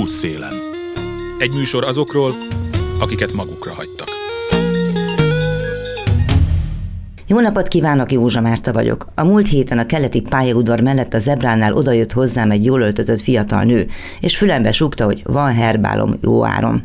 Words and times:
Útszélen. 0.00 0.54
Egy 1.38 1.54
műsor 1.54 1.84
azokról, 1.84 2.34
akiket 3.00 3.32
magukra 3.32 3.72
hagytak. 3.72 4.08
Jó 7.26 7.40
napot 7.40 7.68
kívánok, 7.68 8.12
Józsa 8.12 8.40
Márta 8.40 8.72
vagyok. 8.72 9.06
A 9.14 9.24
múlt 9.24 9.48
héten 9.48 9.78
a 9.78 9.86
keleti 9.86 10.20
pályaudvar 10.20 10.80
mellett 10.80 11.14
a 11.14 11.18
zebránál 11.18 11.72
odajött 11.74 12.12
hozzám 12.12 12.50
egy 12.50 12.64
jól 12.64 12.80
öltözött 12.80 13.20
fiatal 13.20 13.62
nő, 13.62 13.86
és 14.20 14.36
fülembe 14.36 14.72
súgta, 14.72 15.04
hogy 15.04 15.22
van 15.24 15.54
herbálom, 15.54 16.14
jó 16.22 16.44
áron. 16.44 16.82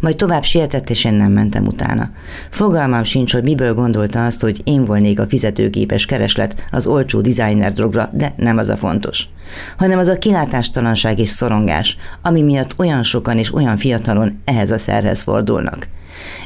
Majd 0.00 0.16
tovább 0.16 0.44
sietett, 0.44 0.90
és 0.90 1.04
én 1.04 1.14
nem 1.14 1.32
mentem 1.32 1.66
utána. 1.66 2.10
Fogalmam 2.50 3.04
sincs, 3.04 3.32
hogy 3.32 3.42
miből 3.42 3.74
gondolta 3.74 4.26
azt, 4.26 4.40
hogy 4.40 4.60
én 4.64 4.84
volnék 4.84 5.20
a 5.20 5.26
fizetőképes 5.26 6.06
kereslet 6.06 6.64
az 6.70 6.86
olcsó 6.86 7.20
designer 7.20 7.72
drogra, 7.72 8.08
de 8.12 8.34
nem 8.36 8.58
az 8.58 8.68
a 8.68 8.76
fontos. 8.76 9.28
Hanem 9.76 9.98
az 9.98 10.08
a 10.08 10.18
kilátástalanság 10.18 11.18
és 11.18 11.28
szorongás, 11.28 11.96
ami 12.22 12.42
miatt 12.42 12.78
olyan 12.78 13.02
sokan 13.02 13.38
és 13.38 13.54
olyan 13.54 13.76
fiatalon 13.76 14.40
ehhez 14.44 14.70
a 14.70 14.78
szerhez 14.78 15.22
fordulnak. 15.22 15.88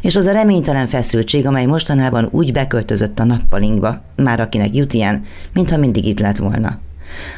És 0.02 0.16
az 0.16 0.27
a 0.27 0.33
reménytelen 0.33 0.87
feszültség, 0.87 1.47
amely 1.47 1.66
mostanában 1.66 2.29
úgy 2.30 2.52
beköltözött 2.52 3.19
a 3.19 3.24
nappalinkba, 3.24 4.02
már 4.16 4.41
akinek 4.41 4.77
jut 4.77 4.93
ilyen, 4.93 5.23
mintha 5.52 5.77
mindig 5.77 6.07
itt 6.07 6.21
lett 6.21 6.37
volna. 6.37 6.79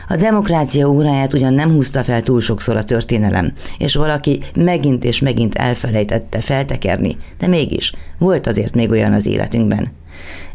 A 0.09 0.16
demokrácia 0.16 0.88
óráját 0.88 1.33
ugyan 1.33 1.55
nem 1.55 1.70
húzta 1.70 2.05
fel 2.05 2.23
túl 2.23 2.41
sokszor 2.41 2.77
a 2.77 2.84
történelem, 2.84 3.52
és 3.78 3.95
valaki 3.95 4.41
megint 4.55 5.05
és 5.05 5.20
megint 5.20 5.55
elfelejtette 5.55 6.41
feltekerni, 6.41 7.16
de 7.38 7.47
mégis 7.47 7.92
volt 8.19 8.47
azért 8.47 8.75
még 8.75 8.91
olyan 8.91 9.12
az 9.12 9.27
életünkben. 9.27 9.92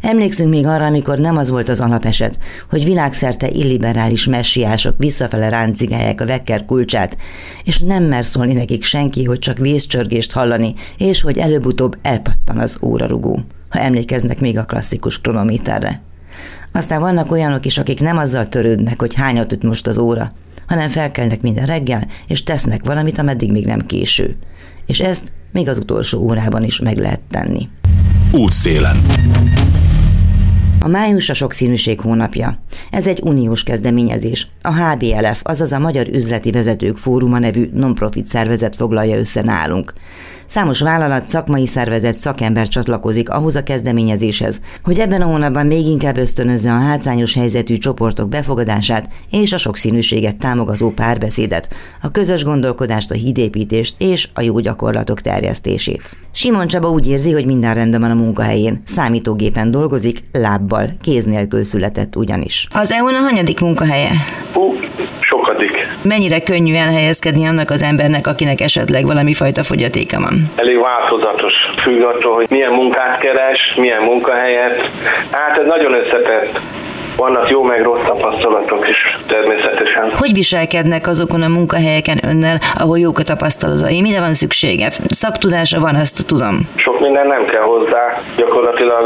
Emlékszünk 0.00 0.50
még 0.50 0.66
arra, 0.66 0.84
amikor 0.84 1.18
nem 1.18 1.36
az 1.36 1.50
volt 1.50 1.68
az 1.68 1.80
alapeset, 1.80 2.38
hogy 2.70 2.84
világszerte 2.84 3.48
illiberális 3.48 4.26
messiások 4.26 4.94
visszafele 4.98 5.48
ráncigálják 5.48 6.20
a 6.20 6.26
vekker 6.26 6.64
kulcsát, 6.64 7.16
és 7.64 7.78
nem 7.78 8.04
mer 8.04 8.24
szólni 8.24 8.52
nekik 8.52 8.84
senki, 8.84 9.24
hogy 9.24 9.38
csak 9.38 9.58
vészcsörgést 9.58 10.32
hallani, 10.32 10.74
és 10.98 11.20
hogy 11.20 11.38
előbb-utóbb 11.38 11.98
elpattan 12.02 12.58
az 12.58 12.78
órarugó, 12.82 13.40
ha 13.68 13.78
emlékeznek 13.78 14.40
még 14.40 14.58
a 14.58 14.64
klasszikus 14.64 15.20
kronométerre. 15.20 16.00
Aztán 16.76 17.00
vannak 17.00 17.30
olyanok 17.30 17.66
is, 17.66 17.78
akik 17.78 18.00
nem 18.00 18.16
azzal 18.16 18.48
törődnek, 18.48 19.00
hogy 19.00 19.14
hányat 19.14 19.52
üt 19.52 19.62
most 19.62 19.86
az 19.86 19.98
óra, 19.98 20.32
hanem 20.66 20.88
felkelnek 20.88 21.42
minden 21.42 21.66
reggel, 21.66 22.06
és 22.26 22.42
tesznek 22.42 22.84
valamit, 22.84 23.18
ameddig 23.18 23.52
még 23.52 23.66
nem 23.66 23.86
késő. 23.86 24.36
És 24.86 25.00
ezt 25.00 25.32
még 25.52 25.68
az 25.68 25.78
utolsó 25.78 26.20
órában 26.20 26.62
is 26.62 26.80
meg 26.80 26.96
lehet 26.96 27.20
tenni. 27.30 27.68
Útszélen. 28.32 29.06
A 30.80 30.88
május 30.88 31.30
a 31.30 31.34
sokszínűség 31.34 32.00
hónapja. 32.00 32.58
Ez 32.96 33.06
egy 33.06 33.20
uniós 33.24 33.62
kezdeményezés. 33.62 34.48
A 34.62 34.74
HBLF, 34.74 35.40
azaz 35.42 35.72
a 35.72 35.78
Magyar 35.78 36.08
Üzleti 36.08 36.50
Vezetők 36.50 36.96
Fóruma 36.96 37.38
nevű 37.38 37.70
non-profit 37.72 38.26
szervezet 38.26 38.76
foglalja 38.76 39.18
össze 39.18 39.42
nálunk. 39.42 39.92
Számos 40.46 40.80
vállalat, 40.80 41.28
szakmai 41.28 41.66
szervezet, 41.66 42.18
szakember 42.18 42.68
csatlakozik 42.68 43.30
ahhoz 43.30 43.56
a 43.56 43.62
kezdeményezéshez, 43.62 44.60
hogy 44.82 44.98
ebben 44.98 45.22
a 45.22 45.24
hónapban 45.24 45.66
még 45.66 45.86
inkább 45.86 46.16
ösztönözze 46.16 46.72
a 46.72 46.78
hátrányos 46.78 47.34
helyzetű 47.34 47.78
csoportok 47.78 48.28
befogadását 48.28 49.08
és 49.30 49.52
a 49.52 49.56
sokszínűséget 49.56 50.36
támogató 50.36 50.90
párbeszédet, 50.90 51.68
a 52.02 52.10
közös 52.10 52.44
gondolkodást, 52.44 53.10
a 53.10 53.14
hídépítést 53.14 53.94
és 53.98 54.28
a 54.34 54.40
jó 54.40 54.58
gyakorlatok 54.58 55.20
terjesztését. 55.20 56.16
Simon 56.32 56.66
Csaba 56.66 56.90
úgy 56.90 57.08
érzi, 57.08 57.32
hogy 57.32 57.46
minden 57.46 57.74
rendben 57.74 58.00
van 58.00 58.10
a 58.10 58.14
munkahelyén. 58.14 58.82
Számítógépen 58.84 59.70
dolgozik, 59.70 60.20
lábbal, 60.32 60.96
kéz 61.00 61.24
nélkül 61.24 61.64
született 61.64 62.16
ugyanis. 62.16 62.66
EU-n 62.90 63.14
a 63.14 63.18
hanyadik 63.18 63.60
munkahelye? 63.60 64.10
Hú, 64.52 64.74
sokadik. 65.20 65.88
Mennyire 66.02 66.40
könnyű 66.40 66.74
elhelyezkedni 66.74 67.46
annak 67.46 67.70
az 67.70 67.82
embernek, 67.82 68.26
akinek 68.26 68.60
esetleg 68.60 69.06
valami 69.06 69.34
fajta 69.34 69.62
fogyatéka 69.62 70.20
van? 70.20 70.50
Elég 70.56 70.78
változatos. 70.82 71.54
Függ 71.82 72.02
attól, 72.02 72.34
hogy 72.34 72.46
milyen 72.50 72.72
munkát 72.72 73.18
keres, 73.18 73.74
milyen 73.76 74.02
munkahelyet. 74.02 74.90
Hát 75.30 75.58
ez 75.58 75.66
nagyon 75.66 75.92
összetett. 75.94 76.60
Vannak 77.16 77.50
jó 77.50 77.62
meg 77.62 77.82
rossz 77.82 78.04
tapasztalatok 78.06 78.88
is 78.88 79.18
természetesen. 79.26 80.10
Hogy 80.14 80.32
viselkednek 80.32 81.06
azokon 81.06 81.42
a 81.42 81.48
munkahelyeken 81.48 82.18
önnel, 82.28 82.58
ahol 82.78 82.98
jók 82.98 83.18
a 83.18 83.22
tapasztalatai? 83.22 84.00
Mire 84.00 84.20
van 84.20 84.34
szüksége? 84.34 84.90
Szaktudása 85.08 85.80
van, 85.80 85.94
azt 85.94 86.26
tudom. 86.26 86.68
Sok 86.74 87.00
minden 87.00 87.26
nem 87.26 87.44
kell 87.44 87.62
hozzá. 87.62 88.20
Gyakorlatilag 88.36 89.04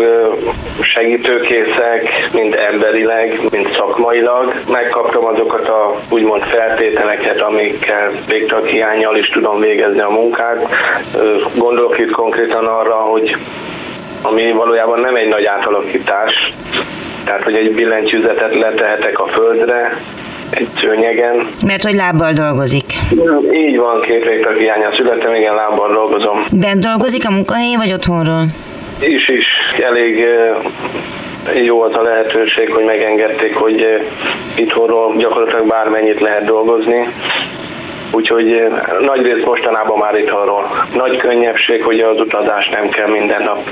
segítőkészek, 0.81 2.29
mind 2.33 2.55
emberileg, 2.73 3.41
mind 3.53 3.69
szakmailag. 3.77 4.55
Megkaptam 4.71 5.25
azokat 5.25 5.69
a 5.69 6.01
úgymond 6.11 6.43
feltételeket, 6.43 7.41
amikkel 7.41 8.11
végtaghiányjal 8.27 9.17
is 9.17 9.29
tudom 9.29 9.61
végezni 9.61 10.01
a 10.01 10.11
munkát. 10.11 10.69
Gondolok 11.57 11.99
itt 11.99 12.11
konkrétan 12.11 12.67
arra, 12.67 12.95
hogy 12.95 13.37
ami 14.23 14.53
valójában 14.53 15.01
nem 15.01 15.17
egy 15.17 15.29
nagy 15.29 15.45
átalakítás, 15.45 16.53
tehát, 17.25 17.43
hogy 17.43 17.55
egy 17.55 17.75
billentyűzetet 17.75 18.55
letehetek 18.55 19.19
a 19.19 19.27
földre, 19.27 20.01
egy 20.51 20.69
szőnyegen. 20.81 21.47
Mert 21.67 21.85
hogy 21.85 21.95
lábbal 21.95 22.33
dolgozik. 22.33 22.85
Így 23.53 23.77
van, 23.77 24.01
két 24.01 24.25
végtag 24.25 24.57
hiánya 24.57 24.93
születtem, 24.93 25.35
igen, 25.35 25.55
lábbal 25.55 25.93
dolgozom. 25.93 26.45
Bent 26.53 26.85
dolgozik 26.85 27.29
a 27.29 27.31
munkahelyén, 27.31 27.79
vagy 27.79 27.93
otthonról? 27.93 28.45
Is 29.01 29.29
is. 29.29 29.47
Elég 29.81 30.25
jó 31.63 31.83
az 31.83 31.95
a 31.97 32.03
lehetőség, 32.03 32.73
hogy 32.73 32.85
megengedték, 32.85 33.55
hogy 33.55 33.87
itthonról 34.57 35.15
gyakorlatilag 35.17 35.67
bármennyit 35.67 36.21
lehet 36.21 36.45
dolgozni 36.45 37.09
Úgyhogy 38.13 38.47
nagy 39.01 39.23
rész 39.23 39.45
mostanában 39.45 39.99
már 39.99 40.15
itt 40.15 40.31
arról. 40.31 40.67
Nagy 40.95 41.17
könnyebbség, 41.17 41.83
hogy 41.83 42.01
az 42.01 42.21
utazás 42.21 42.69
nem 42.69 42.89
kell 42.89 43.09
minden 43.09 43.43
nap 43.43 43.71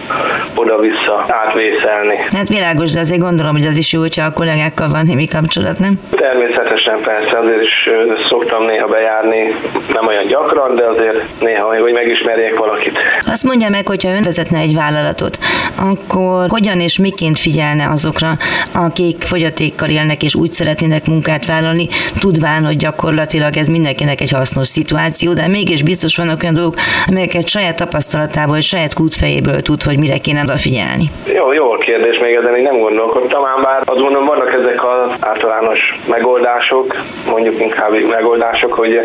oda-vissza 0.54 1.25
átvészelni. 1.28 2.16
Hát 2.31 2.48
világos, 2.48 2.91
de 2.91 3.00
azért 3.00 3.21
gondolom, 3.21 3.53
hogy 3.53 3.66
az 3.66 3.77
is 3.77 3.93
jó, 3.93 4.00
hogyha 4.00 4.25
a 4.25 4.32
kollégákkal 4.32 4.88
van 4.88 5.04
némi 5.06 5.27
kapcsolat, 5.27 5.78
nem? 5.78 6.00
Természetesen 6.10 7.00
persze, 7.03 7.38
azért 7.38 7.62
is 7.62 7.88
szoktam 8.28 8.65
néha 8.65 8.87
bejárni, 8.87 9.54
nem 9.93 10.06
olyan 10.06 10.27
gyakran, 10.27 10.75
de 10.75 10.84
azért 10.84 11.41
néha, 11.41 11.66
hogy 11.66 11.93
megismerjék 11.93 12.59
valakit. 12.59 12.98
Azt 13.27 13.44
mondja 13.44 13.69
meg, 13.69 13.87
hogyha 13.87 14.10
ön 14.10 14.22
vezetne 14.22 14.59
egy 14.59 14.75
vállalatot, 14.75 15.38
akkor 15.77 16.44
hogyan 16.48 16.81
és 16.81 16.98
miként 16.98 17.38
figyelne 17.38 17.88
azokra, 17.88 18.37
akik 18.75 19.22
fogyatékkal 19.22 19.88
élnek 19.88 20.22
és 20.22 20.34
úgy 20.34 20.50
szeretnének 20.50 21.06
munkát 21.06 21.47
vállalni, 21.47 21.88
tudván, 22.19 22.65
hogy 22.65 22.77
gyakorlatilag 22.77 23.56
ez 23.56 23.69
mindenkinek 23.69 24.21
egy 24.21 24.28
egy 24.28 24.39
hasznos 24.39 24.66
szituáció, 24.66 25.33
de 25.33 25.47
mégis 25.49 25.83
biztos 25.83 26.16
vannak 26.16 26.43
olyan 26.43 26.55
dolgok, 26.55 26.75
amelyeket 27.06 27.49
saját 27.49 27.77
tapasztalatából, 27.77 28.61
saját 28.61 28.94
kútfejéből 28.94 29.61
tud, 29.62 29.83
hogy 29.83 29.99
mire 29.99 30.19
kéne 30.19 30.43
odafigyelni. 30.43 31.06
Jó, 31.34 31.53
jó 31.53 31.69
kérdés, 31.77 32.19
még 32.19 32.34
ezen 32.34 32.53
még 32.53 32.62
nem 32.62 32.78
gondolkodtam, 32.78 33.44
ám 33.47 33.62
bár 33.62 33.78
azt 33.88 34.00
gondolom 34.00 34.26
vannak 34.26 34.53
ezek 34.53 34.84
az 34.84 35.10
általános 35.21 35.99
megoldások, 36.09 36.94
mondjuk 37.31 37.60
inkább 37.60 37.93
megoldások, 38.10 38.72
hogy 38.72 39.00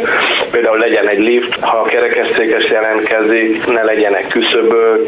például 0.52 0.78
legyen 0.78 1.08
egy 1.08 1.20
lift, 1.20 1.60
ha 1.60 1.78
a 1.78 1.84
kerekesszékes 1.84 2.70
jelentkezik, 2.70 3.72
ne 3.72 3.84
legyenek 3.84 4.28
küszöbök, 4.28 5.08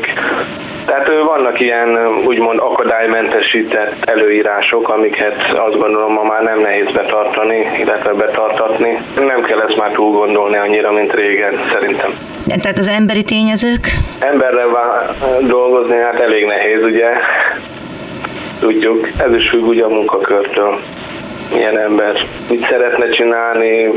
tehát 0.86 1.08
vannak 1.28 1.60
ilyen 1.60 1.98
úgymond 2.26 2.60
akadálymentesített 2.60 3.96
előírások, 4.02 4.90
amiket 4.90 5.54
azt 5.54 5.80
gondolom 5.80 6.14
ma 6.14 6.24
már 6.24 6.42
nem 6.42 6.60
nehéz 6.60 6.92
betartani, 6.94 7.68
illetve 7.80 8.14
betartatni. 8.14 9.00
Nem 9.18 9.42
kell 9.42 9.62
ezt 9.62 9.78
már 9.78 9.92
túl 9.92 10.12
gondolni 10.12 10.58
annyira, 10.58 10.92
mint 10.92 11.14
régen, 11.14 11.54
szerintem. 11.74 12.12
Tehát 12.62 12.78
az 12.78 12.88
emberi 12.88 13.24
tényezők? 13.24 13.88
Emberrel 14.20 14.68
dolgozni 15.42 15.98
hát 15.98 16.20
elég 16.20 16.46
nehéz, 16.46 16.84
ugye? 16.84 17.08
Tudjuk, 18.60 19.10
ez 19.18 19.34
is 19.34 19.50
függ 19.50 19.68
ugye 19.68 19.84
a 19.84 19.88
munkakörtől. 19.88 20.80
Milyen 21.54 21.78
ember 21.80 22.26
mit 22.50 22.68
szeretne 22.70 23.10
csinálni, 23.10 23.90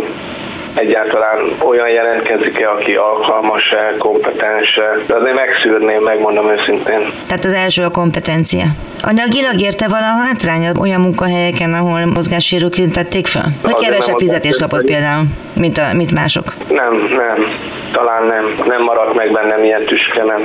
egyáltalán 0.74 1.38
olyan 1.64 1.88
jelentkezik-e, 1.88 2.70
aki 2.70 2.94
alkalmas-e, 2.94 3.94
kompetens-e. 3.98 5.04
De 5.06 5.14
azért 5.14 5.34
megszűrném, 5.34 6.02
megmondom 6.02 6.50
őszintén. 6.50 7.00
Tehát 7.26 7.44
az 7.44 7.52
első 7.52 7.82
a 7.82 7.90
kompetencia. 7.90 8.64
Anyagilag 9.02 9.60
érte 9.60 9.88
vala 9.88 10.06
a 10.06 10.24
hátrány 10.26 10.66
olyan 10.80 11.00
munkahelyeken, 11.00 11.74
ahol 11.74 12.06
mozgássérülként 12.06 12.92
tették 12.92 13.26
fel? 13.26 13.52
Hogy 13.62 13.72
azért 13.74 13.90
kevesebb 13.90 14.18
fizetést 14.18 14.60
kapott 14.60 14.84
például, 14.84 15.24
mint, 15.52 15.78
a, 15.78 15.82
mint 15.94 16.12
mások? 16.12 16.54
Nem, 16.68 16.94
nem. 16.94 17.46
Talán 17.92 18.26
nem. 18.26 18.44
Nem 18.66 18.82
maradt 18.82 19.14
meg 19.14 19.32
bennem 19.32 19.64
ilyen 19.64 19.84
tüske, 19.84 20.24
nem. 20.24 20.42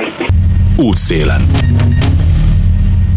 Útszélen. 0.76 1.63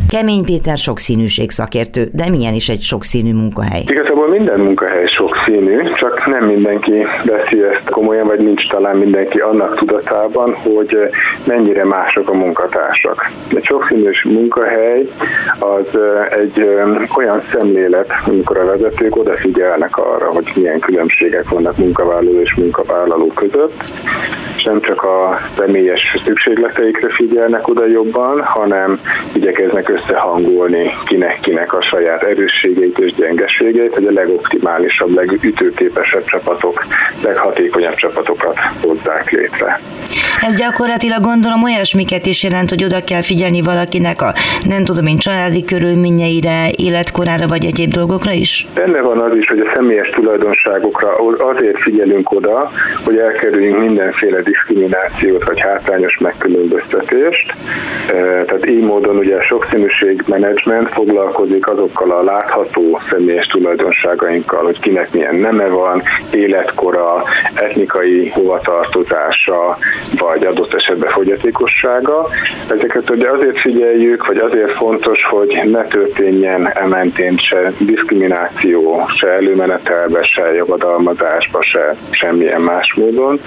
Kemény 0.09 0.43
Péter 0.45 0.77
sokszínűség 0.77 1.49
szakértő, 1.49 2.07
de 2.13 2.29
milyen 2.29 2.53
is 2.53 2.69
egy 2.69 2.81
sokszínű 2.81 3.33
munkahely? 3.33 3.83
Igazából 3.87 4.29
minden 4.29 4.59
munkahely 4.59 5.05
sokszínű, 5.05 5.83
csak 5.93 6.25
nem 6.25 6.45
mindenki 6.45 7.05
veszi 7.25 7.63
ezt 7.63 7.89
komolyan, 7.89 8.27
vagy 8.27 8.39
nincs 8.39 8.69
talán 8.69 8.97
mindenki 8.97 9.39
annak 9.39 9.75
tudatában, 9.75 10.53
hogy 10.53 10.97
mennyire 11.47 11.85
mások 11.85 12.29
a 12.29 12.33
munkatársak. 12.33 13.31
Egy 13.55 13.63
sokszínűs 13.63 14.23
munkahely 14.23 15.07
az 15.59 15.99
egy 16.29 16.61
olyan 17.17 17.41
szemlélet, 17.51 18.11
amikor 18.25 18.57
a 18.57 18.65
vezetők 18.65 19.15
odafigyelnek 19.15 19.97
arra, 19.97 20.31
hogy 20.31 20.51
milyen 20.55 20.79
különbségek 20.79 21.49
vannak 21.49 21.77
munkavállaló 21.77 22.41
és 22.41 22.55
munkavállaló 22.55 23.27
között, 23.27 23.83
és 24.57 24.63
nem 24.63 24.81
csak 24.81 25.03
a 25.03 25.37
személyes 25.57 26.17
szükségleteikre 26.25 27.09
figyelnek 27.09 27.67
oda 27.67 27.87
jobban, 27.87 28.43
hanem 28.43 28.99
igyekeznek 29.33 29.89
összehangolni 29.97 30.93
kinek-kinek 31.05 31.73
a 31.73 31.81
saját 31.81 32.23
erősségeit 32.23 32.99
és 32.99 33.13
gyengeségeit, 33.13 33.93
hogy 33.93 34.05
a 34.05 34.11
legoptimálisabb, 34.11 35.13
legütőképesebb 35.13 36.23
csapatok, 36.25 36.85
leghatékonyabb 37.23 37.95
csapatokat 37.95 38.57
hozzák 38.81 39.31
létre. 39.31 39.79
Ez 40.41 40.55
gyakorlatilag 40.55 41.21
gondolom 41.21 41.63
olyasmiket 41.63 42.25
is 42.25 42.43
jelent, 42.43 42.69
hogy 42.69 42.83
oda 42.83 43.03
kell 43.03 43.21
figyelni 43.21 43.61
valakinek 43.61 44.21
a 44.21 44.33
nem 44.67 44.85
tudom 44.85 45.05
én 45.05 45.17
családi 45.17 45.63
körülményeire, 45.65 46.69
életkorára 46.75 47.47
vagy 47.47 47.65
egyéb 47.65 47.91
dolgokra 47.91 48.31
is? 48.31 48.67
Benne 48.73 49.01
van 49.01 49.19
az 49.19 49.35
is, 49.35 49.47
hogy 49.47 49.59
a 49.59 49.71
személyes 49.73 50.09
tulajdonságokra 50.09 51.15
azért 51.37 51.79
figyelünk 51.79 52.31
oda, 52.31 52.71
hogy 53.05 53.17
elkerüljünk 53.17 53.79
mindenféle 53.79 54.41
diszkriminációt 54.41 55.43
vagy 55.43 55.59
hátrányos 55.59 56.17
megkülönböztetést. 56.17 57.53
Tehát 58.45 58.69
így 58.69 58.83
módon 58.83 59.17
ugye 59.17 59.35
a 59.35 59.41
sokszínűség 59.41 60.23
menedzsment 60.27 60.89
foglalkozik 60.89 61.67
azokkal 61.67 62.11
a 62.11 62.23
látható 62.23 62.99
személyes 63.09 63.45
tulajdonságainkkal, 63.45 64.63
hogy 64.63 64.79
kinek 64.79 65.11
milyen 65.11 65.35
neme 65.35 65.67
van, 65.67 66.03
életkora, 66.31 67.23
etnikai 67.53 68.29
hovatartozása, 68.29 69.77
vagy 70.27 70.45
adott 70.45 70.73
esetben 70.73 71.09
fogyatékossága. 71.09 72.27
Ezeket 72.69 73.09
ugye 73.09 73.29
azért 73.29 73.59
figyeljük, 73.59 74.27
vagy 74.27 74.37
azért 74.37 74.71
fontos, 74.71 75.23
hogy 75.29 75.61
ne 75.65 75.81
történjen 75.81 76.71
ementén 76.73 77.37
se 77.37 77.71
diszkrimináció, 77.77 79.05
se 79.07 79.27
előmenetelbe, 79.27 80.23
se 80.23 80.53
javadalmazásba, 80.53 81.61
se 81.61 81.95
semmilyen 82.11 82.61
más 82.61 82.93
módon, 82.95 83.39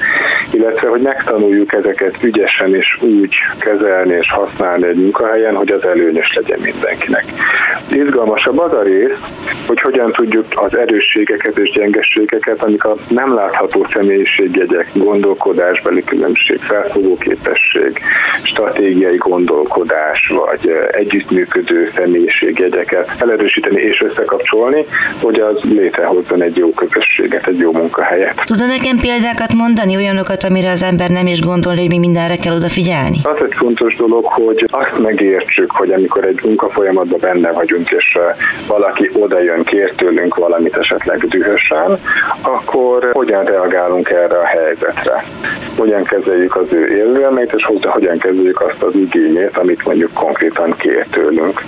illetve 0.53 0.89
hogy 0.89 1.01
megtanuljuk 1.01 1.73
ezeket 1.73 2.17
ügyesen 2.23 2.75
és 2.75 2.99
úgy 3.01 3.35
kezelni 3.59 4.15
és 4.15 4.31
használni 4.33 4.87
egy 4.87 4.97
munkahelyen, 4.97 5.55
hogy 5.55 5.71
az 5.71 5.87
előnyös 5.87 6.33
legyen 6.35 6.59
mindenkinek. 6.63 7.25
Izgalmasabb 7.91 8.59
az 8.59 8.73
a 8.73 8.83
rész, 8.83 9.19
hogy 9.67 9.81
hogyan 9.81 10.13
tudjuk 10.13 10.45
az 10.51 10.77
erősségeket 10.77 11.59
és 11.59 11.71
gyengességeket, 11.71 12.63
amik 12.63 12.85
a 12.85 12.97
nem 13.09 13.35
látható 13.35 13.87
személyiségjegyek, 13.93 14.89
gondolkodásbeli 14.95 16.05
különbség, 16.05 16.61
felfogó 16.71 17.17
képesség, 17.17 18.01
stratégiai 18.43 19.17
gondolkodás, 19.17 20.33
vagy 20.45 20.73
együttműködő 20.91 21.91
személyiségjegyeket 21.97 23.11
elerősíteni 23.19 23.81
és 23.83 24.01
összekapcsolni, 24.09 24.85
hogy 25.23 25.41
az 25.41 25.61
létrehozzon 25.63 26.43
egy 26.43 26.57
jó 26.57 26.71
közösséget, 26.71 27.47
egy 27.47 27.59
jó 27.59 27.73
munkahelyet. 27.73 28.43
Tudod 28.45 28.69
nekem 28.69 28.97
példákat 28.97 29.53
mondani, 29.55 29.97
olyanokat, 29.97 30.45
amire 30.45 30.71
az 30.71 30.83
ember 30.83 31.11
nem 31.11 31.27
is 31.27 31.41
gondol, 31.41 31.75
hogy 31.75 31.89
mi 31.89 31.99
mindenre 31.99 32.37
kell 32.37 32.55
odafigyelni? 32.55 33.19
Az 33.23 33.43
egy 33.43 33.55
fontos 33.55 33.97
dolog, 33.97 34.25
hogy 34.25 34.65
azt 34.71 34.99
megértsük, 34.99 35.71
hogy 35.71 35.91
amikor 35.91 36.25
egy 36.25 36.41
munkafolyamatban 36.45 37.19
benne 37.21 37.53
vagyunk, 37.53 37.91
és 37.91 38.19
valaki 38.69 39.11
oda 39.15 39.43
jön, 39.43 39.65
kér 39.65 39.93
tőlünk 39.95 40.35
valamit 40.35 40.77
esetleg 40.77 41.19
dühösen, 41.19 41.99
akkor 42.43 43.11
hogyan 43.13 43.45
reagálunk 43.45 44.11
erre 44.11 44.39
a 44.39 44.47
helyzetre? 44.47 45.25
Hogyan 45.77 46.05
kezeljük 46.05 46.57
az 46.65 46.73
ő 46.73 46.87
élelmét, 46.87 47.53
és 47.57 47.69
hogyan 47.83 48.19
kezeljük 48.19 48.61
azt 48.61 48.83
az 48.83 48.95
igényét, 48.95 49.57
amit 49.57 49.85
mondjuk 49.85 50.13
konkrétan 50.15 50.75
kér 50.79 51.07
tőlünk. 51.11 51.61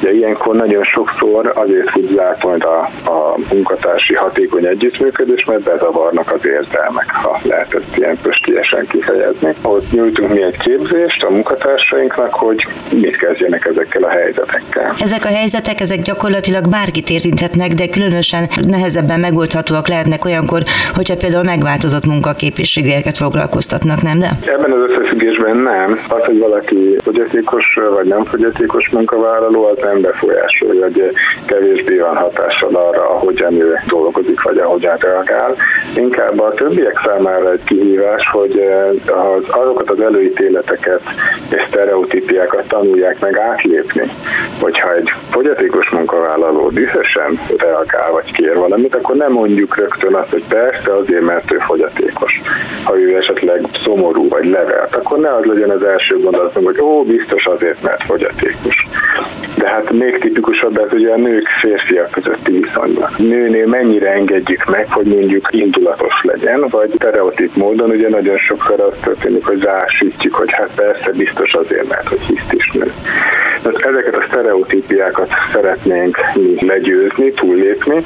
De 0.00 0.12
ilyenkor 0.12 0.54
nagyon 0.54 0.84
sokszor 0.84 1.52
azért 1.54 1.90
zárt 2.14 2.44
majd 2.44 2.62
a, 2.64 2.78
a 3.10 3.38
munkatársi 3.52 4.14
hatékony 4.14 4.66
együttműködés, 4.66 5.44
mert 5.44 5.62
bezavarnak 5.62 6.32
az 6.32 6.46
érzelmek, 6.46 7.14
ha 7.14 7.40
lehet 7.42 7.74
ezt 7.74 7.96
ilyen 7.96 8.18
pöstiesen 8.22 8.86
kifejezni. 8.86 9.54
Ott 9.62 9.92
nyújtunk 9.92 10.32
mi 10.32 10.42
egy 10.42 10.56
képzést 10.56 11.24
a 11.24 11.30
munkatársainknak, 11.30 12.34
hogy 12.34 12.66
mit 12.92 13.16
kezdjenek 13.16 13.66
ezekkel 13.66 14.02
a 14.02 14.08
helyzetekkel. 14.08 14.94
Ezek 14.98 15.24
a 15.24 15.28
helyzetek, 15.28 15.80
ezek 15.80 16.02
gyakorlatilag 16.02 16.68
bárkit 16.68 17.10
érinthetnek, 17.10 17.72
de 17.72 17.88
különösen 17.88 18.48
nehezebben 18.66 19.20
megoldhatóak 19.20 19.88
lehetnek 19.88 20.24
olyankor, 20.24 20.62
hogyha 20.94 21.16
például 21.16 21.44
megváltozott 21.44 22.06
munkaképességeket 22.06 23.16
foglalkoztatnak, 23.16 24.02
nem 24.02 24.18
de? 24.18 24.37
Ebben 24.46 24.72
az 24.72 24.90
összefüggésben 24.90 25.56
nem. 25.56 26.00
Az, 26.08 26.24
hogy 26.24 26.38
valaki 26.38 26.96
fogyatékos 27.04 27.78
vagy 27.94 28.06
nem 28.06 28.24
fogyatékos 28.24 28.88
munkavállaló, 28.90 29.64
az 29.64 29.78
nem 29.82 30.00
befolyásolja, 30.00 30.82
hogy 30.82 31.12
kevésbé 31.46 31.98
van 31.98 32.16
hatással 32.16 32.74
arra, 32.74 33.10
ahogyan 33.10 33.60
ő 33.60 33.74
dolgozik, 33.86 34.42
vagy 34.42 34.58
ahogyan 34.58 34.96
reagál. 34.96 35.54
Inkább 35.96 36.40
a 36.40 36.50
többiek 36.54 37.00
számára 37.04 37.52
egy 37.52 37.64
kihívás, 37.64 38.28
hogy 38.32 38.62
azokat 39.50 39.90
az 39.90 40.00
előítéleteket 40.00 41.00
és 41.50 41.62
sztereotípiákat 41.66 42.68
tanulják 42.68 43.20
meg 43.20 43.38
átlépni. 43.38 44.10
Hogyha 44.60 44.94
egy 44.94 45.12
fogyatékos 45.30 45.90
munkavállaló 45.90 46.68
dühösen 46.68 47.40
reagál, 47.56 48.10
vagy 48.12 48.32
kér 48.32 48.54
valamit, 48.54 48.94
akkor 48.94 49.16
nem 49.16 49.32
mondjuk 49.32 49.76
rögtön 49.76 50.14
azt, 50.14 50.30
hogy 50.30 50.44
persze 50.48 50.96
azért, 50.96 51.24
mert 51.24 51.52
ő 51.52 51.58
fogyatékos. 51.58 52.40
Ha 52.84 52.98
ő 52.98 53.16
esetleg 53.16 53.62
szomorú 53.84 54.27
vagy 54.28 54.44
levelt, 54.44 54.94
akkor 54.94 55.18
ne 55.18 55.28
az 55.28 55.44
legyen 55.44 55.70
az 55.70 55.82
első 55.82 56.18
gondolatom, 56.18 56.64
hogy 56.64 56.80
ó, 56.80 57.02
biztos 57.02 57.46
azért, 57.46 57.82
mert 57.82 58.04
fogyatékos. 58.04 58.86
De 59.56 59.68
hát 59.68 59.90
még 59.92 60.18
tipikusabb 60.18 60.78
ez 60.78 60.92
ugye 60.92 61.12
a 61.12 61.16
nők 61.16 61.48
férfiak 61.60 62.10
közötti 62.10 62.52
viszonyban. 62.52 63.10
Nőnél 63.16 63.66
mennyire 63.66 64.10
engedjük 64.10 64.64
meg, 64.64 64.92
hogy 64.92 65.06
mondjuk 65.06 65.46
indulatos 65.50 66.14
legyen, 66.22 66.66
vagy 66.70 66.90
stereotíp 66.94 67.54
módon 67.56 67.90
ugye 67.90 68.08
nagyon 68.08 68.38
sokszor 68.38 68.80
az 68.80 68.94
történik, 69.04 69.46
hogy 69.46 69.62
rásítjük, 69.62 70.34
hogy 70.34 70.50
hát 70.52 70.70
persze 70.74 71.10
biztos 71.10 71.54
azért, 71.54 71.88
mert 71.88 72.08
hogy 72.08 72.20
hiszt 72.20 72.52
is 72.52 72.70
nő. 72.70 72.92
Tehát 73.62 73.86
ezeket 73.86 74.16
a 74.16 74.24
sztereotípiákat 74.28 75.28
szeretnénk 75.52 76.18
mi 76.34 76.66
legyőzni, 76.66 77.32
túllépni, 77.32 78.04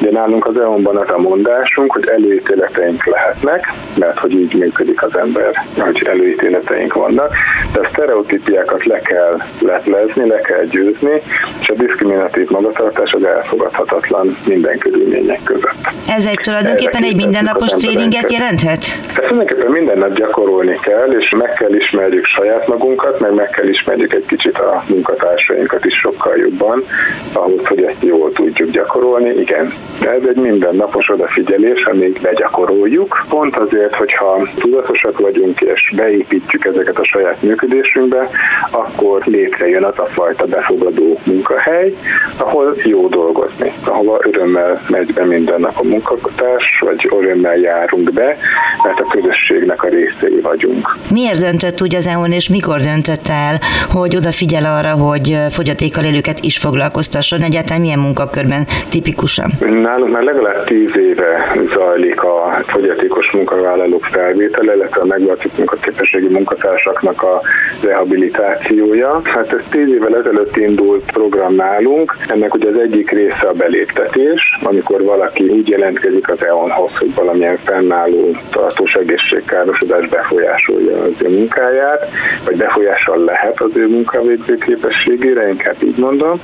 de 0.00 0.10
nálunk 0.10 0.46
az 0.46 0.58
EON-ban 0.58 0.96
az 0.96 1.10
a 1.10 1.18
mondásunk, 1.18 1.92
hogy 1.92 2.08
előítéleteink 2.08 3.06
lehetnek, 3.06 3.72
mert 3.98 4.18
hogy 4.18 4.32
így 4.32 4.54
működik 4.54 5.02
az 5.02 5.16
ember, 5.16 5.51
hogy 5.78 6.02
előítéleteink 6.06 6.94
vannak, 6.94 7.32
de 7.72 7.80
a 7.80 7.88
sztereotípiákat 7.92 8.84
le 8.84 8.98
kell 8.98 9.38
leplezni, 9.60 10.28
le 10.28 10.38
kell 10.38 10.64
győzni, 10.64 11.22
és 11.60 11.68
a 11.68 11.74
diszkriminatív 11.74 12.50
magatartás 12.50 13.12
az 13.12 13.24
elfogadhatatlan 13.24 14.36
minden 14.46 14.78
körülmények 14.78 15.42
között. 15.44 15.82
Ez 16.08 16.26
egy 16.26 16.40
tulajdonképpen 16.42 17.02
egy 17.02 17.16
mindennapos 17.16 17.70
tréninget 17.70 18.32
jelenthet? 18.32 18.82
Ezt 19.20 19.28
mindenképpen 19.28 19.70
minden 19.70 19.98
nap 19.98 20.14
gyakorolni 20.14 20.78
kell, 20.82 21.10
és 21.18 21.28
meg 21.36 21.52
kell 21.52 21.74
ismerjük 21.74 22.24
saját 22.24 22.66
magunkat, 22.68 23.20
meg 23.20 23.34
meg 23.34 23.48
kell 23.48 23.68
ismerjük 23.68 24.12
egy 24.12 24.26
kicsit 24.26 24.58
a 24.58 24.82
munkatársainkat 24.88 25.84
is 25.84 25.94
sokkal 25.94 26.36
jobban, 26.36 26.84
ahhoz, 27.32 27.66
hogy 27.66 27.82
ezt 27.82 28.02
jól 28.02 28.32
tudjuk 28.32 28.70
gyakorolni. 28.70 29.30
Igen, 29.40 29.72
ez 30.00 30.22
egy 30.28 30.36
mindennapos 30.36 31.10
odafigyelés, 31.10 31.84
amíg 31.84 32.18
begyakoroljuk. 32.22 33.24
Pont 33.28 33.56
azért, 33.56 33.94
hogyha 33.94 34.48
tudatosak 34.58 35.18
vagyunk 35.18 35.41
és 35.60 35.92
beépítjük 35.96 36.64
ezeket 36.64 36.98
a 36.98 37.04
saját 37.04 37.42
működésünkbe, 37.42 38.28
akkor 38.70 39.22
létrejön 39.24 39.84
az 39.84 39.98
a 39.98 40.06
fajta 40.06 40.44
befogadó 40.44 41.18
munkahely, 41.24 41.94
ahol 42.36 42.76
jó 42.84 43.08
dolgozni, 43.08 43.72
ahova 43.84 44.20
örömmel 44.24 44.80
megy 44.88 45.12
be 45.12 45.24
minden 45.24 45.60
nap 45.60 45.78
a 45.78 45.84
munkatárs, 45.84 46.78
vagy 46.80 47.08
örömmel 47.10 47.56
járunk 47.56 48.12
be, 48.12 48.36
mert 48.84 49.00
a 49.00 49.06
közösségnek 49.10 49.82
a 49.82 49.88
részei 49.88 50.40
vagyunk. 50.40 50.96
Miért 51.10 51.40
döntött 51.40 51.82
úgy 51.82 51.94
az 51.94 52.06
EON, 52.06 52.32
és 52.32 52.48
mikor 52.48 52.80
döntött 52.80 53.28
el, 53.28 53.60
hogy 53.90 54.16
odafigyel 54.16 54.64
arra, 54.64 54.90
hogy 54.90 55.38
fogyatékkal 55.50 56.04
élőket 56.04 56.40
is 56.40 56.58
foglalkoztasson? 56.58 57.40
Egyáltalán 57.42 57.80
milyen 57.80 57.98
munkakörben 57.98 58.66
tipikusan? 58.90 59.50
Nálunk 59.60 60.12
már 60.12 60.22
legalább 60.22 60.64
tíz 60.64 60.96
éve 60.96 61.52
zajlik 61.74 62.22
a 62.22 62.60
fogyatékos 62.66 63.30
munkavállalók 63.32 64.04
felvétele, 64.04 64.74
illetve 64.74 65.00
a 65.00 65.04
megváltozott 65.22 65.56
munkaképességi 65.56 66.28
munkatársaknak 66.28 67.22
a 67.22 67.40
rehabilitációja. 67.82 69.20
Hát 69.24 69.52
ez 69.52 69.64
tíz 69.70 69.88
évvel 69.88 70.16
ezelőtt 70.16 70.56
indult 70.56 71.12
program 71.12 71.54
nálunk. 71.54 72.16
Ennek 72.28 72.54
ugye 72.54 72.68
az 72.68 72.76
egyik 72.76 73.10
része 73.10 73.46
a 73.48 73.52
beléptetés, 73.52 74.40
amikor 74.62 75.02
valaki 75.02 75.48
úgy 75.48 75.68
jelentkezik 75.68 76.30
az 76.30 76.46
EON-hoz, 76.46 76.96
hogy 76.98 77.14
valamilyen 77.14 77.56
fennálló 77.56 78.30
tartós 78.50 78.94
egészségkárosodás 78.94 80.08
befolyásolja 80.08 81.02
az 81.02 81.22
ő 81.22 81.28
munkáját, 81.28 82.08
vagy 82.44 82.56
befolyással 82.56 83.24
lehet 83.24 83.60
az 83.60 83.76
ő 83.76 83.88
munkavégző 83.88 84.54
képességére, 84.54 85.48
inkább 85.48 85.76
így 85.84 85.98
mondom. 85.98 86.40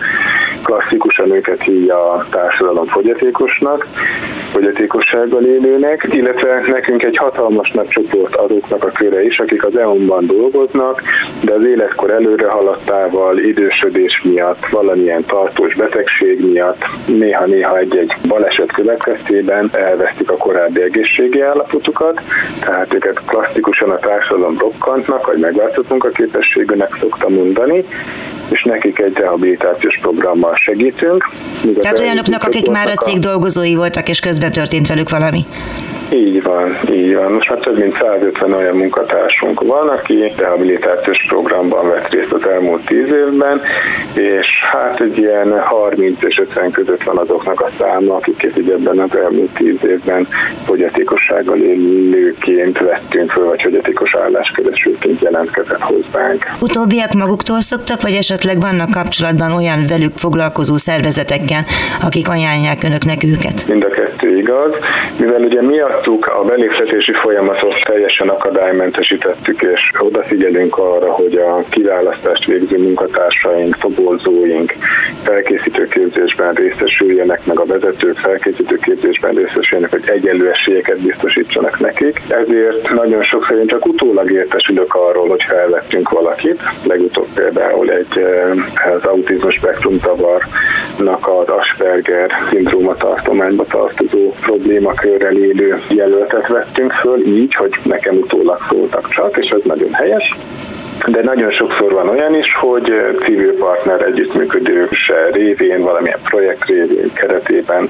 Klasszikusan 0.63 1.31
őket 1.31 1.63
hívja 1.63 2.13
a 2.13 2.27
társadalom 2.31 2.87
fogyatékosnak, 2.87 3.87
fogyatékossággal 4.53 5.45
élőnek, 5.45 6.07
illetve 6.13 6.63
nekünk 6.67 7.05
egy 7.05 7.17
hatalmas 7.17 7.71
nagy 7.71 7.89
csoport 7.89 8.35
azoknak 8.69 8.95
a 8.95 8.99
köre 8.99 9.25
is, 9.25 9.39
akik 9.39 9.65
az 9.65 9.77
EON-ban 9.77 10.27
dolgoznak, 10.27 11.03
de 11.41 11.53
az 11.53 11.67
életkor 11.67 12.11
előre 12.11 12.49
haladtával, 12.49 13.39
idősödés 13.39 14.21
miatt, 14.25 14.67
valamilyen 14.71 15.25
tartós 15.25 15.75
betegség 15.75 16.51
miatt, 16.53 16.85
néha-néha 17.07 17.79
egy-egy 17.79 18.13
baleset 18.29 18.73
következtében 18.73 19.71
elvesztik 19.73 20.31
a 20.31 20.37
korábbi 20.37 20.83
egészségi 20.83 21.41
állapotukat, 21.41 22.21
tehát 22.61 22.95
őket 22.95 23.21
klasszikusan 23.27 23.91
a 23.91 23.99
társadalom 23.99 24.59
rokkantnak, 24.59 25.27
vagy 25.27 25.39
megváltott 25.39 25.89
munkaképességűnek 25.89 26.97
szokta 27.01 27.29
mondani, 27.29 27.85
és 28.51 28.63
nekik 28.63 28.99
egy 28.99 29.17
rehabilitációs 29.17 29.99
programmal 30.01 30.55
segítünk. 30.55 31.29
Tehát 31.79 31.99
olyanoknak, 31.99 32.43
akik 32.43 32.71
már 32.71 32.89
a 32.89 32.95
cég 32.95 33.19
dolgozói 33.19 33.75
voltak, 33.75 34.09
és 34.09 34.21
közben 34.21 34.51
történt 34.51 34.89
velük 34.89 35.11
valami. 35.11 35.47
Így 36.13 36.43
van, 36.43 36.79
így 36.91 37.15
van. 37.15 37.33
Most 37.33 37.51
már 37.51 37.59
több 37.59 37.79
mint 37.79 37.97
150 37.97 38.53
olyan 38.53 38.77
munkatársunk 38.77 39.61
van, 39.61 39.89
aki 39.89 40.33
rehabilitációs 40.37 41.25
programban 41.29 41.89
vett 41.89 42.09
részt 42.13 42.33
az 42.33 42.47
elmúlt 42.47 42.87
10 42.87 42.99
évben, 42.99 43.61
és 44.15 44.47
hát 44.73 45.01
egy 45.01 45.19
ilyen 45.19 45.61
30 45.61 46.23
és 46.23 46.39
50 46.39 46.71
között 46.71 47.03
van 47.03 47.17
azoknak 47.19 47.61
a 47.61 47.69
száma, 47.79 48.15
akiket 48.15 48.59
így 48.59 48.71
ebben 48.71 48.99
az 48.99 49.17
elmúlt 49.17 49.51
10 49.55 49.77
évben 49.85 50.27
fogyatékossággal 50.65 51.59
élőként 51.59 52.79
vettünk 52.79 53.31
föl, 53.31 53.45
vagy 53.45 53.63
fogyatékos 53.63 54.15
álláskeresőként 54.15 55.21
jelentkezett 55.21 55.81
hozzánk. 55.81 56.45
Utóbbiak 56.61 57.13
maguktól 57.13 57.61
szoktak, 57.61 58.03
vagy 58.03 58.13
esetleg 58.13 58.61
vannak 58.61 58.91
kapcsolatban 58.91 59.53
olyan 59.53 59.85
velük 59.89 60.13
foglalkozó 60.17 60.77
szervezetekkel, 60.77 61.65
akik 62.03 62.29
ajánlják 62.29 62.83
önöknek 62.83 63.25
őket? 63.25 63.65
Mind 63.69 63.85
a 63.85 63.89
kettő 63.89 64.37
igaz, 64.37 64.73
mivel 65.19 65.41
ugye 65.41 65.63
mi 65.63 65.79
a 65.81 65.98
miattuk 65.99 66.27
a 66.27 66.45
beléptetési 66.45 67.13
folyamatot 67.13 67.83
teljesen 67.85 68.29
akadálymentesítettük, 68.29 69.63
és 69.63 69.91
odafigyelünk 69.99 70.79
arra, 70.79 71.13
hogy 71.13 71.35
a 71.35 71.65
kiválasztást 71.69 72.45
végző 72.45 72.79
munkatársaink, 72.79 73.77
tobolzóink 73.77 74.73
felkészítő 75.23 75.87
képzésben 75.87 76.55
részesüljenek, 76.55 77.47
meg 77.47 77.59
a 77.61 77.65
vezetők 77.65 78.17
felkészítő 78.17 78.77
képzésben 78.77 79.35
részesüljenek, 79.35 79.91
hogy 79.91 80.03
egyenlő 80.07 80.51
esélyeket 80.51 81.03
biztosítsanak 81.03 81.81
nekik. 81.81 82.21
Ezért 82.29 82.93
nagyon 82.93 83.23
sokszor 83.23 83.59
én 83.59 83.67
csak 83.67 83.87
utólag 83.87 84.31
értesülök 84.31 84.95
arról, 84.95 85.29
hogy 85.29 85.43
felvettünk 85.43 86.11
valakit. 86.11 86.61
Legutóbb 86.87 87.29
például 87.35 87.91
egy 87.91 88.19
eh, 88.19 88.95
az 88.95 89.05
autizmus 89.05 89.55
spektrum 89.55 89.99
zavarnak 89.99 91.29
az 91.29 91.49
Asperger 91.49 92.31
szindróma 92.51 92.95
tartományba 92.95 93.65
tartozó 93.65 94.33
problémakörrel 94.41 95.37
élő 95.37 95.83
jelöltet 95.89 96.49
vettünk 96.49 96.93
föl, 96.93 97.27
így, 97.27 97.55
hogy 97.55 97.75
nekem 97.83 98.17
utólag 98.17 98.59
szóltak 98.69 99.09
csak, 99.09 99.37
és 99.37 99.51
ez 99.51 99.61
nagyon 99.65 99.93
helyes. 99.93 100.37
De 101.07 101.23
nagyon 101.23 101.51
sokszor 101.51 101.93
van 101.93 102.09
olyan 102.09 102.35
is, 102.35 102.55
hogy 102.61 102.93
civil 103.23 103.55
partner 103.55 104.05
együttműködő 104.05 104.89
révén, 105.33 105.83
valamilyen 105.83 106.19
projekt 106.23 106.65
révén 106.65 107.13
keretében 107.13 107.89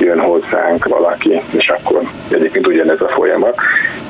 jön 0.00 0.20
hozzánk 0.20 0.84
valaki, 0.88 1.40
és 1.50 1.68
akkor 1.68 2.02
egyébként 2.30 2.66
ugyanez 2.66 3.00
a 3.00 3.08
folyamat, 3.08 3.56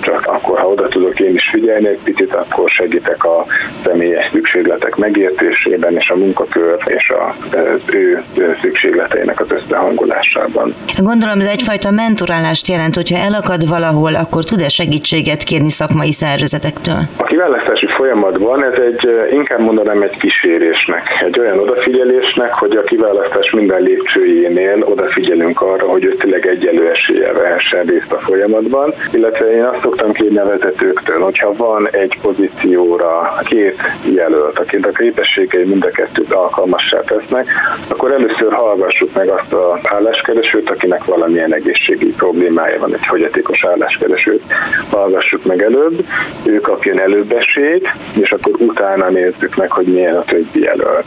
csak 0.03 0.27
akkor, 0.27 0.59
ha 0.59 0.67
oda 0.69 0.89
tudok 0.89 1.21
én 1.21 1.35
is 1.35 1.49
figyelni 1.53 1.89
egy 1.89 2.01
picit, 2.05 2.35
akkor 2.35 2.71
segítek 2.71 3.25
a 3.25 3.47
személyes 3.85 4.29
szükségletek 4.33 4.97
megértésében, 4.97 5.97
és 5.97 6.09
a 6.09 6.17
munkakör 6.17 6.77
és 6.87 7.13
az 7.55 7.81
ő 7.93 8.23
szükségleteinek 8.61 9.41
az 9.41 9.51
összehangolásában. 9.51 10.75
Gondolom, 10.99 11.41
ez 11.41 11.47
egyfajta 11.47 11.91
mentorálást 11.91 12.67
jelent, 12.67 12.95
hogyha 12.95 13.19
elakad 13.19 13.69
valahol, 13.69 14.15
akkor 14.15 14.45
tud-e 14.45 14.69
segítséget 14.69 15.43
kérni 15.43 15.71
szakmai 15.71 16.13
szervezetektől? 16.13 17.01
A 17.17 17.23
kiválasztási 17.23 17.87
folyamatban 18.03 18.65
ez 18.65 18.79
egy, 18.79 19.09
inkább 19.33 19.61
mondanám 19.61 20.03
egy 20.03 20.17
kísérésnek, 20.17 21.03
egy 21.25 21.39
olyan 21.39 21.59
odafigyelésnek, 21.59 22.53
hogy 22.53 22.77
a 22.77 22.83
kiválasztás 22.83 23.51
minden 23.51 23.83
lépcsőjénél 23.83 24.83
odafigyelünk 24.85 25.61
arra, 25.61 25.87
hogy 25.87 26.05
ő 26.05 26.15
tényleg 26.15 26.47
egyelő 26.47 26.91
esélye 26.91 27.33
vehessen 27.33 27.85
részt 27.85 28.13
a 28.13 28.19
folyamatban, 28.19 28.95
illetve 29.13 29.53
én 29.53 29.65
azt 29.65 29.81
szoktam 29.81 30.13
kérni 30.13 30.39
a 30.39 30.45
vezetőktől, 30.45 31.21
hogyha 31.21 31.53
van 31.57 31.89
egy 31.91 32.19
pozícióra 32.23 33.35
két 33.45 33.81
jelölt, 34.15 34.59
akit 34.59 34.87
a 34.87 34.91
képességei 34.91 35.65
mind 35.65 35.85
a 35.85 35.91
kettőt 35.91 36.33
alkalmassá 36.33 37.01
tesznek, 37.01 37.47
akkor 37.89 38.13
először 38.13 38.53
hallgassuk 38.53 39.15
meg 39.15 39.29
azt 39.29 39.53
a 39.53 39.79
álláskeresőt, 39.83 40.71
akinek 40.71 41.05
valamilyen 41.05 41.55
egészségi 41.55 42.13
problémája 42.13 42.79
van, 42.79 42.95
egy 42.95 43.07
fogyatékos 43.07 43.65
álláskeresőt. 43.65 44.43
Hallgassuk 44.91 45.45
meg 45.45 45.63
előbb, 45.63 46.05
ő 46.45 46.57
kapjon 46.57 47.01
előbb 47.01 47.33
esélyt, 47.33 47.92
és 48.21 48.31
akkor 48.31 48.53
utána 48.59 49.11
nézzük 49.11 49.57
meg, 49.57 49.71
hogy 49.71 49.87
milyen 49.87 50.17
a 50.17 50.25
többi 50.25 50.61
jelölt. 50.61 51.07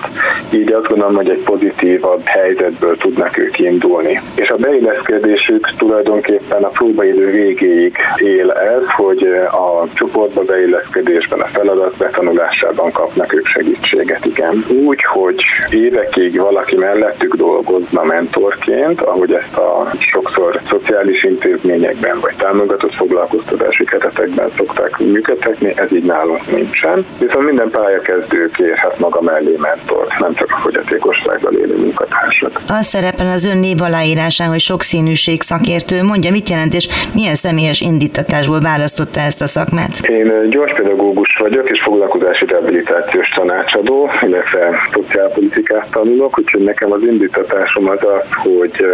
Így 0.52 0.72
azt 0.72 0.88
gondolom, 0.88 1.16
hogy 1.16 1.30
egy 1.30 1.44
pozitívabb 1.44 2.22
helyzetből 2.26 2.98
tudnak 2.98 3.38
ők 3.38 3.60
indulni. 3.60 4.22
És 4.36 4.50
a 4.50 4.56
beilleszkedésük 4.56 5.70
tulajdonképpen 5.78 6.64
a 6.64 6.68
próbaidő 6.68 7.32
végéig 7.32 7.98
él 8.18 8.52
ez, 8.52 8.84
hogy 8.96 9.24
a 9.52 9.88
csoportba 9.94 10.42
beilleszkedésben, 10.42 11.40
a 11.40 11.46
feladat 11.46 11.98
betanulásában 11.98 12.92
kapnak 12.92 13.34
ők 13.34 13.48
segítséget, 13.48 14.26
igen. 14.26 14.64
Úgy, 14.84 15.04
hogy 15.04 15.44
évekig 15.70 16.40
valaki 16.40 16.76
mellettük 16.76 17.36
dolgozna 17.36 18.04
mentorként, 18.04 19.02
ahogy 19.02 19.34
ezt 19.34 19.58
a 19.58 19.90
sokszor 20.00 20.60
szociális 20.70 21.24
intézményekben 21.24 22.20
vagy 22.20 22.36
támogatott 22.38 22.94
foglalkoztatási 22.94 23.84
keretekben 23.84 24.50
szokták 24.58 24.98
működtetni, 24.98 25.74
ez 25.76 25.94
így 25.94 26.04
nálunk 26.04 26.52
nincsen. 26.82 27.06
Viszont 27.20 27.46
minden 27.46 27.70
pályakezdő 27.70 28.50
kérhet 28.54 29.00
maga 29.00 29.22
mellé 29.22 29.56
mentort, 29.58 30.20
nem 30.20 30.34
csak 30.34 30.52
a 30.52 30.58
fogyatékossággal 30.58 31.54
élő 31.54 31.78
munkatársak. 31.78 32.52
Az 32.68 32.86
szerepel 32.86 33.32
az 33.32 33.46
ön 33.46 33.58
név 33.58 33.82
aláírásán, 33.82 34.50
hogy 34.50 34.60
sokszínűség 34.60 35.42
szakértő. 35.42 36.04
Mondja, 36.04 36.32
mit 36.32 36.50
jelent 36.50 36.74
és 36.74 36.88
milyen 37.14 37.36
személyes 37.36 37.82
indítatásból 37.82 38.60
választotta 38.60 39.20
ezt 39.20 39.42
a 39.42 39.48
szakmát? 39.48 40.00
Én 40.08 40.50
gyorspedagógus 40.50 41.36
vagyok, 41.40 41.70
és 41.70 41.82
foglalkozási 41.82 42.46
rehabilitációs 42.46 43.30
tanácsadó, 43.30 44.10
illetve 44.22 44.70
szociálpolitikát 44.94 45.88
tanulok, 45.92 46.40
úgyhogy 46.40 46.64
nekem 46.64 46.92
az 46.92 47.04
indítatásom 47.04 47.90
az 47.90 48.00
az, 48.04 48.28
hogy 48.44 48.86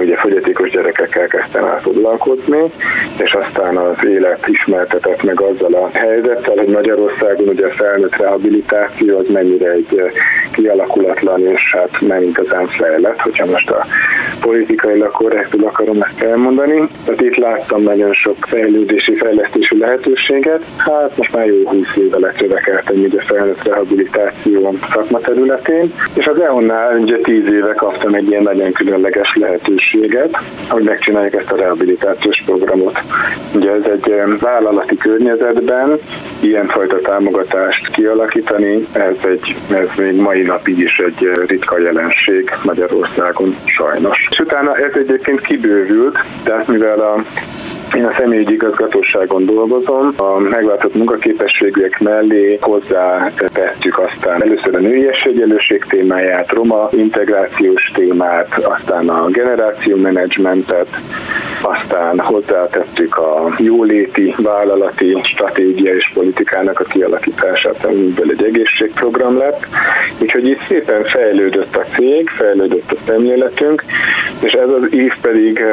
ugye 0.00 0.16
fogyatékos 0.16 0.70
gyerekekkel 0.70 1.26
kezdtem 1.26 1.64
el 1.64 1.80
foglalkozni, 1.80 2.62
és 3.16 3.32
aztán 3.32 3.76
az 3.76 4.04
élet 4.04 4.48
ismertetett 4.48 5.22
meg 5.22 5.40
azzal 5.40 5.74
a 5.74 5.98
helyzettel, 5.98 6.58
hogy 6.60 6.68
Magyarországon 6.68 7.48
ugye 7.48 7.66
a 7.66 7.70
felnőtt 7.70 8.16
rehabilitáció 8.16 9.18
az 9.18 9.28
mennyire 9.28 9.70
egy 9.70 10.02
kialakulatlan 10.52 11.46
és 11.46 11.60
hát 11.72 12.00
nem 12.00 12.22
igazán 12.22 12.66
fejlett, 12.66 13.20
hogyha 13.20 13.46
most 13.46 13.70
a 13.70 13.86
politikailag 14.40 15.10
korrektul 15.10 15.64
akarom 15.64 16.02
ezt 16.02 16.22
elmondani. 16.22 16.88
Tehát 17.04 17.20
itt 17.20 17.36
láttam 17.36 17.82
nagyon 17.82 18.12
sok 18.12 18.36
fejlődési, 18.40 19.14
fejlesztési 19.14 19.78
lehetőséget. 19.78 20.62
Hát 20.76 21.16
most 21.16 21.34
már 21.34 21.46
jó 21.46 21.68
20 21.68 21.96
éve 21.96 22.18
lecsövekeltem 22.18 22.96
így 22.96 23.16
a 23.16 23.20
felnőtt 23.20 23.64
rehabilitáció 23.64 24.74
szakma 24.92 25.18
területén, 25.18 25.92
és 26.14 26.26
az 26.26 26.40
EON-nál 26.40 26.98
ugye 26.98 27.16
10 27.16 27.52
éve 27.52 27.72
kaptam 27.72 28.14
egy 28.14 28.28
ilyen 28.28 28.42
nagyon 28.42 28.72
különleges 28.72 29.34
lehetőséget, 29.34 30.36
hogy 30.68 30.82
megcsináljuk 30.82 31.34
ezt 31.34 31.52
a 31.52 31.56
rehabilitációs 31.56 32.42
programot. 32.44 32.98
Ugye 33.54 33.70
ez 33.70 33.84
egy 33.92 34.14
vállalati 34.40 34.96
környezetben 34.96 35.98
ilyenfajta 36.50 36.96
támogatást 36.96 37.90
kialakítani, 37.90 38.86
ez, 38.92 39.16
egy, 39.24 39.56
ez 39.72 39.88
még 39.96 40.14
mai 40.14 40.42
napig 40.42 40.78
is 40.78 40.98
egy 40.98 41.30
ritka 41.46 41.78
jelenség 41.78 42.50
Magyarországon 42.64 43.56
sajnos. 43.64 44.28
És 44.30 44.38
utána 44.38 44.76
ez 44.76 44.92
egyébként 44.94 45.40
kibővült, 45.40 46.18
tehát 46.42 46.66
mivel 46.66 47.00
a 47.00 47.22
én 47.96 48.04
a 48.04 48.12
személyügyi 48.18 48.52
igazgatóságon 48.52 49.44
dolgozom, 49.44 50.12
a 50.16 50.38
megváltott 50.38 50.94
munkaképességűek 50.94 52.00
mellé 52.00 52.58
hozzá 52.60 53.30
tettük 53.52 53.98
aztán 53.98 54.42
először 54.42 54.74
a 54.74 54.78
női 54.78 55.08
egyenlőség 55.24 55.84
témáját, 55.88 56.52
roma 56.52 56.88
integrációs 56.92 57.90
témát, 57.94 58.58
aztán 58.58 59.08
a 59.08 59.26
generációmenedzsmentet, 59.26 60.88
aztán 61.62 62.18
hozzátettük 62.18 63.16
a 63.16 63.54
jóléti 63.58 64.34
vállalati 64.36 65.20
stratégia 65.22 65.94
és 65.94 66.10
politikának 66.40 66.80
a 66.80 66.84
kialakítását, 66.84 67.84
amiből 67.84 68.30
egy 68.30 68.44
egészségprogram 68.44 69.38
lett. 69.38 69.66
Úgyhogy 70.20 70.46
itt 70.46 70.60
szépen 70.68 71.04
fejlődött 71.04 71.76
a 71.76 71.84
cég, 71.94 72.28
fejlődött 72.28 72.92
a 72.92 72.96
szemléletünk, 73.06 73.84
és 74.42 74.52
ez 74.52 74.68
az 74.68 74.94
év 74.94 75.12
pedig 75.20 75.64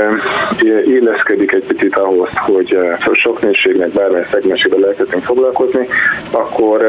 éleszkedik 0.85 1.53
egy 1.53 1.63
picit 1.67 1.95
ahhoz, 1.95 2.29
hogy 2.33 2.77
sok 3.13 3.41
nőségnek 3.41 3.89
bármilyen 3.89 4.27
szegmensével 4.31 4.79
lehetünk 4.79 5.23
foglalkozni, 5.23 5.87
akkor 6.31 6.85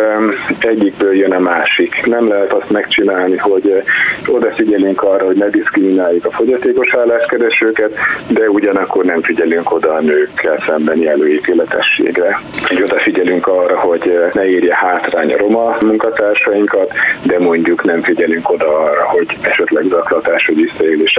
egyikből 0.58 1.16
jön 1.16 1.32
a 1.32 1.38
másik. 1.38 2.06
Nem 2.06 2.28
lehet 2.28 2.52
azt 2.52 2.70
megcsinálni, 2.70 3.36
hogy 3.36 3.82
odafigyelünk 4.26 5.02
arra, 5.02 5.26
hogy 5.26 5.36
ne 5.36 5.48
diszkrimináljuk 5.48 6.24
a 6.24 6.30
fogyatékos 6.30 6.94
álláskeresőket, 6.94 7.92
de 8.28 8.48
ugyanakkor 8.50 9.04
nem 9.04 9.20
figyelünk 9.22 9.72
oda 9.72 9.92
a 9.94 10.00
nőkkel 10.00 10.62
szembeni 10.66 11.06
előítéletességre. 11.06 12.40
Hogy 12.62 12.82
odafigyelünk 12.82 13.46
arra, 13.46 13.78
hogy 13.78 14.18
ne 14.32 14.46
érje 14.46 14.74
hátrány 14.74 15.32
a 15.32 15.36
roma 15.36 15.76
munkatársainkat, 15.80 16.92
de 17.22 17.38
mondjuk 17.38 17.84
nem 17.84 18.02
figyelünk 18.02 18.50
oda 18.50 18.78
arra, 18.78 19.04
hogy 19.04 19.26
esetleg 19.40 19.84
zaklatás 19.84 20.46
vagy 20.46 20.56
visszaélés 20.56 21.14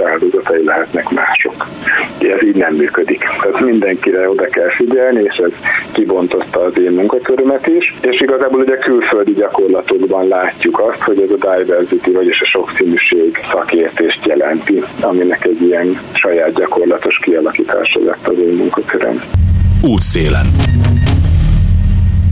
áldozatai 0.50 0.64
lehetnek 0.64 1.08
mások. 1.10 1.66
Ez 2.18 2.42
így 2.42 2.54
nem 2.54 2.74
működik. 2.74 3.24
Tehát 3.42 3.60
mindenkire 3.60 4.28
oda 4.28 4.44
kell 4.44 4.70
figyelni, 4.70 5.22
és 5.22 5.36
ez 5.36 5.52
kibontozta 5.92 6.60
az 6.60 6.78
én 6.78 6.90
munkakörömet 6.90 7.66
is, 7.66 7.94
és 8.00 8.20
igazából 8.20 8.60
ugye 8.60 8.76
külföldi 8.76 9.32
gyakorlatokban 9.32 10.28
látjuk 10.28 10.80
azt, 10.80 11.02
hogy 11.02 11.20
ez 11.20 11.30
a 11.30 11.56
diversity, 11.56 12.12
vagyis 12.12 12.40
a 12.40 12.44
sokszínűség 12.44 13.38
szakértést 13.50 14.26
jelenti, 14.26 14.82
aminek 15.00 15.44
egy 15.44 15.62
ilyen 15.62 15.98
saját 16.12 16.54
gyakorlatos 16.54 17.18
kialakítása 17.22 18.00
lett 18.04 18.28
az 18.28 18.38
én 18.38 18.54
munkaköröm. 18.54 19.22
Útszélen. 19.82 20.46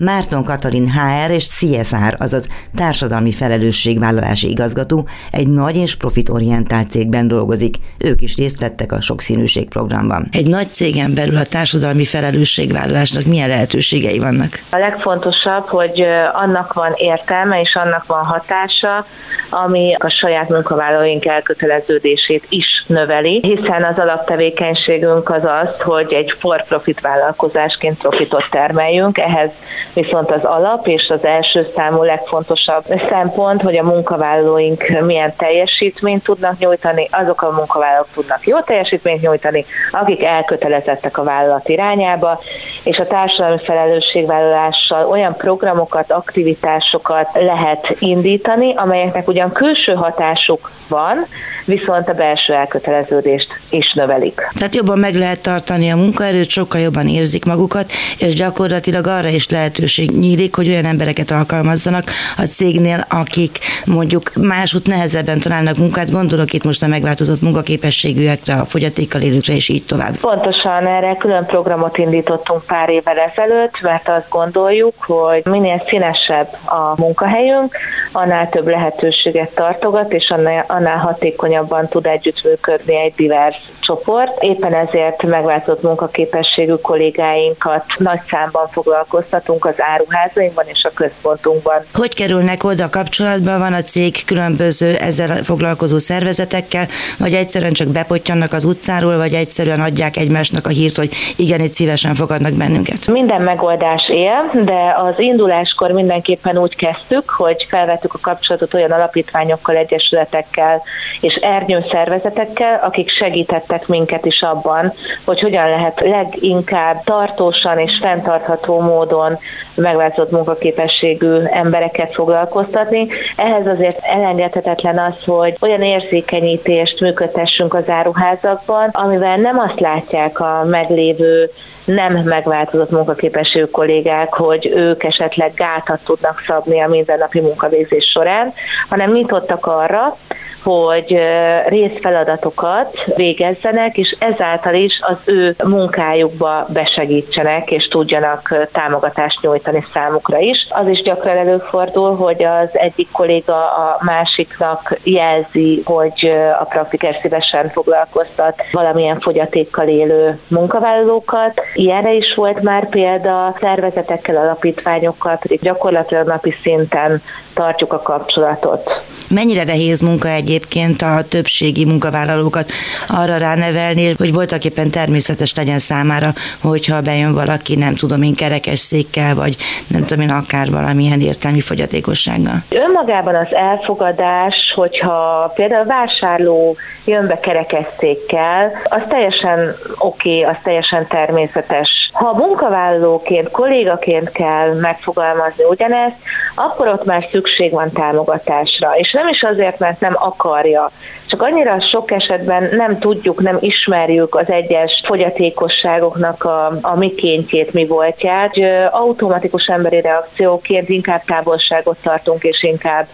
Márton 0.04 0.44
Katalin 0.44 0.90
HR 0.90 1.30
és 1.30 1.46
CSR, 1.46 2.16
azaz 2.18 2.48
Társadalmi 2.76 3.32
Felelősségvállalási 3.32 4.50
Igazgató 4.50 5.08
egy 5.30 5.48
nagy 5.48 5.76
és 5.76 5.96
profitorientált 5.96 6.90
cégben 6.90 7.28
dolgozik. 7.28 7.76
Ők 7.98 8.20
is 8.20 8.36
részt 8.36 8.60
vettek 8.60 8.92
a 8.92 9.00
sokszínűség 9.00 9.68
programban. 9.68 10.28
Egy 10.32 10.48
nagy 10.48 10.72
cégen 10.72 11.14
belül 11.14 11.36
a 11.36 11.44
társadalmi 11.44 12.04
felelősségvállalásnak 12.04 13.24
milyen 13.24 13.48
lehetőségei 13.48 14.18
vannak? 14.18 14.62
A 14.70 14.76
legfontosabb, 14.78 15.64
hogy 15.64 16.06
annak 16.32 16.72
van 16.72 16.92
értelme 16.94 17.60
és 17.60 17.74
annak 17.74 18.06
van 18.06 18.24
hatása, 18.24 19.04
ami 19.50 19.94
a 19.98 20.08
saját 20.08 20.48
munkavállalóink 20.48 21.26
elköteleződését 21.26 22.46
is 22.48 22.84
növeli, 22.86 23.40
hiszen 23.42 23.84
az 23.84 23.98
alaptevékenységünk 23.98 25.30
az 25.30 25.44
az, 25.44 25.80
hogy 25.80 26.12
egy 26.12 26.34
for-profit 26.38 27.00
vállalkozásként 27.00 27.98
profitot 27.98 28.44
termeljünk, 28.50 29.18
ehhez 29.18 29.50
viszont 29.94 30.30
az 30.30 30.44
alap 30.44 30.86
és 30.86 31.08
az 31.08 31.24
első 31.24 31.66
számú 31.76 32.02
legfontosabb 32.02 32.84
szempont, 33.08 33.62
hogy 33.62 33.76
a 33.76 33.82
munkavállalóink 33.82 34.84
milyen 35.00 35.32
teljesítményt 35.36 36.22
tudnak 36.22 36.58
nyújtani, 36.58 37.08
azok 37.10 37.42
a 37.42 37.50
munkavállalók 37.50 38.08
tudnak 38.14 38.46
jó 38.46 38.60
teljesítményt 38.60 39.22
nyújtani, 39.22 39.64
akik 39.90 40.24
elkötelezettek 40.24 41.18
a 41.18 41.24
vállalat 41.24 41.68
irányába, 41.68 42.40
és 42.84 42.98
a 42.98 43.06
társadalmi 43.06 43.58
felelősségvállalással 43.58 45.06
olyan 45.06 45.34
programokat, 45.36 46.10
aktivitásokat 46.10 47.28
lehet 47.34 47.96
indítani, 47.98 48.74
amelyeknek 48.74 49.28
ugyan 49.28 49.52
külső 49.52 49.94
hatásuk 49.94 50.70
van, 50.88 51.26
viszont 51.64 52.08
a 52.08 52.12
belső 52.12 52.52
elköteleződést 52.52 53.60
is 53.70 53.92
növelik. 53.92 54.48
Tehát 54.54 54.74
jobban 54.74 54.98
meg 54.98 55.14
lehet 55.14 55.42
tartani 55.42 55.90
a 55.90 55.96
munkaerőt, 55.96 56.48
sokkal 56.48 56.80
jobban 56.80 57.08
érzik 57.08 57.44
magukat, 57.44 57.92
és 58.18 58.34
gyakorlatilag 58.34 59.06
arra 59.06 59.28
is 59.28 59.46
lehetőség 59.78 60.10
nyílik, 60.10 60.54
hogy 60.54 60.68
olyan 60.68 60.84
embereket 60.84 61.30
alkalmazzanak 61.30 62.04
a 62.36 62.42
cégnél, 62.42 63.06
akik 63.08 63.58
mondjuk 63.84 64.30
másút 64.34 64.86
nehezebben 64.86 65.40
találnak 65.40 65.76
munkát, 65.76 66.10
gondolok 66.10 66.52
itt 66.52 66.64
most 66.64 66.82
a 66.82 66.86
megváltozott 66.86 67.40
munkaképességűekre, 67.40 68.54
a 68.54 68.64
fogyatékkal 68.64 69.20
élőkre, 69.20 69.54
és 69.54 69.68
így 69.68 69.84
tovább. 69.84 70.16
Pontosan 70.16 70.86
erre 70.86 71.16
külön 71.16 71.46
programot 71.46 71.98
indítottunk 71.98 72.62
pár 72.66 72.88
évvel 72.88 73.18
ezelőtt, 73.18 73.80
mert 73.82 74.08
azt 74.08 74.28
gondoljuk, 74.28 74.94
hogy 74.98 75.42
minél 75.44 75.82
színesebb 75.86 76.48
a 76.64 77.00
munkahelyünk, 77.00 77.76
annál 78.12 78.48
több 78.48 78.68
lehetőséget 78.68 79.54
tartogat, 79.54 80.12
és 80.12 80.30
annál, 80.30 80.64
annál 80.68 80.98
hatékonyabban 80.98 81.88
tud 81.88 82.06
együttműködni 82.06 82.96
egy 82.96 83.12
divers 83.16 83.56
csoport. 83.80 84.42
Éppen 84.42 84.74
ezért 84.74 85.22
megváltozott 85.22 85.82
munkaképességű 85.82 86.74
kollégáinkat 86.74 87.84
nagy 87.98 88.20
számban 88.30 88.66
foglalkoztatunk 88.70 89.67
az 89.68 89.82
áruházainkban 89.82 90.64
és 90.66 90.84
a 90.84 90.90
központunkban. 90.94 91.84
Hogy 91.94 92.14
kerülnek 92.14 92.64
oda 92.64 92.88
kapcsolatban? 92.88 93.58
Van 93.58 93.72
a 93.72 93.82
cég 93.82 94.24
különböző 94.24 94.96
ezzel 94.96 95.42
foglalkozó 95.42 95.98
szervezetekkel, 95.98 96.88
vagy 97.18 97.34
egyszerűen 97.34 97.72
csak 97.72 97.88
bepottyannak 97.88 98.52
az 98.52 98.64
utcáról, 98.64 99.16
vagy 99.16 99.34
egyszerűen 99.34 99.80
adják 99.80 100.16
egymásnak 100.16 100.66
a 100.66 100.68
hírt, 100.68 100.96
hogy 100.96 101.10
igen, 101.36 101.60
itt 101.60 101.72
szívesen 101.72 102.14
fogadnak 102.14 102.52
bennünket? 102.52 103.06
Minden 103.06 103.42
megoldás 103.42 104.08
él, 104.08 104.50
de 104.64 104.94
az 104.96 105.18
induláskor 105.18 105.90
mindenképpen 105.90 106.58
úgy 106.58 106.76
kezdtük, 106.76 107.30
hogy 107.30 107.66
felvettük 107.68 108.14
a 108.14 108.18
kapcsolatot 108.20 108.74
olyan 108.74 108.90
alapítványokkal, 108.90 109.76
egyesületekkel 109.76 110.82
és 111.20 111.34
ernyő 111.34 111.84
szervezetekkel, 111.90 112.80
akik 112.82 113.10
segítettek 113.10 113.86
minket 113.86 114.26
is 114.26 114.42
abban, 114.42 114.92
hogy 115.24 115.40
hogyan 115.40 115.68
lehet 115.68 116.00
leginkább 116.00 117.04
tartósan 117.04 117.78
és 117.78 117.98
fenntartható 118.00 118.80
módon 118.80 119.38
megváltozott 119.74 120.30
munkaképességű 120.30 121.38
embereket 121.44 122.14
foglalkoztatni. 122.14 123.06
Ehhez 123.36 123.66
azért 123.66 124.04
elengedhetetlen 124.04 124.98
az, 124.98 125.24
hogy 125.24 125.56
olyan 125.60 125.82
érzékenyítést 125.82 127.00
működtessünk 127.00 127.74
az 127.74 127.88
áruházakban, 127.88 128.88
amivel 128.92 129.36
nem 129.36 129.58
azt 129.58 129.80
látják 129.80 130.40
a 130.40 130.64
meglévő 130.64 131.50
nem 131.84 132.12
megváltozott 132.12 132.90
munkaképességű 132.90 133.64
kollégák, 133.64 134.34
hogy 134.34 134.72
ők 134.74 135.04
esetleg 135.04 135.52
gátat 135.54 136.00
tudnak 136.04 136.42
szabni 136.46 136.80
a 136.80 136.88
mindennapi 136.88 137.40
munkavégzés 137.40 138.04
során, 138.04 138.52
hanem 138.88 139.12
nyitottak 139.12 139.66
arra, 139.66 140.16
hogy 140.62 141.20
részfeladatokat 141.66 142.98
végezzenek, 143.16 143.96
és 143.96 144.16
ezáltal 144.18 144.74
is 144.74 145.00
az 145.02 145.18
ő 145.24 145.54
munkájukba 145.64 146.66
besegítsenek, 146.72 147.70
és 147.70 147.88
tudjanak 147.88 148.66
támogatást 148.72 149.40
nyújtani 149.42 149.47
számukra 149.92 150.38
is. 150.38 150.66
Az 150.70 150.88
is 150.88 151.02
gyakran 151.02 151.36
előfordul, 151.36 152.16
hogy 152.16 152.44
az 152.44 152.68
egyik 152.72 153.10
kolléga 153.12 153.70
a 153.70 153.98
másiknak 154.04 154.98
jelzi, 155.02 155.82
hogy 155.84 156.32
a 156.60 156.64
praktiker 156.64 157.16
szívesen 157.20 157.68
foglalkoztat 157.68 158.62
valamilyen 158.72 159.20
fogyatékkal 159.20 159.88
élő 159.88 160.38
munkavállalókat. 160.48 161.60
Ilyenre 161.74 162.12
is 162.12 162.34
volt 162.34 162.62
már 162.62 162.88
példa, 162.88 163.54
szervezetekkel, 163.60 164.36
alapítványokkal 164.36 165.36
pedig 165.36 165.60
gyakorlatilag 165.60 166.26
napi 166.26 166.50
szinten 166.50 167.22
tartjuk 167.58 167.92
a 167.92 168.02
kapcsolatot. 168.02 169.02
Mennyire 169.30 169.64
nehéz 169.64 170.00
munka 170.00 170.28
egyébként 170.28 171.02
a 171.02 171.22
többségi 171.28 171.84
munkavállalókat 171.84 172.72
arra 173.08 173.36
ránevelni, 173.36 174.14
hogy 174.18 174.32
voltak 174.32 174.64
éppen 174.64 174.90
természetes 174.90 175.54
legyen 175.54 175.78
számára, 175.78 176.32
hogyha 176.62 177.00
bejön 177.00 177.34
valaki, 177.34 177.76
nem 177.76 177.94
tudom 177.94 178.22
én, 178.22 178.34
kerekes 178.34 178.78
székkel, 178.78 179.34
vagy 179.34 179.56
nem 179.86 180.02
tudom 180.02 180.24
én, 180.24 180.30
akár 180.30 180.70
valamilyen 180.70 181.20
értelmi 181.20 181.60
fogyatékossággal. 181.60 182.62
Önmagában 182.70 183.34
az 183.34 183.54
elfogadás, 183.54 184.72
hogyha 184.74 185.52
például 185.54 185.84
vásárló 185.84 186.76
jön 187.04 187.26
be 187.26 187.38
kerekes 187.40 187.86
székkel, 187.98 188.72
az 188.84 189.02
teljesen 189.08 189.74
oké, 189.98 190.40
okay, 190.40 190.52
az 190.52 190.56
teljesen 190.62 191.06
természetes. 191.06 192.10
Ha 192.12 192.32
munkavállalóként, 192.32 193.50
kollégaként 193.50 194.30
kell 194.30 194.74
megfogalmazni 194.74 195.64
ugyanezt, 195.64 196.16
akkor 196.54 196.88
ott 196.88 197.04
már 197.04 197.26
szükség 197.30 197.46
van 197.70 197.92
támogatásra. 197.92 198.96
És 198.96 199.12
nem 199.12 199.28
is 199.28 199.42
azért, 199.42 199.78
mert 199.78 200.00
nem 200.00 200.14
akarja, 200.18 200.90
csak 201.28 201.42
annyira 201.42 201.80
sok 201.80 202.10
esetben 202.10 202.68
nem 202.72 202.98
tudjuk, 202.98 203.40
nem 203.40 203.56
ismerjük 203.60 204.34
az 204.34 204.50
egyes 204.50 205.02
fogyatékosságoknak 205.04 206.44
a, 206.44 206.72
a 206.80 206.96
mikéntjét, 206.96 207.72
mi 207.72 207.86
voltját, 207.86 208.52
automatikus 208.90 209.66
emberi 209.66 210.00
reakcióként 210.00 210.88
inkább 210.88 211.22
távolságot 211.24 211.96
tartunk, 212.02 212.42
és 212.42 212.62
inkább 212.62 213.06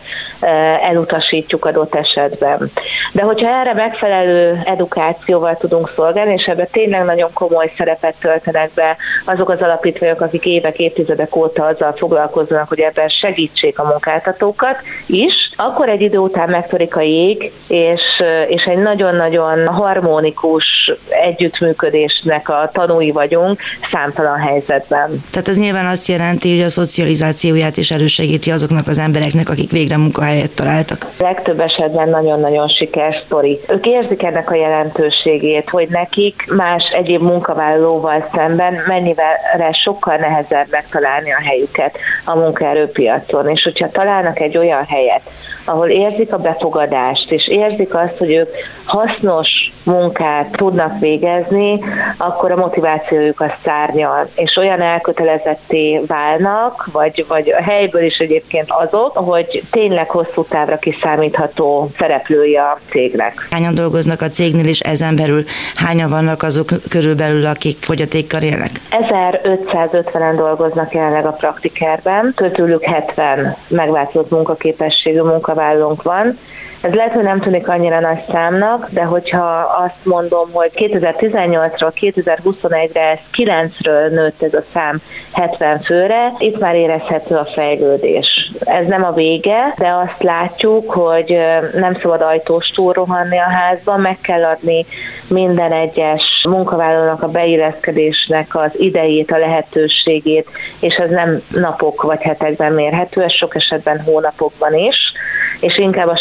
elutasítjuk 0.83 1.65
adott 1.65 1.95
esetben. 1.95 2.71
De 3.13 3.23
hogyha 3.23 3.49
erre 3.49 3.75
megfelelő 3.75 4.61
edukációval 4.65 5.57
tudunk 5.57 5.91
szolgálni, 5.95 6.33
és 6.33 6.47
ebben 6.47 6.69
tényleg 6.73 7.05
nagyon 7.05 7.31
komoly 7.33 7.73
szerepet 7.77 8.15
töltenek 8.21 8.71
be 8.75 8.97
azok 9.27 9.49
az 9.49 9.63
alapítványok, 9.63 10.21
akik 10.21 10.47
évek, 10.47 10.79
évtizedek 10.79 11.37
óta 11.37 11.65
azzal 11.65 11.93
foglalkoznak, 11.93 12.69
hogy 12.69 12.81
ebben 12.81 13.09
segítsék 13.09 13.79
a 13.79 13.85
munkáltatókat 14.25 14.77
is, 15.07 15.33
akkor 15.57 15.89
egy 15.89 16.01
idő 16.01 16.19
után 16.19 16.49
megtörik 16.49 16.97
a 16.97 17.01
jég, 17.01 17.53
és, 17.69 18.01
és 18.49 18.65
egy 18.65 18.79
nagyon-nagyon 18.79 19.67
harmonikus 19.67 20.93
együttműködésnek 21.09 22.49
a 22.49 22.71
tanúi 22.73 23.11
vagyunk 23.11 23.61
számtalan 23.91 24.39
helyzetben. 24.39 25.25
Tehát 25.31 25.49
ez 25.49 25.59
nyilván 25.59 25.87
azt 25.87 26.07
jelenti, 26.07 26.57
hogy 26.57 26.65
a 26.65 26.69
szocializációját 26.69 27.77
is 27.77 27.91
elősegíti 27.91 28.51
azoknak 28.51 28.89
az 28.89 28.99
embereknek, 28.99 29.49
akik 29.49 29.71
végre 29.71 29.97
munkahelyet 29.97 30.51
találtak. 30.51 31.07
Legtöbb 31.19 31.61
esetben 31.61 32.09
nagyon-nagyon 32.09 32.69
sikeres 32.69 33.23
sztori. 33.25 33.59
Ők 33.69 33.87
érzik 33.87 34.23
ennek 34.23 34.51
a 34.51 34.55
jelentőségét, 34.55 35.69
hogy 35.71 35.89
nekik 35.91 36.45
más 36.57 36.83
egyéb 36.97 37.23
munkavállalóval 37.23 38.29
szemben 38.35 38.75
mennyivel 38.87 39.73
sokkal 39.85 40.17
nehezebb 40.17 40.67
megtalálni 40.71 41.33
a 41.33 41.41
helyüket 41.41 41.99
a 42.25 42.37
munkaerőpiacon. 42.37 43.49
És 43.49 43.63
hogyha 43.63 43.89
találnak 44.15 44.41
egy 44.41 44.59
olyan 44.59 44.85
helyet, 44.85 45.21
ahol 45.65 45.89
érzik 45.89 46.33
a 46.33 46.37
befogadást, 46.37 47.33
és 47.33 47.49
érzik 47.49 47.95
azt, 47.95 48.19
hogy 48.19 48.33
ők 48.33 48.49
hasznos 48.85 49.49
munkát 49.85 50.51
tudnak 50.51 50.99
végezni, 51.01 51.81
akkor 52.17 52.53
a 52.53 52.57
motivációjuk 52.57 53.41
a 53.41 53.55
szárnyal, 53.65 54.29
és 54.35 54.57
olyan 54.57 54.81
elkötelezetté 54.81 56.01
válnak, 56.07 56.89
vagy, 56.93 57.25
vagy 57.29 57.53
a 57.59 57.63
helyből 57.63 58.03
is 58.03 58.19
egyébként 58.19 58.67
azok, 58.69 59.17
hogy 59.17 59.63
tényleg 59.71 60.11
hosszú 60.11 60.45
távra 60.45 60.77
kiszámítható 60.77 61.91
szereplői 61.99 62.57
a 62.57 62.79
cégnek. 62.91 63.49
Hányan 63.51 63.75
dolgoznak 63.75 64.23
a 64.23 64.29
cégnél, 64.29 64.67
és 64.67 64.81
ezen 64.81 65.17
belül 65.17 65.45
hányan 65.75 66.11
vannak 66.11 66.43
azok 66.43 66.69
körülbelül, 66.89 67.47
akik 67.47 67.77
fogyatékkal 67.81 68.43
élnek? 68.43 68.71
1550-en 68.91 70.35
dolgoznak 70.37 70.93
jelenleg 70.93 71.27
a 71.27 71.33
praktikerben, 71.33 72.33
közülük 72.37 72.85
70 72.85 73.57
megváltozott 73.95 74.31
munkaképességű 74.31 75.21
munkavállalónk 75.21 76.03
van, 76.03 76.39
ez 76.85 76.95
lehet, 76.95 77.13
hogy 77.13 77.23
nem 77.23 77.41
tűnik 77.41 77.69
annyira 77.69 78.01
nagy 78.01 78.23
számnak, 78.31 78.89
de 78.91 79.03
hogyha 79.03 79.47
azt 79.85 80.05
mondom, 80.05 80.49
hogy 80.53 80.71
2018-ról 80.75 81.93
2021-re 82.01 83.01
ez 83.01 83.19
9-ről 83.37 84.11
nőtt 84.11 84.43
ez 84.43 84.55
a 84.55 84.63
szám 84.73 85.01
70 85.33 85.79
főre, 85.79 86.33
itt 86.39 86.59
már 86.59 86.75
érezhető 86.75 87.37
a 87.37 87.45
fejlődés. 87.45 88.51
Ez 88.61 88.87
nem 88.87 89.05
a 89.05 89.13
vége, 89.13 89.75
de 89.79 89.89
azt 89.89 90.23
látjuk, 90.23 90.91
hogy 90.91 91.39
nem 91.75 91.95
szabad 91.95 92.21
ajtós 92.21 92.73
rohanni 92.77 93.39
a 93.39 93.51
házban, 93.51 94.01
meg 94.01 94.19
kell 94.21 94.45
adni 94.45 94.87
minden 95.29 95.73
egyes 95.73 96.45
munkavállalónak 96.49 97.23
a 97.23 97.29
beilleszkedésnek 97.29 98.47
az 98.57 98.81
idejét, 98.81 99.31
a 99.31 99.39
lehetőségét, 99.39 100.49
és 100.81 100.95
ez 100.95 101.11
nem 101.11 101.43
napok 101.51 102.03
vagy 102.03 102.23
hetekben 102.23 102.73
mérhető, 102.73 103.23
ez 103.23 103.33
sok 103.33 103.55
esetben 103.55 104.01
hónapokban 104.01 104.75
is, 104.75 105.13
és 105.61 105.79
inkább 105.79 106.09
a 106.09 106.17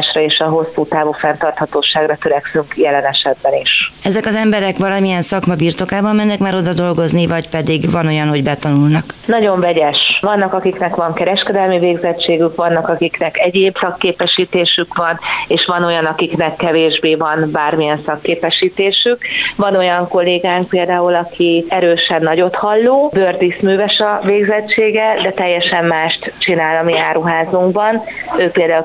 stabilitásra 0.00 0.20
és 0.20 0.38
a 0.38 0.48
hosszú 0.48 0.86
távú 0.86 1.12
fenntarthatóságra 1.12 2.16
törekszünk 2.16 2.76
jelen 2.76 3.04
esetben 3.04 3.52
is. 3.54 3.92
Ezek 4.02 4.26
az 4.26 4.34
emberek 4.34 4.76
valamilyen 4.76 5.22
szakma 5.22 5.54
birtokában 5.54 6.16
mennek 6.16 6.38
már 6.38 6.54
oda 6.54 6.72
dolgozni, 6.72 7.26
vagy 7.26 7.48
pedig 7.48 7.90
van 7.90 8.06
olyan, 8.06 8.28
hogy 8.28 8.42
betanulnak? 8.42 9.04
Nagyon 9.26 9.60
vegyes. 9.60 10.18
Vannak, 10.20 10.52
akiknek 10.52 10.94
van 10.94 11.14
kereskedelmi 11.14 11.78
végzettségük, 11.78 12.56
vannak, 12.56 12.88
akiknek 12.88 13.38
egyéb 13.38 13.76
szakképesítésük 13.78 14.96
van, 14.96 15.18
és 15.48 15.64
van 15.66 15.84
olyan, 15.84 16.04
akiknek 16.04 16.56
kevésbé 16.56 17.14
van 17.14 17.48
bármilyen 17.52 18.00
szakképesítésük. 18.06 19.18
Van 19.56 19.76
olyan 19.76 20.08
kollégánk 20.08 20.68
például, 20.68 21.14
aki 21.14 21.64
erősen 21.68 22.22
nagyot 22.22 22.54
halló, 22.54 23.10
bőrdíszműves 23.12 23.98
a 23.98 24.20
végzettsége, 24.24 25.14
de 25.22 25.30
teljesen 25.30 25.84
mást 25.84 26.32
csinál 26.38 26.82
a 26.82 26.84
mi 26.84 26.98
áruházunkban. 26.98 28.02
Ő 28.38 28.50
például 28.50 28.84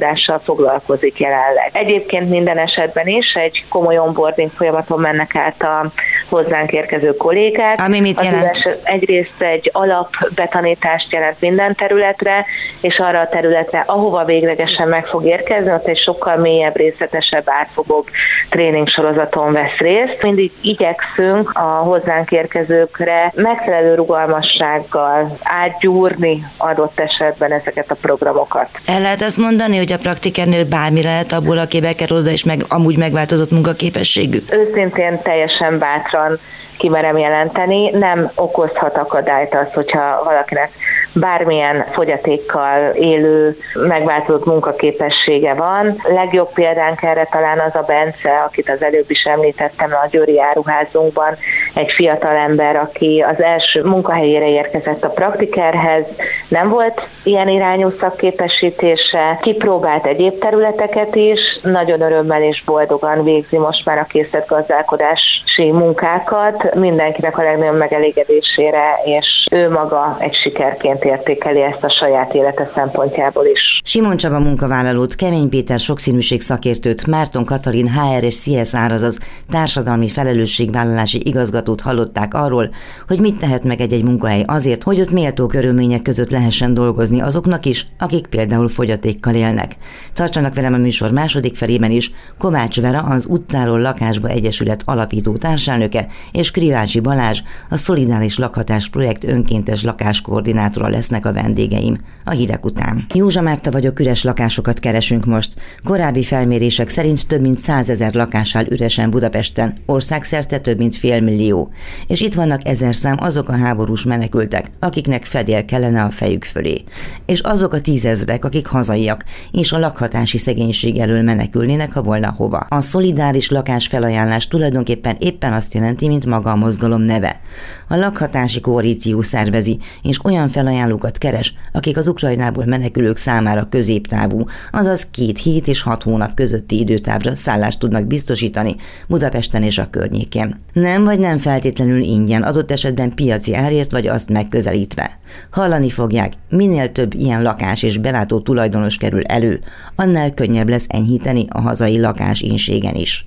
készletgazdálkodással 0.00 0.38
foglalkozik 0.38 1.18
jelenleg. 1.18 1.70
Egyébként 1.72 2.30
minden 2.30 2.58
esetben 2.58 3.06
is 3.06 3.34
egy 3.34 3.64
komoly 3.68 3.98
onboarding 3.98 4.50
folyamaton 4.50 5.00
mennek 5.00 5.36
át 5.36 5.62
a 5.62 5.86
hozzánk 6.28 6.72
érkező 6.72 7.16
kollégák. 7.16 7.80
Ami 7.80 8.00
mit 8.00 8.22
jelent? 8.22 8.56
Az 8.56 8.70
egyrészt 8.82 9.42
egy 9.42 9.70
alapbetanítást 9.72 11.12
jelent 11.12 11.40
minden 11.40 11.74
területre, 11.74 12.44
és 12.80 12.98
arra 12.98 13.20
a 13.20 13.28
területre, 13.28 13.82
ahova 13.86 14.24
véglegesen 14.24 14.88
meg 14.88 15.06
fog 15.06 15.24
érkezni, 15.24 15.72
ott 15.72 15.86
egy 15.86 15.98
sokkal 15.98 16.36
mélyebb, 16.36 16.76
részletesebb, 16.76 17.44
átfogóbb 17.46 18.06
tréning 18.50 18.88
sorozaton 18.88 19.52
vesz 19.52 19.76
részt. 19.78 20.22
Mindig 20.22 20.52
igyekszünk 20.60 21.50
a 21.50 21.60
hozzánk 21.60 22.30
érkezőkre 22.30 23.32
megfelelő 23.34 23.94
rugalmassággal 23.94 25.36
átgyúrni 25.42 26.46
adott 26.56 27.00
esetben 27.00 27.52
ezeket 27.52 27.90
a 27.90 27.94
programokat. 28.00 28.68
El 28.86 29.00
lehet 29.00 29.22
ezt 29.22 29.36
mondani, 29.36 29.76
hogy 29.76 29.89
a 29.92 29.98
praktikernél 29.98 30.64
bármi 30.64 31.02
lehet 31.02 31.32
abból, 31.32 31.58
aki 31.58 31.80
bekerül 31.80 32.16
oda, 32.16 32.30
és 32.30 32.44
meg, 32.44 32.64
amúgy 32.68 32.96
megváltozott 32.96 33.50
munkaképességű? 33.50 34.42
Őszintén 34.50 35.20
teljesen 35.22 35.78
bátran 35.78 36.38
kimerem 36.80 37.18
jelenteni, 37.18 37.90
nem 37.90 38.30
okozhat 38.34 38.96
akadályt 38.96 39.54
az, 39.54 39.74
hogyha 39.74 40.22
valakinek 40.24 40.70
bármilyen 41.14 41.84
fogyatékkal 41.90 42.90
élő, 42.90 43.56
megváltozott 43.86 44.44
munkaképessége 44.44 45.54
van. 45.54 45.94
Legjobb 46.08 46.52
példánk 46.54 47.02
erre 47.02 47.28
talán 47.30 47.58
az 47.58 47.76
a 47.76 47.84
Bence, 47.86 48.36
akit 48.46 48.70
az 48.70 48.82
előbb 48.82 49.10
is 49.10 49.24
említettem 49.24 49.90
a 50.02 50.06
Győri 50.10 50.40
áruházunkban, 50.40 51.36
egy 51.74 51.90
fiatal 51.90 52.36
ember, 52.36 52.76
aki 52.76 53.24
az 53.28 53.42
első 53.42 53.82
munkahelyére 53.82 54.48
érkezett 54.48 55.04
a 55.04 55.08
praktikerhez, 55.08 56.06
nem 56.48 56.68
volt 56.68 57.06
ilyen 57.24 57.48
irányú 57.48 57.90
szakképesítése, 57.90 59.38
kipróbált 59.40 60.06
egyéb 60.06 60.38
területeket 60.38 61.14
is, 61.14 61.60
nagyon 61.62 62.00
örömmel 62.00 62.42
és 62.42 62.62
boldogan 62.64 63.24
végzi 63.24 63.58
most 63.58 63.86
már 63.86 63.98
a 63.98 64.04
készletgazdálkodási 64.04 65.70
munkákat, 65.72 66.69
mindenkinek 66.74 67.38
a 67.38 67.42
legnagyobb 67.42 67.78
megelégedésére, 67.78 68.98
és 69.04 69.48
ő 69.50 69.70
maga 69.70 70.16
egy 70.18 70.34
sikerként 70.34 71.04
értékeli 71.04 71.62
ezt 71.62 71.84
a 71.84 71.90
saját 71.90 72.34
élete 72.34 72.70
szempontjából 72.74 73.46
is. 73.46 73.80
Simon 73.84 74.16
Csaba 74.16 74.38
munkavállalót, 74.38 75.14
Kemény 75.14 75.48
Péter 75.48 75.78
sokszínűség 75.78 76.40
szakértőt, 76.40 77.06
Márton 77.06 77.44
Katalin 77.44 77.88
HR 77.88 78.22
és 78.22 78.42
CSR, 78.42 78.92
azaz 78.92 79.18
társadalmi 79.50 80.08
felelősségvállalási 80.08 81.22
igazgatót 81.24 81.80
hallották 81.80 82.34
arról, 82.34 82.70
hogy 83.08 83.20
mit 83.20 83.38
tehet 83.38 83.64
meg 83.64 83.80
egy-egy 83.80 84.04
munkahely 84.04 84.44
azért, 84.46 84.82
hogy 84.82 85.00
ott 85.00 85.10
méltó 85.10 85.46
körülmények 85.46 86.02
között 86.02 86.30
lehessen 86.30 86.74
dolgozni 86.74 87.20
azoknak 87.20 87.66
is, 87.66 87.86
akik 87.98 88.26
például 88.26 88.68
fogyatékkal 88.68 89.34
élnek. 89.34 89.76
Tartsanak 90.14 90.54
velem 90.54 90.74
a 90.74 90.76
műsor 90.76 91.10
második 91.10 91.56
felében 91.56 91.90
is 91.90 92.12
Kovács 92.38 92.80
Vera, 92.80 92.98
az 93.00 93.26
Utcáról 93.28 93.80
Lakásba 93.80 94.28
Egyesület 94.28 94.82
alapító 94.84 95.36
társelnöke, 95.36 96.06
és 96.32 96.50
Krivácsi 96.60 97.00
Balázs, 97.00 97.42
a 97.68 97.76
Szolidáris 97.76 98.38
Lakhatás 98.38 98.88
Projekt 98.88 99.24
önkéntes 99.24 99.84
lakáskoordinátora 99.84 100.88
lesznek 100.88 101.26
a 101.26 101.32
vendégeim 101.32 101.98
a 102.24 102.30
hírek 102.30 102.64
után. 102.64 103.06
Józsa 103.14 103.40
Márta 103.40 103.70
vagyok, 103.70 104.00
üres 104.00 104.22
lakásokat 104.22 104.78
keresünk 104.78 105.26
most. 105.26 105.54
Korábbi 105.84 106.22
felmérések 106.22 106.88
szerint 106.88 107.26
több 107.26 107.40
mint 107.40 107.58
százezer 107.58 108.14
lakás 108.14 108.56
áll 108.56 108.66
üresen 108.68 109.10
Budapesten, 109.10 109.74
országszerte 109.86 110.58
több 110.58 110.78
mint 110.78 110.96
fél 110.96 111.20
millió. 111.20 111.70
És 112.06 112.20
itt 112.20 112.34
vannak 112.34 112.66
ezer 112.66 112.94
szám 112.94 113.16
azok 113.20 113.48
a 113.48 113.56
háborús 113.56 114.04
menekültek, 114.04 114.70
akiknek 114.78 115.24
fedél 115.24 115.64
kellene 115.64 116.02
a 116.02 116.10
fejük 116.10 116.44
fölé. 116.44 116.82
És 117.26 117.40
azok 117.40 117.72
a 117.72 117.80
tízezrek, 117.80 118.44
akik 118.44 118.66
hazaiak, 118.66 119.24
és 119.52 119.72
a 119.72 119.78
lakhatási 119.78 120.38
szegénység 120.38 120.98
elől 120.98 121.22
menekülnének, 121.22 121.92
ha 121.92 122.02
volna 122.02 122.34
hova. 122.36 122.66
A 122.68 122.80
szolidáris 122.80 123.50
lakás 123.50 123.86
felajánlás 123.86 124.48
tulajdonképpen 124.48 125.16
éppen 125.18 125.52
azt 125.52 125.74
jelenti, 125.74 126.08
mint 126.08 126.26
maga 126.26 126.48
a 126.50 126.56
mozgalom 126.56 127.02
neve. 127.02 127.40
A 127.88 127.96
lakhatási 127.96 128.60
koalíció 128.60 129.22
szervezi, 129.22 129.78
és 130.02 130.24
olyan 130.24 130.48
felajánlókat 130.48 131.18
keres, 131.18 131.54
akik 131.72 131.96
az 131.96 132.08
Ukrajnából 132.08 132.64
menekülők 132.64 133.16
számára 133.16 133.68
középtávú, 133.70 134.44
azaz 134.70 135.06
két 135.10 135.38
hét 135.38 135.68
és 135.68 135.82
hat 135.82 136.02
hónap 136.02 136.34
közötti 136.34 136.78
időtávra 136.78 137.34
szállást 137.34 137.78
tudnak 137.78 138.06
biztosítani 138.06 138.76
Budapesten 139.08 139.62
és 139.62 139.78
a 139.78 139.90
környékén. 139.90 140.60
Nem 140.72 141.04
vagy 141.04 141.18
nem 141.18 141.38
feltétlenül 141.38 142.02
ingyen, 142.02 142.42
adott 142.42 142.70
esetben 142.70 143.14
piaci 143.14 143.54
árért 143.54 143.90
vagy 143.90 144.06
azt 144.06 144.30
megközelítve. 144.30 145.18
Hallani 145.50 145.90
fogják, 145.90 146.32
minél 146.48 146.92
több 146.92 147.14
ilyen 147.14 147.42
lakás 147.42 147.82
és 147.82 147.98
belátó 147.98 148.40
tulajdonos 148.40 148.96
kerül 148.96 149.24
elő, 149.24 149.60
annál 149.96 150.34
könnyebb 150.34 150.68
lesz 150.68 150.86
enyhíteni 150.88 151.46
a 151.48 151.60
hazai 151.60 152.00
lakás 152.00 152.40
inségen 152.40 152.94
is. 152.94 153.26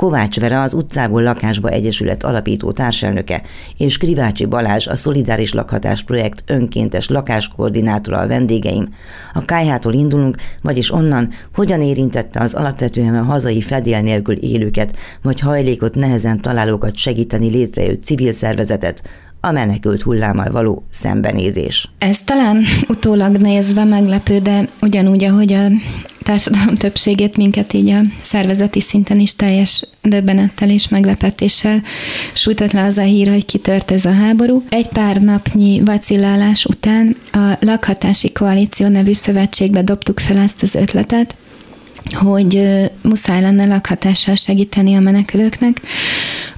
Kovács 0.00 0.40
Vera 0.40 0.62
az 0.62 0.72
utcából 0.72 1.22
lakásba 1.22 1.68
egyesület 1.68 2.24
alapító 2.24 2.72
társelnöke, 2.72 3.42
és 3.76 3.96
Krivácsi 3.96 4.44
Balázs 4.44 4.86
a 4.86 4.96
Szolidáris 4.96 5.52
Lakhatás 5.52 6.02
projekt 6.02 6.42
önkéntes 6.46 7.08
lakáskoordinátora 7.08 8.18
a 8.18 8.26
vendégeim. 8.26 8.88
A 9.34 9.44
kájhától 9.44 9.92
indulunk, 9.92 10.36
vagyis 10.62 10.92
onnan, 10.92 11.28
hogyan 11.54 11.80
érintette 11.80 12.40
az 12.40 12.54
alapvetően 12.54 13.14
a 13.14 13.22
hazai 13.22 13.60
fedél 13.60 14.00
nélkül 14.00 14.36
élőket, 14.36 14.96
vagy 15.22 15.40
hajlékot 15.40 15.94
nehezen 15.94 16.40
találókat 16.40 16.96
segíteni 16.96 17.50
létrejött 17.50 18.04
civil 18.04 18.32
szervezetet, 18.32 19.02
a 19.40 19.50
menekült 19.50 20.02
hullámmal 20.02 20.50
való 20.50 20.82
szembenézés. 20.90 21.88
Ez 21.98 22.22
talán 22.22 22.62
utólag 22.88 23.36
nézve 23.36 23.84
meglepő, 23.84 24.38
de 24.38 24.68
ugyanúgy, 24.80 25.24
ahogy 25.24 25.52
a 25.52 25.66
társadalom 26.22 26.74
többségét 26.74 27.36
minket 27.36 27.72
így 27.72 27.90
a 27.90 28.00
szervezeti 28.20 28.80
szinten 28.80 29.18
is 29.18 29.36
teljes 29.36 29.86
döbbenettel 30.02 30.70
és 30.70 30.88
meglepetéssel 30.88 31.82
sújtott 32.32 32.72
le 32.72 32.84
az 32.84 32.96
a 32.96 33.02
hír, 33.02 33.28
hogy 33.28 33.44
kitört 33.44 33.90
ez 33.90 34.04
a 34.04 34.12
háború. 34.12 34.62
Egy 34.68 34.88
pár 34.88 35.16
napnyi 35.16 35.80
vacillálás 35.84 36.64
után 36.64 37.16
a 37.32 37.56
Lakhatási 37.60 38.32
Koalíció 38.32 38.88
nevű 38.88 39.12
szövetségbe 39.12 39.82
dobtuk 39.82 40.20
fel 40.20 40.38
ezt 40.38 40.62
az 40.62 40.74
ötletet, 40.74 41.34
hogy 42.12 42.80
muszáj 43.02 43.40
lenne 43.40 43.66
lakhatással 43.66 44.34
segíteni 44.34 44.94
a 44.94 45.00
menekülőknek, 45.00 45.80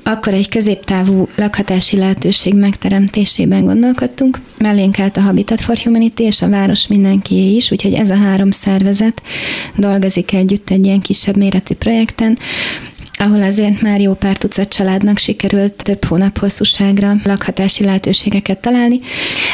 akkor 0.03 0.35
egy 0.35 0.49
középtávú 0.49 1.29
lakhatási 1.37 1.97
lehetőség 1.97 2.55
megteremtésében 2.55 3.65
gondolkodtunk. 3.65 4.41
Mellénk 4.59 4.99
állt 4.99 5.17
a 5.17 5.21
Habitat 5.21 5.61
for 5.61 5.77
Humanity 5.79 6.21
és 6.21 6.43
a 6.43 6.49
város 6.49 6.87
mindenkié 6.87 7.55
is, 7.55 7.71
úgyhogy 7.71 7.95
ez 7.95 8.11
a 8.11 8.17
három 8.17 8.51
szervezet 8.51 9.23
dolgozik 9.77 10.33
együtt 10.33 10.71
egy 10.71 10.85
ilyen 10.85 11.01
kisebb 11.01 11.37
méretű 11.37 11.75
projekten, 11.75 12.39
ahol 13.19 13.43
azért 13.43 13.81
már 13.81 14.01
jó 14.01 14.15
pár 14.15 14.37
tucat 14.37 14.69
családnak 14.69 15.19
sikerült 15.19 15.83
több 15.83 16.05
hónap 16.05 16.39
hosszúságra 16.39 17.15
lakhatási 17.25 17.85
lehetőségeket 17.85 18.59
találni. 18.59 19.01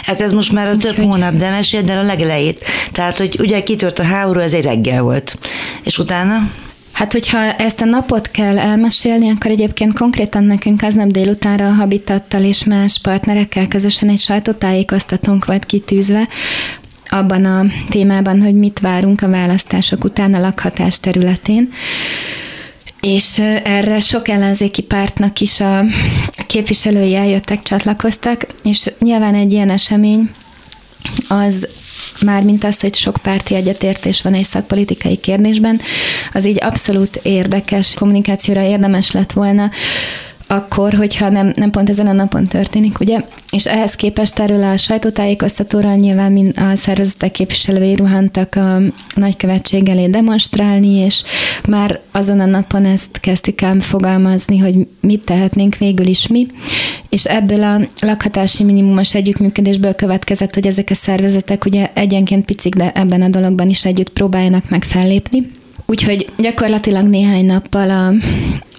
Hát 0.02 0.20
ez 0.20 0.32
most 0.32 0.52
már 0.52 0.68
a 0.68 0.76
több 0.76 0.90
Úgyhogy... 0.90 1.04
hónap, 1.04 1.34
de 1.34 1.50
meséld 1.50 1.88
el 1.88 1.98
a 1.98 2.02
legelejét. 2.02 2.64
Tehát, 2.92 3.18
hogy 3.18 3.36
ugye 3.38 3.62
kitört 3.62 3.98
a 3.98 4.02
háború, 4.02 4.40
ez 4.40 4.54
egy 4.54 4.64
reggel 4.64 5.02
volt. 5.02 5.38
És 5.82 5.98
utána? 5.98 6.50
Hát, 6.98 7.12
hogyha 7.12 7.52
ezt 7.52 7.80
a 7.80 7.84
napot 7.84 8.30
kell 8.30 8.58
elmesélni, 8.58 9.30
akkor 9.30 9.50
egyébként 9.50 9.98
konkrétan 9.98 10.44
nekünk 10.44 10.82
aznap 10.82 11.10
délutánra 11.10 11.66
a 11.66 11.72
Habitattal 11.72 12.42
és 12.42 12.64
más 12.64 12.98
partnerekkel 13.02 13.68
közösen 13.68 14.08
egy 14.08 14.18
sajtótájékoztatónk 14.18 15.44
volt 15.44 15.66
kitűzve, 15.66 16.28
abban 17.08 17.44
a 17.44 17.64
témában, 17.88 18.42
hogy 18.42 18.54
mit 18.54 18.78
várunk 18.78 19.22
a 19.22 19.28
választások 19.28 20.04
után 20.04 20.34
a 20.34 20.40
lakhatás 20.40 21.00
területén. 21.00 21.72
És 23.00 23.38
erre 23.64 24.00
sok 24.00 24.28
ellenzéki 24.28 24.82
pártnak 24.82 25.40
is 25.40 25.60
a 25.60 25.84
képviselői 26.46 27.14
eljöttek, 27.14 27.62
csatlakoztak, 27.62 28.46
és 28.64 28.90
nyilván 28.98 29.34
egy 29.34 29.52
ilyen 29.52 29.70
esemény 29.70 30.30
az 31.28 31.68
mármint 32.24 32.64
az, 32.64 32.80
hogy 32.80 32.94
sok 32.94 33.16
párti 33.22 33.54
egyetértés 33.54 34.22
van 34.22 34.34
egy 34.34 34.44
szakpolitikai 34.44 35.16
kérdésben, 35.16 35.80
az 36.32 36.46
így 36.46 36.58
abszolút 36.60 37.20
érdekes 37.22 37.94
kommunikációra 37.94 38.62
érdemes 38.62 39.10
lett 39.10 39.32
volna, 39.32 39.70
akkor, 40.50 40.94
hogyha 40.94 41.28
nem, 41.28 41.52
nem 41.56 41.70
pont 41.70 41.90
ezen 41.90 42.06
a 42.06 42.12
napon 42.12 42.44
történik, 42.44 43.00
ugye? 43.00 43.24
És 43.50 43.66
ehhez 43.66 43.94
képest 43.94 44.38
erről 44.38 44.64
a 44.64 44.76
sajtótájékoztatóra 44.76 45.94
nyilván 45.94 46.32
mind 46.32 46.58
a 46.58 46.76
szervezetek 46.76 47.30
képviselői 47.30 47.94
ruhantak 47.94 48.54
a 48.54 48.78
nagykövetség 49.14 49.88
elé 49.88 50.06
demonstrálni, 50.06 50.94
és 50.94 51.22
már 51.68 52.00
azon 52.10 52.40
a 52.40 52.46
napon 52.46 52.84
ezt 52.84 53.20
kezdtük 53.20 53.60
el 53.60 53.80
fogalmazni, 53.80 54.58
hogy 54.58 54.74
mit 55.00 55.24
tehetnénk 55.24 55.76
végül 55.76 56.06
is 56.06 56.26
mi, 56.26 56.46
és 57.08 57.24
ebből 57.24 57.62
a 57.62 57.80
lakhatási 58.00 58.64
minimumos 58.64 59.14
együttműködésből 59.14 59.94
következett, 59.94 60.54
hogy 60.54 60.66
ezek 60.66 60.88
a 60.90 60.94
szervezetek 60.94 61.64
ugye 61.64 61.90
egyenként 61.94 62.44
picik, 62.44 62.74
de 62.74 62.92
ebben 62.92 63.22
a 63.22 63.28
dologban 63.28 63.68
is 63.68 63.84
együtt 63.84 64.10
próbáljanak 64.10 64.68
meg 64.68 64.84
fellépni. 64.84 65.50
Úgyhogy 65.86 66.28
gyakorlatilag 66.38 67.06
néhány 67.06 67.46
nappal 67.46 67.90
a, 67.90 68.12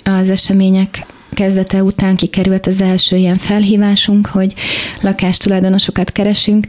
az 0.09 0.29
események 0.29 1.05
kezdete 1.33 1.83
után 1.83 2.15
kikerült 2.15 2.67
az 2.67 2.81
első 2.81 3.15
ilyen 3.15 3.37
felhívásunk, 3.37 4.27
hogy 4.27 4.53
lakástulajdonosokat 5.01 6.11
keresünk, 6.11 6.67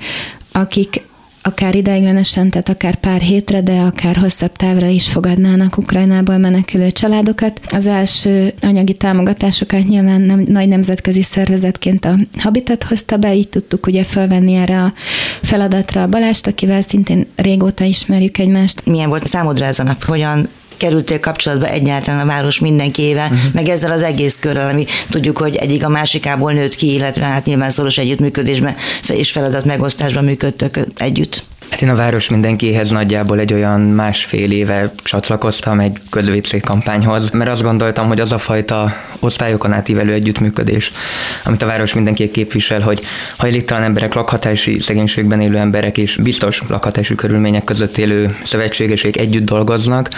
akik 0.53 1.03
akár 1.42 1.74
ideiglenesen, 1.74 2.50
tehát 2.50 2.68
akár 2.68 2.94
pár 2.94 3.20
hétre, 3.20 3.62
de 3.62 3.81
akár 3.81 4.16
hosszabb 4.16 4.53
távra 4.53 4.87
is 4.87 5.09
fogadnának 5.09 5.79
Ukrajnából 5.79 6.38
menekülő 6.38 6.90
családokat. 6.90 7.61
Az 7.68 7.87
első 7.87 8.53
anyagi 8.61 8.94
támogatásokat 8.94 9.88
nyilván 9.88 10.20
nem, 10.20 10.44
nagy 10.48 10.68
nemzetközi 10.68 11.22
szervezetként 11.22 12.05
a 12.05 12.14
Habitat 12.38 12.83
hozta 12.85 13.16
be, 13.16 13.35
így 13.35 13.48
tudtuk 13.48 13.87
ugye 13.87 14.05
felvenni 14.05 14.55
erre 14.55 14.83
a 14.83 14.92
feladatra 15.42 16.03
a 16.03 16.09
Balást, 16.09 16.46
akivel 16.46 16.83
szintén 16.83 17.26
régóta 17.37 17.85
ismerjük 17.85 18.38
egymást. 18.38 18.87
Milyen 18.87 19.09
volt 19.09 19.26
számodra 19.26 19.64
ez 19.64 19.79
a 19.79 19.83
nap? 19.83 20.05
Hogyan 20.05 20.48
kerültél 20.81 21.21
kapcsolatba 21.21 21.66
egyáltalán 21.66 22.21
a 22.21 22.27
város 22.27 22.59
mindenkiével, 22.59 23.27
uh-huh. 23.27 23.53
meg 23.53 23.69
ezzel 23.69 23.93
az 23.93 24.03
egész 24.03 24.37
körrel, 24.40 24.69
ami 24.69 24.87
tudjuk, 25.11 25.38
hogy 25.38 25.57
egyik 25.57 25.85
a 25.85 25.88
másikából 25.88 26.53
nőtt 26.53 26.75
ki, 26.75 26.93
illetve 26.93 27.25
hát 27.25 27.45
nyilván 27.45 27.71
szoros 27.71 27.99
együttműködésben 27.99 28.75
és 29.09 29.31
feladat 29.31 29.64
megosztásban 29.64 30.25
működtök 30.25 30.79
együtt. 30.97 31.45
Hát 31.70 31.83
én 31.83 31.88
a 31.88 31.94
város 31.94 32.28
mindenkihez 32.28 32.90
nagyjából 32.90 33.38
egy 33.38 33.52
olyan 33.52 33.80
másfél 33.80 34.52
éve 34.52 34.92
csatlakoztam 35.02 35.80
egy 35.80 35.98
közvécé 36.11 36.59
kampányhoz, 36.59 37.30
mert 37.30 37.50
azt 37.50 37.62
gondoltam, 37.62 38.06
hogy 38.06 38.20
az 38.20 38.33
a 38.33 38.38
fajta 38.38 38.92
osztályokon 39.18 39.72
átívelő 39.72 40.12
együttműködés, 40.12 40.92
amit 41.44 41.62
a 41.62 41.66
város 41.66 41.94
mindenki 41.94 42.30
képvisel, 42.30 42.80
hogy 42.80 43.02
hajléktalan 43.37 43.83
emberek, 43.83 44.14
lakhatási 44.14 44.78
szegénységben 44.78 45.40
élő 45.40 45.56
emberek 45.56 45.98
és 45.98 46.16
biztos 46.16 46.62
lakhatási 46.68 47.14
körülmények 47.14 47.64
között 47.64 47.98
élő 47.98 48.37
szövetségesek 48.42 49.16
együtt 49.16 49.44
dolgoznak, 49.44 50.09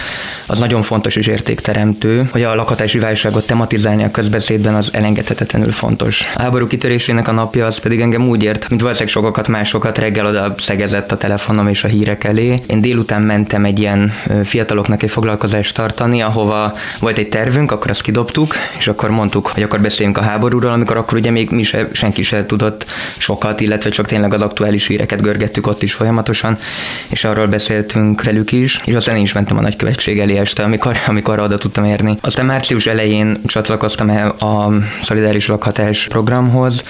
az 0.47 0.59
nagyon 0.59 0.81
fontos 0.81 1.15
és 1.15 1.27
értékteremtő, 1.27 2.29
hogy 2.31 2.43
a 2.43 2.55
lakhatási 2.55 2.99
válságot 2.99 3.45
tematizálni 3.45 4.03
a 4.03 4.11
közbeszédben 4.11 4.75
az 4.75 4.89
elengedhetetlenül 4.93 5.71
fontos. 5.71 6.31
A 6.35 6.41
háború 6.41 6.67
kitörésének 6.67 7.27
a 7.27 7.31
napja 7.31 7.65
az 7.65 7.77
pedig 7.77 8.01
engem 8.01 8.27
úgy 8.27 8.43
ért, 8.43 8.69
mint 8.69 8.81
valószínűleg 8.81 9.13
sokakat 9.13 9.47
másokat 9.47 9.97
reggel 9.97 10.25
oda 10.25 10.55
szegezett 10.57 11.11
a 11.11 11.17
telefon 11.17 11.42
telefonom 11.43 11.71
és 11.71 11.83
a 11.83 11.87
hírek 11.87 12.23
elé. 12.23 12.59
Én 12.67 12.81
délután 12.81 13.21
mentem 13.21 13.65
egy 13.65 13.79
ilyen 13.79 14.13
fiataloknak 14.43 15.03
egy 15.03 15.09
foglalkozást 15.09 15.75
tartani, 15.75 16.21
ahova 16.21 16.73
volt 16.99 17.17
egy 17.17 17.29
tervünk, 17.29 17.71
akkor 17.71 17.89
azt 17.89 18.01
kidobtuk, 18.01 18.55
és 18.77 18.87
akkor 18.87 19.09
mondtuk, 19.09 19.47
hogy 19.47 19.63
akkor 19.63 19.81
beszéljünk 19.81 20.17
a 20.17 20.21
háborúról, 20.21 20.71
amikor 20.71 20.97
akkor 20.97 21.17
ugye 21.17 21.31
még 21.31 21.49
mi 21.49 21.63
se, 21.63 21.87
senki 21.91 22.21
se 22.23 22.45
tudott 22.45 22.85
sokat, 23.17 23.59
illetve 23.59 23.89
csak 23.89 24.05
tényleg 24.05 24.33
az 24.33 24.41
aktuális 24.41 24.87
híreket 24.87 25.21
görgettük 25.21 25.67
ott 25.67 25.83
is 25.83 25.93
folyamatosan, 25.93 26.57
és 27.07 27.23
arról 27.23 27.47
beszéltünk 27.47 28.23
velük 28.23 28.51
is, 28.51 28.81
és 28.85 28.95
aztán 28.95 29.15
én 29.15 29.23
is 29.23 29.33
mentem 29.33 29.57
a 29.57 29.61
nagykövetség 29.61 30.19
elé 30.19 30.37
este, 30.37 30.63
amikor, 30.63 30.97
amikor 31.07 31.39
oda 31.39 31.57
tudtam 31.57 31.85
érni. 31.85 32.17
Aztán 32.21 32.45
március 32.45 32.87
elején 32.87 33.41
csatlakoztam 33.45 34.09
a 34.39 34.71
Szolidáris 35.01 35.47
Lakhatás 35.47 36.07
programhoz, 36.07 36.83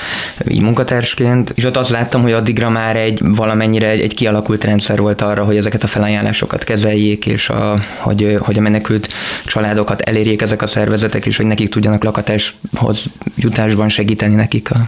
így 0.48 0.62
munkatársként, 0.62 1.52
és 1.56 1.66
ott 1.66 1.78
azt 1.78 1.90
láttam, 1.90 2.22
hogy 2.22 2.32
addigra 2.32 2.70
már 2.70 2.96
egy 2.96 3.20
valamennyire 3.24 3.88
egy, 3.88 4.02
egy 4.02 4.14
kialakult 4.14 4.43
kialakult 4.44 4.64
rendszer 4.64 5.00
volt 5.00 5.22
arra, 5.22 5.44
hogy 5.44 5.58
ezeket 5.58 5.84
a 5.84 5.88
felajánlásokat 5.88 6.64
kezeljék, 6.64 7.26
és 7.26 7.50
a, 7.50 7.80
hogy, 7.98 8.38
hogy 8.40 8.58
a 8.58 8.62
menekült 8.62 9.14
családokat 9.46 10.02
elérjék 10.02 10.42
ezek 10.42 10.62
a 10.62 10.68
szervezetek, 10.68 11.26
és 11.26 11.38
hogy 11.38 11.46
nekik 11.46 11.70
tudjanak 11.70 12.04
lakatáshoz 12.04 13.06
jutásban 13.36 13.90
segíteni 13.90 14.36
nekik 14.36 14.72
a, 14.72 14.88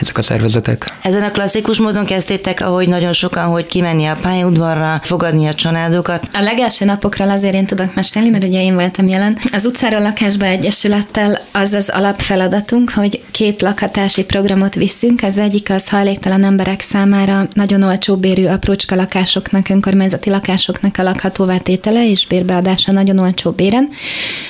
ezek 0.00 0.18
a 0.18 0.22
szervezetek. 0.22 0.92
Ezen 1.02 1.22
a 1.22 1.30
klasszikus 1.30 1.78
módon 1.78 2.04
kezdtétek, 2.04 2.60
ahogy 2.60 2.88
nagyon 2.88 3.12
sokan, 3.12 3.44
hogy 3.44 3.66
kimenni 3.66 4.06
a 4.06 4.16
pályaudvarra, 4.20 5.00
fogadni 5.02 5.46
a 5.46 5.54
családokat. 5.54 6.28
A 6.32 6.40
legelső 6.40 6.84
napokról 6.84 7.30
azért 7.30 7.54
én 7.54 7.66
tudok 7.66 7.94
mesélni, 7.94 8.28
mert 8.28 8.44
ugye 8.44 8.62
én 8.62 8.74
voltam 8.74 9.06
jelen. 9.06 9.38
Az 9.52 9.64
utcáról 9.64 10.00
lakásba 10.02 10.46
egyesülettel 10.46 11.40
az 11.52 11.72
az 11.72 11.88
alapfeladatunk, 11.88 12.90
hogy 12.90 13.22
két 13.30 13.62
lakhatási 13.62 14.24
programot 14.24 14.74
viszünk. 14.74 15.22
Az 15.22 15.38
egyik 15.38 15.70
az 15.70 15.88
hajléktalan 15.88 16.44
emberek 16.44 16.80
számára 16.80 17.48
nagyon 17.52 17.82
olcsó 17.82 18.16
bérű 18.16 18.46
aprócska 18.86 19.16
lakásoknak, 19.16 19.68
önkormányzati 19.68 20.30
lakásoknak 20.30 20.98
a 20.98 21.02
lakhatóvá 21.02 21.56
tétele 21.58 22.10
és 22.10 22.26
bérbeadása 22.26 22.92
nagyon 22.92 23.18
olcsó 23.18 23.50
béren. 23.50 23.88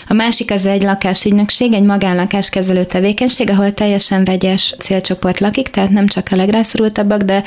A 0.08 0.12
másik 0.12 0.50
az 0.50 0.66
egy 0.66 0.82
lakásügynökség, 0.82 1.72
egy 1.72 1.82
magánlakáskezelő 1.82 2.84
tevékenység, 2.84 3.50
ahol 3.50 3.74
teljesen 3.74 4.24
vegyes 4.24 4.74
célcsoport 4.78 5.40
lakik, 5.40 5.68
tehát 5.68 5.90
nem 5.90 6.06
csak 6.06 6.28
a 6.30 6.36
legrászorultabbak, 6.36 7.22
de 7.22 7.42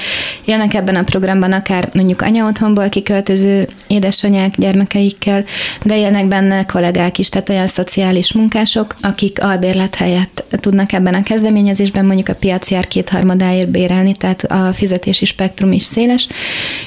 élnek 0.46 0.74
ebben 0.74 0.96
a 0.96 1.04
programban 1.04 1.52
akár 1.52 1.90
mondjuk 1.94 2.22
anya 2.22 2.46
otthonból 2.46 2.90
kiköltöző 2.90 3.68
édesanyák 3.88 4.58
gyermekeikkel, 4.58 5.44
de 5.84 5.98
élnek 5.98 6.28
benne 6.28 6.66
kollégák 6.66 7.18
is, 7.18 7.30
tehát 7.30 7.50
olyan 7.50 7.68
szociális 7.68 8.34
munkások, 8.34 8.96
akik 9.02 9.44
albérlet 9.44 9.96
helyett 9.96 10.44
tudnak 10.50 10.94
ebben 10.94 11.14
a 11.14 11.24
kezdeményezésben 11.24 12.06
mondjuk 12.06 12.30
a 12.30 12.36
piaci 12.36 12.76
ár 12.76 12.88
kétharmadáért 12.88 13.70
bérelni, 13.70 14.14
tehát 14.14 14.44
a 14.44 14.74
fizetési 14.74 15.26
spektrum 15.26 15.72
is 15.72 15.84
széles 15.84 16.28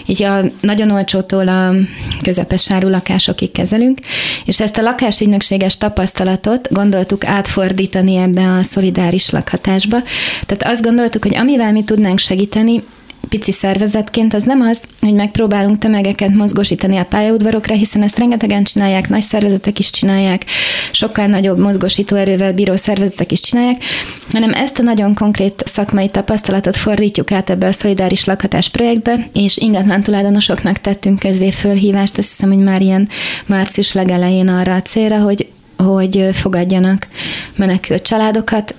így 0.07 0.23
a 0.23 0.41
nagyon 0.61 0.91
olcsótól 0.91 1.49
a 1.49 1.75
közepes 2.23 2.71
áru 2.71 2.89
lakásokig 2.89 3.51
kezelünk, 3.51 3.99
és 4.45 4.61
ezt 4.61 4.79
a 4.79 4.83
lakásügynökséges 4.83 5.77
tapasztalatot 5.77 6.69
gondoltuk 6.73 7.25
átfordítani 7.25 8.17
ebbe 8.17 8.47
a 8.47 8.63
szolidáris 8.63 9.31
lakhatásba. 9.31 9.97
Tehát 10.47 10.75
azt 10.75 10.83
gondoltuk, 10.83 11.23
hogy 11.23 11.37
amivel 11.37 11.73
mi 11.73 11.85
tudnánk 11.85 12.19
segíteni, 12.19 12.83
pici 13.33 13.53
szervezetként 13.53 14.35
az 14.35 14.43
nem 14.43 14.61
az, 14.61 14.81
hogy 15.01 15.15
megpróbálunk 15.15 15.79
tömegeket 15.79 16.35
mozgosítani 16.35 16.97
a 16.97 17.05
pályaudvarokra, 17.05 17.75
hiszen 17.75 18.03
ezt 18.03 18.19
rengetegen 18.19 18.65
csinálják, 18.65 19.09
nagy 19.09 19.23
szervezetek 19.23 19.79
is 19.79 19.91
csinálják, 19.91 20.45
sokkal 20.91 21.27
nagyobb 21.27 21.59
mozgosító 21.59 22.17
erővel 22.17 22.53
bíró 22.53 22.77
szervezetek 22.77 23.33
is 23.33 23.41
csinálják, 23.41 23.85
hanem 24.33 24.53
ezt 24.53 24.79
a 24.79 24.83
nagyon 24.83 25.15
konkrét 25.15 25.63
szakmai 25.67 26.09
tapasztalatot 26.09 26.77
fordítjuk 26.77 27.33
át 27.33 27.51
ebbe 27.51 27.67
a 27.67 27.73
szolidáris 27.73 28.25
lakhatás 28.25 28.69
projektbe, 28.69 29.29
és 29.33 29.57
ingatlan 29.57 30.03
tulajdonosoknak 30.03 30.81
tettünk 30.81 31.19
közzé 31.19 31.51
fölhívást, 31.51 32.19
azt 32.19 32.31
hiszem, 32.31 32.53
hogy 32.53 32.63
már 32.65 32.83
ilyen 32.83 33.09
március 33.47 33.93
legelején 33.93 34.49
arra 34.49 34.75
a 34.75 34.83
célra, 34.83 35.19
hogy 35.19 35.49
hogy 35.77 36.29
fogadjanak 36.33 37.07
menekült 37.57 38.03
családokat, 38.03 38.75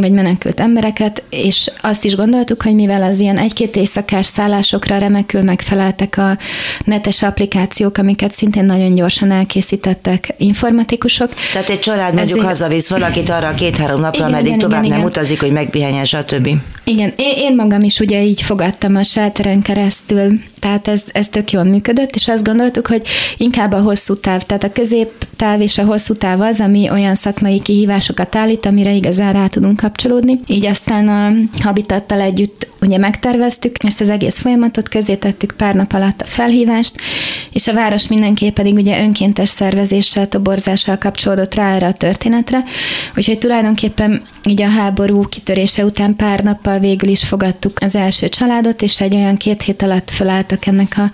vagy 0.00 0.12
menekült 0.12 0.60
embereket, 0.60 1.22
és 1.30 1.70
azt 1.80 2.04
is 2.04 2.14
gondoltuk, 2.16 2.62
hogy 2.62 2.74
mivel 2.74 3.02
az 3.02 3.20
ilyen 3.20 3.38
egy-két 3.38 3.76
éjszakás 3.76 4.26
szállásokra 4.26 4.98
remekül 4.98 5.42
megfeleltek 5.42 6.18
a 6.18 6.38
netes 6.84 7.22
applikációk, 7.22 7.98
amiket 7.98 8.32
szintén 8.32 8.64
nagyon 8.64 8.94
gyorsan 8.94 9.30
elkészítettek 9.30 10.34
informatikusok. 10.36 11.34
Tehát 11.52 11.68
egy 11.68 11.80
család 11.80 12.14
mondjuk 12.14 12.38
ezért... 12.38 12.46
hazavisz 12.46 12.88
valakit 12.88 13.30
arra 13.30 13.54
két-három 13.54 14.00
napra, 14.00 14.18
igen, 14.18 14.30
ameddig 14.30 14.46
igen, 14.46 14.58
tovább 14.58 14.84
igen, 14.84 14.96
nem 14.98 15.06
igen. 15.06 15.10
utazik, 15.10 15.40
hogy 15.40 15.52
megpihenjen, 15.52 16.04
stb. 16.04 16.48
Igen, 16.88 17.12
én, 17.16 17.32
én 17.36 17.54
magam 17.54 17.82
is 17.82 18.00
ugye 18.00 18.22
így 18.22 18.42
fogadtam 18.42 18.96
a 18.96 19.02
sáteren 19.02 19.62
keresztül, 19.62 20.40
tehát 20.58 20.88
ez, 20.88 21.02
ez 21.12 21.28
tök 21.28 21.50
jól 21.50 21.64
működött, 21.64 22.14
és 22.14 22.28
azt 22.28 22.44
gondoltuk, 22.44 22.86
hogy 22.86 23.02
inkább 23.36 23.72
a 23.72 23.80
hosszú 23.80 24.16
táv, 24.16 24.42
tehát 24.42 24.64
a 24.64 24.72
középtáv 24.72 25.60
és 25.60 25.78
a 25.78 25.84
hosszú 25.84 26.14
táv 26.14 26.40
az, 26.40 26.60
ami 26.60 26.90
olyan 26.90 27.14
szakmai 27.14 27.60
kihívásokat 27.60 28.36
állít, 28.36 28.66
amire 28.66 28.92
igazán 28.92 29.32
rá 29.32 29.46
tudunk 29.46 29.76
kapcsolódni. 29.76 30.40
Így 30.46 30.66
aztán 30.66 31.08
a 31.08 31.32
Habitattal 31.62 32.20
együtt 32.20 32.68
ugye 32.80 32.98
megterveztük 32.98 33.76
ezt 33.84 34.00
az 34.00 34.10
egész 34.10 34.38
folyamatot, 34.38 34.88
közé 34.88 35.14
tettük 35.14 35.54
pár 35.56 35.74
nap 35.74 35.92
alatt 35.92 36.20
a 36.20 36.24
felhívást, 36.24 36.94
és 37.52 37.66
a 37.66 37.74
város 37.74 38.08
mindenképp 38.08 38.54
pedig 38.54 38.74
ugye 38.74 39.02
önkéntes 39.02 39.48
szervezéssel, 39.48 40.28
toborzással 40.28 40.98
kapcsolódott 40.98 41.54
rá 41.54 41.74
erre 41.74 41.86
a 41.86 41.92
történetre, 41.92 42.64
úgyhogy 43.16 43.38
tulajdonképpen 43.38 44.22
így 44.44 44.62
a 44.62 44.68
háború 44.68 45.28
kitörése 45.28 45.84
után 45.84 46.16
pár 46.16 46.42
nappal 46.42 46.77
végül 46.78 47.08
is 47.08 47.24
fogadtuk 47.24 47.78
az 47.80 47.94
első 47.94 48.28
családot, 48.28 48.82
és 48.82 49.00
egy 49.00 49.14
olyan 49.14 49.36
két 49.36 49.62
hét 49.62 49.82
alatt 49.82 50.10
felálltak 50.10 50.66
ennek 50.66 50.92
a 50.96 51.10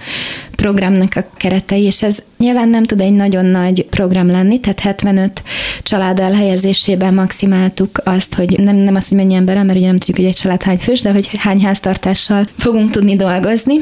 programnak 0.56 1.16
a 1.16 1.26
keretei, 1.36 1.82
és 1.82 2.02
ez 2.02 2.18
nyilván 2.38 2.68
nem 2.68 2.82
tud 2.82 3.00
egy 3.00 3.12
nagyon 3.12 3.44
nagy 3.44 3.84
program 3.84 4.26
lenni, 4.26 4.60
tehát 4.60 4.80
75 4.80 5.42
család 5.82 6.18
elhelyezésében 6.18 7.14
maximáltuk 7.14 8.00
azt, 8.04 8.34
hogy 8.34 8.58
nem, 8.58 8.76
nem 8.76 8.94
azt, 8.94 9.08
hogy 9.08 9.18
mennyi 9.18 9.34
ember, 9.34 9.64
mert 9.64 9.78
ugye 9.78 9.86
nem 9.86 9.96
tudjuk, 9.96 10.16
hogy 10.16 10.26
egy 10.26 10.36
család 10.36 10.62
hány 10.62 10.78
fős, 10.78 11.00
de 11.00 11.12
hogy 11.12 11.30
hány 11.36 11.64
háztartással 11.64 12.46
fogunk 12.58 12.90
tudni 12.90 13.16
dolgozni. 13.16 13.74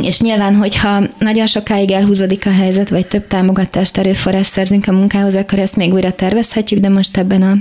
És 0.00 0.20
nyilván, 0.20 0.54
hogyha 0.54 1.02
nagyon 1.18 1.46
sokáig 1.46 1.90
elhúzódik 1.90 2.46
a 2.46 2.50
helyzet, 2.50 2.88
vagy 2.88 3.06
több 3.06 3.26
támogatást, 3.26 3.96
erőforrás 3.98 4.46
szerzünk 4.46 4.88
a 4.88 4.92
munkához, 4.92 5.34
akkor 5.34 5.58
ezt 5.58 5.76
még 5.76 5.92
újra 5.92 6.12
tervezhetjük, 6.12 6.80
de 6.80 6.88
most 6.88 7.16
ebben 7.16 7.42
a 7.42 7.54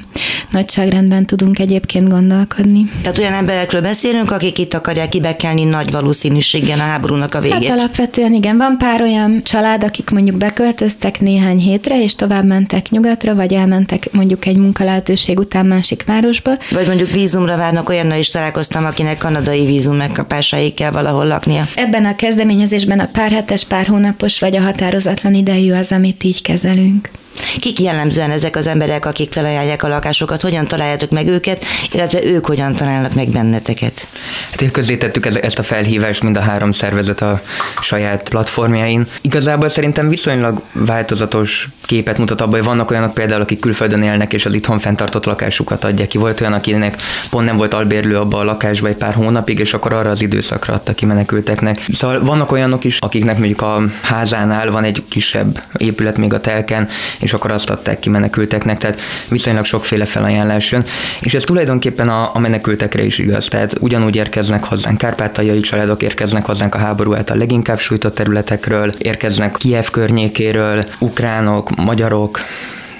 nagyságrendben 0.51 1.25
tudunk 1.25 1.59
egyébként 1.59 2.09
gondolkodni. 2.09 2.91
Tehát 3.01 3.17
olyan 3.17 3.33
emberekről 3.33 3.81
beszélünk, 3.81 4.31
akik 4.31 4.57
itt 4.57 4.73
akarják 4.73 5.09
kibekelni 5.09 5.63
nagy 5.63 5.91
valószínűséggel 5.91 6.79
a 6.79 6.81
háborúnak 6.81 7.35
a 7.35 7.39
végét. 7.39 7.67
Hát 7.67 7.77
alapvetően 7.77 8.33
igen, 8.33 8.57
van 8.57 8.77
pár 8.77 9.01
olyan 9.01 9.41
család, 9.43 9.83
akik 9.83 10.09
mondjuk 10.09 10.37
beköltöztek 10.37 11.19
néhány 11.19 11.57
hétre, 11.57 12.03
és 12.03 12.15
tovább 12.15 12.45
mentek 12.45 12.89
nyugatra, 12.89 13.35
vagy 13.35 13.53
elmentek 13.53 14.11
mondjuk 14.11 14.45
egy 14.45 14.57
munkalehetőség 14.57 15.39
után 15.39 15.65
másik 15.65 16.03
városba. 16.05 16.51
Vagy 16.69 16.87
mondjuk 16.87 17.11
vízumra 17.11 17.57
várnak, 17.57 17.89
olyannal 17.89 18.17
is 18.17 18.29
találkoztam, 18.29 18.85
akinek 18.85 19.17
kanadai 19.17 19.65
vízum 19.65 19.95
megkapásáig 19.95 20.73
kell 20.73 20.91
valahol 20.91 21.27
laknia. 21.27 21.67
Ebben 21.75 22.05
a 22.05 22.15
kezdeményezésben 22.21 22.99
a 22.99 23.09
pár 23.11 23.31
hetes, 23.31 23.63
pár 23.63 23.85
hónapos 23.85 24.39
vagy 24.39 24.55
a 24.55 24.61
határozatlan 24.61 25.33
idejű 25.33 25.71
az, 25.71 25.91
amit 25.91 26.23
így 26.23 26.41
kezelünk. 26.41 27.09
Kik 27.59 27.79
jellemzően 27.79 28.31
ezek 28.31 28.55
az 28.55 28.67
emberek, 28.67 29.05
akik 29.05 29.31
felajánlják 29.31 29.83
a 29.83 29.87
lakásokat, 29.87 30.41
hogyan 30.41 30.67
találjátok 30.67 31.09
meg 31.09 31.27
őket, 31.27 31.65
illetve 31.91 32.23
ők 32.23 32.45
hogyan 32.45 32.75
találnak 32.75 33.13
meg 33.13 33.29
benneteket? 33.29 34.07
Hát 34.51 34.71
közé 34.71 34.97
tettük 34.97 35.25
ezt 35.25 35.59
a 35.59 35.63
felhívást 35.63 36.23
mind 36.23 36.37
a 36.37 36.41
három 36.41 36.71
szervezet 36.71 37.21
a 37.21 37.41
saját 37.81 38.29
platformjain. 38.29 39.07
Igazából 39.21 39.69
szerintem 39.69 40.09
viszonylag 40.09 40.61
változatos 40.71 41.69
képet 41.85 42.17
mutat 42.17 42.41
abban, 42.41 42.53
hogy 42.53 42.63
vannak 42.63 42.91
olyanok 42.91 43.13
például, 43.13 43.41
akik 43.41 43.59
külföldön 43.59 44.03
élnek, 44.03 44.33
és 44.33 44.45
az 44.45 44.53
itthon 44.53 44.79
fenntartott 44.79 45.25
lakásukat 45.25 45.83
adják 45.83 46.07
ki. 46.07 46.17
Volt 46.17 46.41
olyan, 46.41 46.53
akinek 46.53 47.01
pont 47.29 47.45
nem 47.45 47.57
volt 47.57 47.73
albérlő 47.73 48.17
abba 48.17 48.37
a 48.37 48.43
lakásba 48.43 48.87
egy 48.87 48.95
pár 48.95 49.13
hónapig, 49.13 49.59
és 49.59 49.73
akkor 49.73 49.93
arra 49.93 50.09
az 50.09 50.21
időszakra 50.21 50.73
adta 50.73 50.93
ki 50.93 51.05
menekülteknek. 51.05 51.85
Szóval 51.91 52.23
vannak 52.23 52.51
olyanok 52.51 52.83
is, 52.83 52.97
akiknek 52.99 53.37
mondjuk 53.37 53.61
a 53.61 53.81
házánál 54.01 54.71
van 54.71 54.83
egy 54.83 55.03
kisebb 55.09 55.63
épület 55.77 56.17
még 56.17 56.33
a 56.33 56.39
telken, 56.39 56.89
és 57.21 57.33
akkor 57.33 57.51
azt 57.51 57.69
adták 57.69 57.99
ki 57.99 58.09
menekülteknek, 58.09 58.77
tehát 58.77 58.99
viszonylag 59.29 59.65
sokféle 59.65 60.05
felajánlás 60.05 60.71
jön, 60.71 60.83
és 61.19 61.33
ez 61.33 61.43
tulajdonképpen 61.43 62.09
a, 62.09 62.35
a 62.35 62.39
menekültekre 62.39 63.03
is 63.03 63.17
igaz, 63.17 63.45
tehát 63.45 63.75
ugyanúgy 63.79 64.15
érkeznek 64.15 64.63
hozzánk 64.63 64.97
kárpátaljai 64.97 65.59
családok, 65.59 66.01
érkeznek 66.01 66.45
hozzánk 66.45 66.75
a 66.75 66.77
háború 66.77 67.13
által 67.13 67.37
leginkább 67.37 67.79
sújtott 67.79 68.15
területekről, 68.15 68.93
érkeznek 68.97 69.55
Kiev 69.57 69.85
környékéről, 69.91 70.85
ukránok, 70.99 71.75
magyarok, 71.75 72.39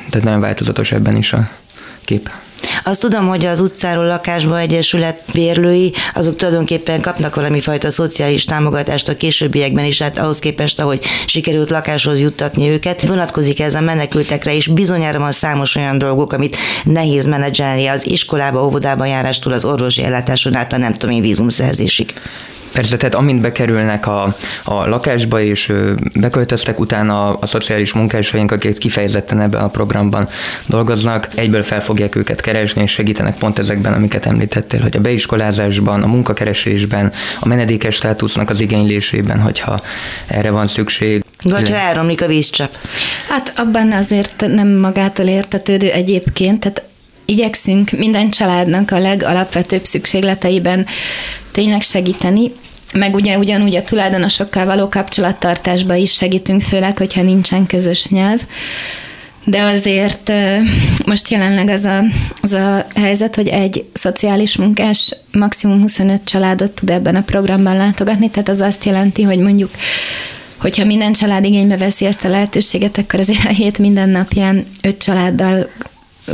tehát 0.10 0.26
nagyon 0.26 0.42
változatos 0.42 0.92
ebben 0.92 1.16
is 1.16 1.34
a 1.34 1.50
kép. 2.06 2.30
Azt 2.84 3.02
tudom, 3.02 3.28
hogy 3.28 3.46
az 3.46 3.60
utcáról 3.60 4.06
lakásba 4.06 4.60
egyesület 4.60 5.22
bérlői, 5.34 5.94
azok 6.14 6.36
tulajdonképpen 6.36 7.02
kapnak 7.02 7.36
valami 7.36 7.60
fajta 7.60 7.92
szociális 7.92 8.46
támogatást 8.46 9.08
a 9.08 9.18
későbbiekben 9.18 9.86
is, 9.86 10.02
hát 10.02 10.18
ahhoz 10.18 10.40
képest, 10.40 10.80
ahogy 10.80 11.06
sikerült 11.26 11.70
lakáshoz 11.70 12.20
juttatni 12.20 12.70
őket. 12.70 13.08
Vonatkozik 13.08 13.60
ez 13.60 13.76
a 13.76 13.82
menekültekre 13.82 14.54
is, 14.54 14.68
bizonyára 14.68 15.20
van 15.20 15.32
számos 15.32 15.76
olyan 15.76 15.98
dolgok, 15.98 16.34
amit 16.34 16.58
nehéz 16.84 17.26
menedzselni 17.26 17.88
az 17.88 18.08
iskolába, 18.08 18.66
óvodába 18.66 19.06
járástól 19.06 19.54
az 19.54 19.66
orvosi 19.66 20.04
ellátáson 20.04 20.56
át 20.56 20.74
a 20.74 20.78
nem 20.78 20.94
tudom 20.94 21.16
én 21.16 21.22
vízumszerzésig. 21.22 22.14
Persze, 22.74 22.98
tehát 22.98 23.16
amint 23.16 23.42
bekerülnek 23.42 24.08
a, 24.08 24.36
a 24.64 24.88
lakásba 24.88 25.42
és 25.42 25.74
beköltöztek, 26.14 26.80
utána 26.80 27.28
a, 27.28 27.38
a 27.42 27.46
szociális 27.46 27.94
munkásaink, 27.94 28.52
akik 28.52 28.78
kifejezetten 28.78 29.42
ebben 29.42 29.62
a 29.62 29.68
programban 29.68 30.28
dolgoznak, 30.66 31.28
egyből 31.36 31.64
fel 31.64 31.82
fogják 31.82 32.16
őket 32.16 32.42
keresni, 32.42 32.82
és 32.82 32.92
segítenek 32.92 33.38
pont 33.38 33.60
ezekben, 33.60 33.94
amiket 33.94 34.26
említettél, 34.26 34.82
hogy 34.82 34.98
a 34.98 35.00
beiskolázásban, 35.00 36.04
a 36.04 36.08
munkakeresésben, 36.08 37.12
a 37.40 37.48
menedékes 37.48 37.96
státusznak 37.96 38.50
az 38.50 38.60
igénylésében, 38.60 39.40
hogyha 39.40 39.80
erre 40.28 40.52
van 40.52 40.68
szükség. 40.68 41.24
Vagy 41.44 41.70
ha 41.70 41.76
elromlik 41.76 42.22
a 42.22 42.28
vízcsap. 42.28 42.78
Hát 43.28 43.54
abban 43.56 43.92
azért 43.92 44.46
nem 44.48 44.68
magától 44.68 45.26
értetődő 45.26 45.92
egyébként, 45.92 46.60
tehát 46.60 46.84
igyekszünk 47.32 47.92
minden 47.92 48.30
családnak 48.30 48.92
a 48.92 49.00
legalapvetőbb 49.00 49.84
szükségleteiben 49.84 50.86
tényleg 51.52 51.82
segíteni, 51.82 52.52
meg 52.94 53.16
ugye 53.16 53.38
ugyanúgy 53.38 53.76
a 53.76 53.84
tulajdonosokkal 53.84 54.66
való 54.66 54.90
kapcsolattartásba 54.90 55.96
is 55.96 56.14
segítünk, 56.14 56.62
főleg, 56.62 56.98
hogyha 56.98 57.22
nincsen 57.22 57.66
közös 57.66 58.08
nyelv. 58.08 58.42
De 59.46 59.62
azért 59.62 60.32
most 61.06 61.30
jelenleg 61.30 61.70
az 61.70 61.84
a, 61.84 62.04
az 62.42 62.52
a 62.52 62.86
helyzet, 62.96 63.36
hogy 63.36 63.48
egy 63.48 63.86
szociális 63.94 64.58
munkás 64.58 65.16
maximum 65.32 65.82
25 65.82 66.22
családot 66.24 66.72
tud 66.72 66.90
ebben 66.90 67.16
a 67.16 67.22
programban 67.22 67.78
látogatni, 67.78 68.30
tehát 68.30 68.50
az 68.50 68.60
azt 68.60 68.86
jelenti, 68.86 69.22
hogy 69.22 69.40
mondjuk 69.40 69.70
hogyha 70.62 70.86
minden 70.86 71.14
család 71.14 71.46
igénybe 71.46 71.78
veszi 71.78 72.06
ezt 72.06 72.26
a 72.26 72.30
lehetőséget, 72.30 72.98
akkor 72.98 73.20
azért 73.20 73.46
a 73.46 73.50
hét 73.50 73.78
minden 73.78 74.10
napján 74.10 74.66
öt 74.82 74.98
családdal 74.98 75.70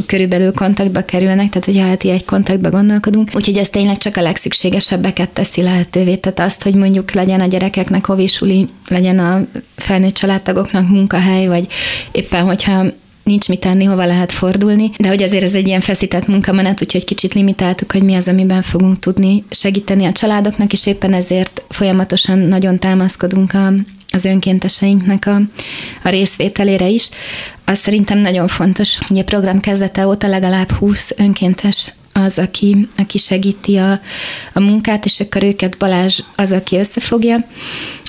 körülbelül 0.05 0.53
kontaktba 0.53 1.01
kerülnek, 1.01 1.49
tehát 1.49 1.65
hogyha 1.65 1.87
heti 1.87 2.09
egy 2.09 2.25
kontaktba 2.25 2.69
gondolkodunk. 2.69 3.31
Úgyhogy 3.33 3.57
ez 3.57 3.69
tényleg 3.69 3.97
csak 3.97 4.17
a 4.17 4.21
legszükségesebbeket 4.21 5.29
teszi 5.29 5.61
lehetővé. 5.61 6.15
Tehát 6.15 6.39
azt, 6.39 6.63
hogy 6.63 6.73
mondjuk 6.73 7.11
legyen 7.11 7.41
a 7.41 7.47
gyerekeknek 7.47 8.05
hovisuli, 8.05 8.67
legyen 8.87 9.19
a 9.19 9.45
felnőtt 9.75 10.13
családtagoknak 10.13 10.89
munkahely, 10.89 11.47
vagy 11.47 11.67
éppen, 12.11 12.43
hogyha 12.43 12.85
nincs 13.27 13.47
mit 13.47 13.59
tenni, 13.59 13.83
hova 13.83 14.05
lehet 14.05 14.31
fordulni, 14.31 14.91
de 14.97 15.07
hogy 15.07 15.23
azért 15.23 15.43
ez 15.43 15.53
egy 15.53 15.67
ilyen 15.67 15.81
feszített 15.81 16.27
munkamenet, 16.27 16.81
úgyhogy 16.81 17.03
kicsit 17.03 17.33
limitáltuk, 17.33 17.91
hogy 17.91 18.03
mi 18.03 18.15
az, 18.15 18.27
amiben 18.27 18.61
fogunk 18.61 18.99
tudni 18.99 19.43
segíteni 19.49 20.05
a 20.05 20.11
családoknak, 20.11 20.71
és 20.71 20.85
éppen 20.85 21.13
ezért 21.13 21.63
folyamatosan 21.69 22.39
nagyon 22.39 22.79
támaszkodunk 22.79 23.53
a, 23.53 23.73
az 24.13 24.25
önkénteseinknek 24.25 25.25
a, 25.25 25.41
a 26.03 26.09
részvételére 26.09 26.87
is. 26.87 27.09
Az 27.65 27.77
szerintem 27.77 28.17
nagyon 28.17 28.47
fontos, 28.47 28.97
hogy 29.07 29.19
a 29.19 29.23
program 29.23 29.59
kezdete 29.59 30.07
óta 30.07 30.27
legalább 30.27 30.71
20 30.71 31.11
önkéntes 31.17 31.93
az, 32.13 32.37
aki, 32.37 32.87
aki 32.97 33.17
segíti 33.17 33.77
a, 33.77 33.99
a 34.53 34.59
munkát, 34.59 35.05
és 35.05 35.19
akkor 35.19 35.43
őket 35.43 35.77
Balázs 35.77 36.19
az, 36.35 36.51
aki 36.51 36.77
összefogja 36.77 37.45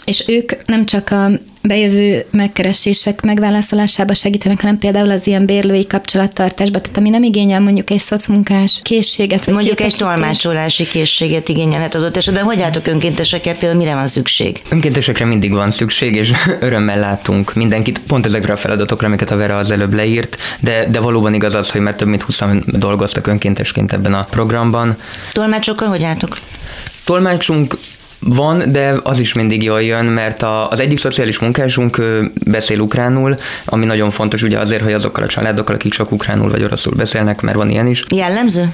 és 0.09 0.25
ők 0.27 0.67
nem 0.67 0.87
csak 0.87 1.11
a 1.11 1.31
bejövő 1.69 2.25
megkeresések 2.31 3.23
megválaszolásába 3.23 4.15
segítenek, 4.15 4.61
hanem 4.61 4.79
például 4.79 5.11
az 5.11 5.27
ilyen 5.27 5.47
bérlői 5.47 5.87
kapcsolattartásba, 5.87 6.81
tehát 6.81 6.97
ami 6.97 7.11
nem 7.11 7.23
igényel 7.23 7.61
mondjuk 7.61 7.91
egy 7.91 7.99
szocmunkás 7.99 8.81
készséget. 8.83 9.45
Vagy 9.45 9.55
mondjuk 9.55 9.81
egy 9.81 9.95
tolmácsolási 9.99 10.87
készséget 10.87 11.49
igényelhet 11.49 11.95
adott 11.95 12.17
esetben. 12.17 12.45
Hogy 12.45 12.63
álltok 12.63 12.87
önkéntesekkel, 12.87 13.57
például 13.57 13.81
mire 13.81 13.95
van 13.95 14.09
szükség? 14.09 14.63
Önkéntesekre 14.69 15.25
mindig 15.25 15.53
van 15.53 15.71
szükség, 15.71 16.15
és 16.15 16.33
örömmel 16.61 16.99
látunk 16.99 17.55
mindenkit, 17.55 18.01
pont 18.07 18.27
ezekre 18.27 18.53
a 18.53 18.57
feladatokra, 18.57 19.07
amiket 19.07 19.31
a 19.31 19.37
Vera 19.37 19.59
az 19.59 19.71
előbb 19.71 19.95
leírt, 19.95 20.39
de, 20.61 20.87
de 20.91 21.01
valóban 21.01 21.35
igaz 21.35 21.55
az, 21.55 21.71
hogy 21.71 21.81
már 21.81 21.95
több 21.95 22.09
mint 22.09 22.23
20 22.23 22.43
dolgoztak 22.67 23.27
önkéntesként 23.27 23.93
ebben 23.93 24.15
a 24.15 24.25
programban. 24.31 24.97
Tolmácsokkal 25.33 25.89
hogy 25.89 26.03
álltok? 26.03 26.39
Tolmácsunk 27.05 27.79
van, 28.21 28.73
de 28.73 28.95
az 29.03 29.21
is 29.21 29.33
mindig 29.33 29.63
jól 29.63 29.83
jön, 29.83 30.05
mert 30.05 30.43
a, 30.43 30.69
az 30.69 30.81
egyik 30.81 30.99
szociális 30.99 31.39
munkásunk 31.39 32.03
beszél 32.45 32.81
ukránul, 32.81 33.35
ami 33.65 33.85
nagyon 33.85 34.11
fontos 34.11 34.43
ugye 34.43 34.59
azért, 34.59 34.83
hogy 34.83 34.93
azokkal 34.93 35.25
a 35.25 35.27
családokkal, 35.27 35.75
akik 35.75 35.93
csak 35.93 36.13
ukránul 36.13 36.51
vagy 36.51 36.63
oroszul 36.63 36.95
beszélnek, 36.95 37.41
mert 37.41 37.57
van 37.57 37.69
ilyen 37.69 37.87
is. 37.87 38.05
Jellemző? 38.15 38.69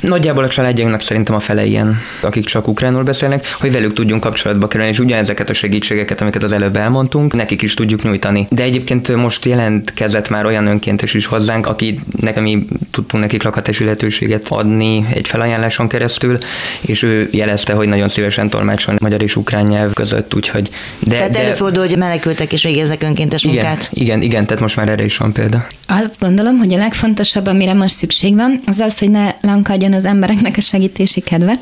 Nagyjából 0.00 0.44
a 0.44 0.48
családjainknak 0.48 1.00
szerintem 1.00 1.34
a 1.34 1.40
fele 1.40 1.64
ilyen, 1.64 2.00
akik 2.20 2.44
csak 2.44 2.68
ukránul 2.68 3.02
beszélnek, 3.02 3.46
hogy 3.60 3.72
velük 3.72 3.92
tudjunk 3.92 4.22
kapcsolatba 4.22 4.68
kerülni, 4.68 4.92
és 4.92 4.98
ugyanezeket 4.98 5.50
a 5.50 5.52
segítségeket, 5.52 6.20
amiket 6.20 6.42
az 6.42 6.52
előbb 6.52 6.76
elmondtunk, 6.76 7.34
nekik 7.34 7.62
is 7.62 7.74
tudjuk 7.74 8.02
nyújtani. 8.02 8.46
De 8.50 8.62
egyébként 8.62 9.16
most 9.16 9.44
jelentkezett 9.44 10.28
már 10.28 10.46
olyan 10.46 10.66
önkéntes 10.66 11.14
is 11.14 11.26
hozzánk, 11.26 11.66
aki 11.66 12.00
nekem 12.20 12.42
mi 12.42 12.66
tudtunk 12.90 13.22
nekik 13.22 13.42
lakhatási 13.42 13.84
lehetőséget 13.84 14.46
adni 14.48 15.06
egy 15.14 15.28
felajánláson 15.28 15.88
keresztül, 15.88 16.38
és 16.80 17.02
ő 17.02 17.28
jelezte, 17.32 17.72
hogy 17.72 17.88
nagyon 17.88 18.08
szívesen 18.08 18.48
tolmácsolni 18.64 18.98
magyar 19.02 19.22
és 19.22 19.36
ukrán 19.36 19.66
nyelv 19.66 19.92
között, 19.92 20.34
úgyhogy... 20.34 20.70
De, 20.98 21.16
tehát 21.16 21.30
de, 21.30 21.38
előfordul, 21.38 21.86
hogy 21.86 21.96
menekültek 21.96 22.52
és 22.52 22.62
végeznek 22.62 23.02
önkéntes 23.02 23.42
igen, 23.42 23.54
munkát. 23.54 23.90
Igen, 23.92 24.22
igen, 24.22 24.46
tehát 24.46 24.62
most 24.62 24.76
már 24.76 24.88
erre 24.88 25.04
is 25.04 25.16
van 25.16 25.32
példa. 25.32 25.66
Azt 25.86 26.18
gondolom, 26.20 26.58
hogy 26.58 26.74
a 26.74 26.76
legfontosabb, 26.76 27.46
amire 27.46 27.74
most 27.74 27.94
szükség 27.94 28.34
van, 28.34 28.60
az 28.66 28.78
az, 28.78 28.98
hogy 28.98 29.10
ne 29.10 29.34
lankadjon 29.40 29.92
az 29.92 30.04
embereknek 30.04 30.56
a 30.56 30.60
segítési 30.60 31.20
kedve. 31.20 31.52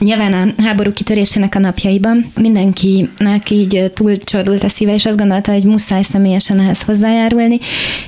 Nyilván 0.00 0.32
a 0.32 0.62
háború 0.62 0.92
kitörésének 0.92 1.54
a 1.54 1.58
napjaiban 1.58 2.32
mindenkinek 2.34 3.50
így 3.50 3.92
túlcsordult 3.94 4.64
a 4.64 4.68
szíve, 4.68 4.94
és 4.94 5.06
azt 5.06 5.18
gondolta, 5.18 5.52
hogy 5.52 5.64
muszáj 5.64 6.02
személyesen 6.02 6.60
ehhez 6.60 6.82
hozzájárulni, 6.82 7.58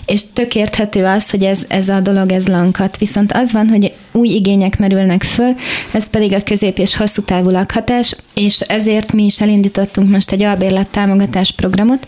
és 0.06 0.20
tök 0.32 0.54
érthető 0.54 1.04
az, 1.04 1.30
hogy 1.30 1.44
ez, 1.44 1.64
ez 1.68 1.88
a 1.88 2.00
dolog 2.00 2.32
ez 2.32 2.46
lankat. 2.46 2.98
Viszont 2.98 3.32
az 3.32 3.52
van, 3.52 3.68
hogy 3.68 3.92
új 4.12 4.28
igények 4.28 4.78
merülnek 4.78 5.22
föl, 5.22 5.54
ez 5.90 6.08
pedig 6.08 6.32
a 6.32 6.42
közép- 6.42 6.78
és 6.78 6.96
hosszú 6.96 7.22
távú 7.22 7.50
lakhatás, 7.50 8.16
és 8.34 8.60
ezért 8.60 9.12
mi 9.12 9.24
is 9.24 9.40
elindítottunk 9.40 10.10
most 10.10 10.30
egy 10.30 10.42
albérlet 10.42 10.88
támogatás 10.88 11.52
programot, 11.52 12.06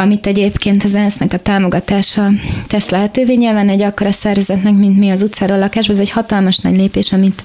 amit 0.00 0.26
egyébként 0.26 0.84
az 0.84 0.94
ENSZ-nek 0.94 1.32
a 1.32 1.38
támogatása 1.38 2.30
tesz 2.66 2.88
lehetővé. 2.88 3.34
Nyilván 3.34 3.68
egy 3.68 3.82
akkora 3.82 4.12
szervezetnek, 4.12 4.74
mint 4.74 4.98
mi 4.98 5.10
az 5.10 5.22
utcáról 5.22 5.58
lakásban, 5.58 5.96
ez 5.96 6.02
egy 6.02 6.10
hatalmas 6.10 6.56
nagy 6.56 6.76
lépés, 6.76 7.12
amit, 7.12 7.42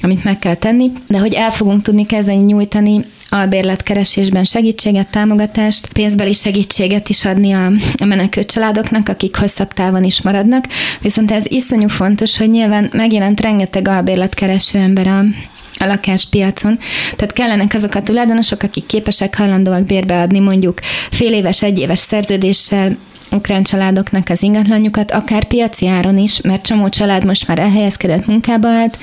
amit 0.00 0.24
meg 0.24 0.38
kell 0.38 0.54
tenni, 0.54 0.92
de 1.06 1.18
hogy 1.18 1.34
el 1.34 1.50
fogunk 1.50 1.82
tudni 1.82 2.06
kezdeni 2.06 2.42
nyújtani 2.42 3.04
albérletkeresésben 3.28 4.44
segítséget, 4.44 5.10
támogatást, 5.10 5.92
pénzbeli 5.92 6.32
segítséget 6.32 7.08
is 7.08 7.24
adni 7.24 7.52
a, 7.52 7.66
a 7.98 8.04
menekült 8.04 8.50
családoknak, 8.50 9.08
akik 9.08 9.36
hosszabb 9.36 9.72
távon 9.72 10.04
is 10.04 10.22
maradnak. 10.22 10.64
Viszont 11.00 11.30
ez 11.30 11.44
iszonyú 11.48 11.88
fontos, 11.88 12.38
hogy 12.38 12.50
nyilván 12.50 12.90
megjelent 12.92 13.40
rengeteg 13.40 13.88
albérletkereső 13.88 14.78
ember 14.78 15.06
a, 15.06 15.24
a 15.78 15.86
lakáspiacon. 15.86 16.78
Tehát 17.16 17.34
kellenek 17.34 17.74
azok 17.74 17.94
a 17.94 18.02
tulajdonosok, 18.02 18.62
akik 18.62 18.86
képesek 18.86 19.36
hajlandóak 19.36 19.84
bérbeadni 19.84 20.38
mondjuk 20.38 20.80
fél 21.10 21.32
éves, 21.32 21.62
egy 21.62 21.78
éves 21.78 21.98
szerződéssel 21.98 22.96
ukrán 23.30 23.62
családoknak 23.62 24.28
az 24.28 24.42
ingatlanjukat, 24.42 25.10
akár 25.10 25.44
piaci 25.44 25.86
áron 25.86 26.18
is, 26.18 26.40
mert 26.40 26.62
csomó 26.62 26.88
család 26.88 27.24
most 27.24 27.46
már 27.46 27.58
elhelyezkedett 27.58 28.26
munkába 28.26 28.68
állt, 28.68 28.98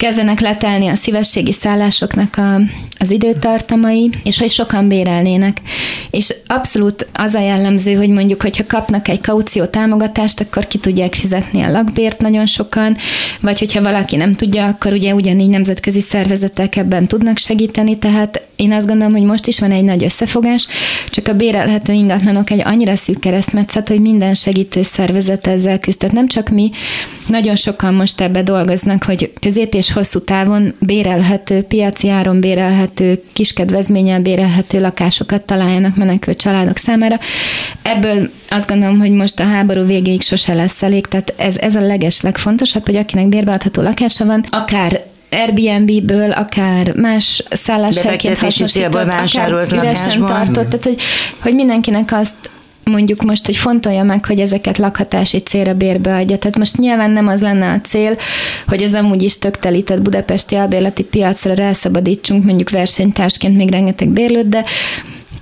kezdenek 0.00 0.40
letelni 0.40 0.88
a 0.88 0.94
szívességi 0.94 1.52
szállásoknak 1.52 2.36
a, 2.36 2.60
az 2.98 3.10
időtartamai, 3.10 4.10
és 4.24 4.38
hogy 4.38 4.50
sokan 4.50 4.88
bérelnének. 4.88 5.60
És 6.10 6.34
abszolút 6.46 7.08
az 7.12 7.34
a 7.34 7.40
jellemző, 7.40 7.94
hogy 7.94 8.08
mondjuk, 8.08 8.42
hogyha 8.42 8.64
kapnak 8.66 9.08
egy 9.08 9.20
kaució 9.20 9.64
támogatást, 9.64 10.40
akkor 10.40 10.66
ki 10.66 10.78
tudják 10.78 11.14
fizetni 11.14 11.62
a 11.62 11.70
lakbért 11.70 12.20
nagyon 12.20 12.46
sokan, 12.46 12.96
vagy 13.40 13.58
hogyha 13.58 13.82
valaki 13.82 14.16
nem 14.16 14.34
tudja, 14.34 14.66
akkor 14.66 14.92
ugye 14.92 15.14
ugyanígy 15.14 15.48
nemzetközi 15.48 16.00
szervezetek 16.00 16.76
ebben 16.76 17.06
tudnak 17.06 17.38
segíteni, 17.38 17.98
tehát 17.98 18.42
én 18.60 18.72
azt 18.72 18.86
gondolom, 18.86 19.12
hogy 19.12 19.22
most 19.22 19.46
is 19.46 19.58
van 19.58 19.70
egy 19.70 19.84
nagy 19.84 20.04
összefogás, 20.04 20.66
csak 21.10 21.28
a 21.28 21.34
bérelhető 21.34 21.92
ingatlanok 21.92 22.50
egy 22.50 22.62
annyira 22.64 22.96
szűk 22.96 23.20
keresztmetszet, 23.20 23.88
hogy 23.88 24.00
minden 24.00 24.34
segítő 24.34 24.82
szervezet 24.82 25.46
ezzel 25.46 25.78
küzd. 25.78 25.98
Tehát 25.98 26.14
nem 26.14 26.28
csak 26.28 26.48
mi, 26.48 26.70
nagyon 27.26 27.56
sokan 27.56 27.94
most 27.94 28.20
ebbe 28.20 28.42
dolgoznak, 28.42 29.02
hogy 29.04 29.32
közép 29.40 29.74
és 29.74 29.92
hosszú 29.92 30.18
távon 30.18 30.74
bérelhető, 30.78 31.62
piaci 31.62 32.08
áron 32.08 32.40
bérelhető, 32.40 33.22
kiskedvezménnyel 33.32 34.20
bérelhető 34.20 34.80
lakásokat 34.80 35.42
találjanak 35.42 35.96
menekült 35.96 36.38
családok 36.38 36.76
számára. 36.76 37.18
Ebből 37.82 38.30
azt 38.48 38.68
gondolom, 38.68 38.98
hogy 38.98 39.10
most 39.10 39.40
a 39.40 39.44
háború 39.44 39.86
végéig 39.86 40.22
sose 40.22 40.54
lesz 40.54 40.82
elég, 40.82 41.06
tehát 41.06 41.34
ez, 41.36 41.56
ez 41.56 41.74
a 41.74 41.86
leges 41.86 42.20
legfontosabb, 42.20 42.84
hogy 42.84 42.96
akinek 42.96 43.28
bérbeadható 43.28 43.82
lakása 43.82 44.24
van, 44.24 44.44
akár 44.50 45.09
Airbnb-ből, 45.30 46.30
akár 46.30 46.94
más 46.94 47.42
szálláshelyként 47.50 48.38
hasznosított, 48.38 48.94
akár 48.94 49.50
üresen 49.72 50.26
tartott, 50.26 50.68
tehát 50.68 50.84
hogy, 50.84 51.00
hogy 51.42 51.54
mindenkinek 51.54 52.12
azt 52.12 52.50
mondjuk 52.84 53.22
most, 53.22 53.46
hogy 53.46 53.56
fontolja 53.56 54.02
meg, 54.02 54.24
hogy 54.24 54.40
ezeket 54.40 54.78
lakhatási 54.78 55.38
célra 55.38 55.74
bérbe 55.74 56.16
adja. 56.16 56.38
Tehát 56.38 56.58
most 56.58 56.76
nyilván 56.76 57.10
nem 57.10 57.26
az 57.26 57.40
lenne 57.40 57.72
a 57.72 57.80
cél, 57.80 58.16
hogy 58.66 58.82
az 58.82 58.94
amúgy 58.94 59.22
is 59.22 59.38
tök 59.38 59.58
telített 59.58 60.02
budapesti 60.02 60.54
albérleti 60.54 61.02
piacra 61.02 61.54
rászabadítsunk 61.54 62.44
mondjuk 62.44 62.70
versenytársként 62.70 63.56
még 63.56 63.70
rengeteg 63.70 64.08
bérlőt, 64.08 64.48
de 64.48 64.64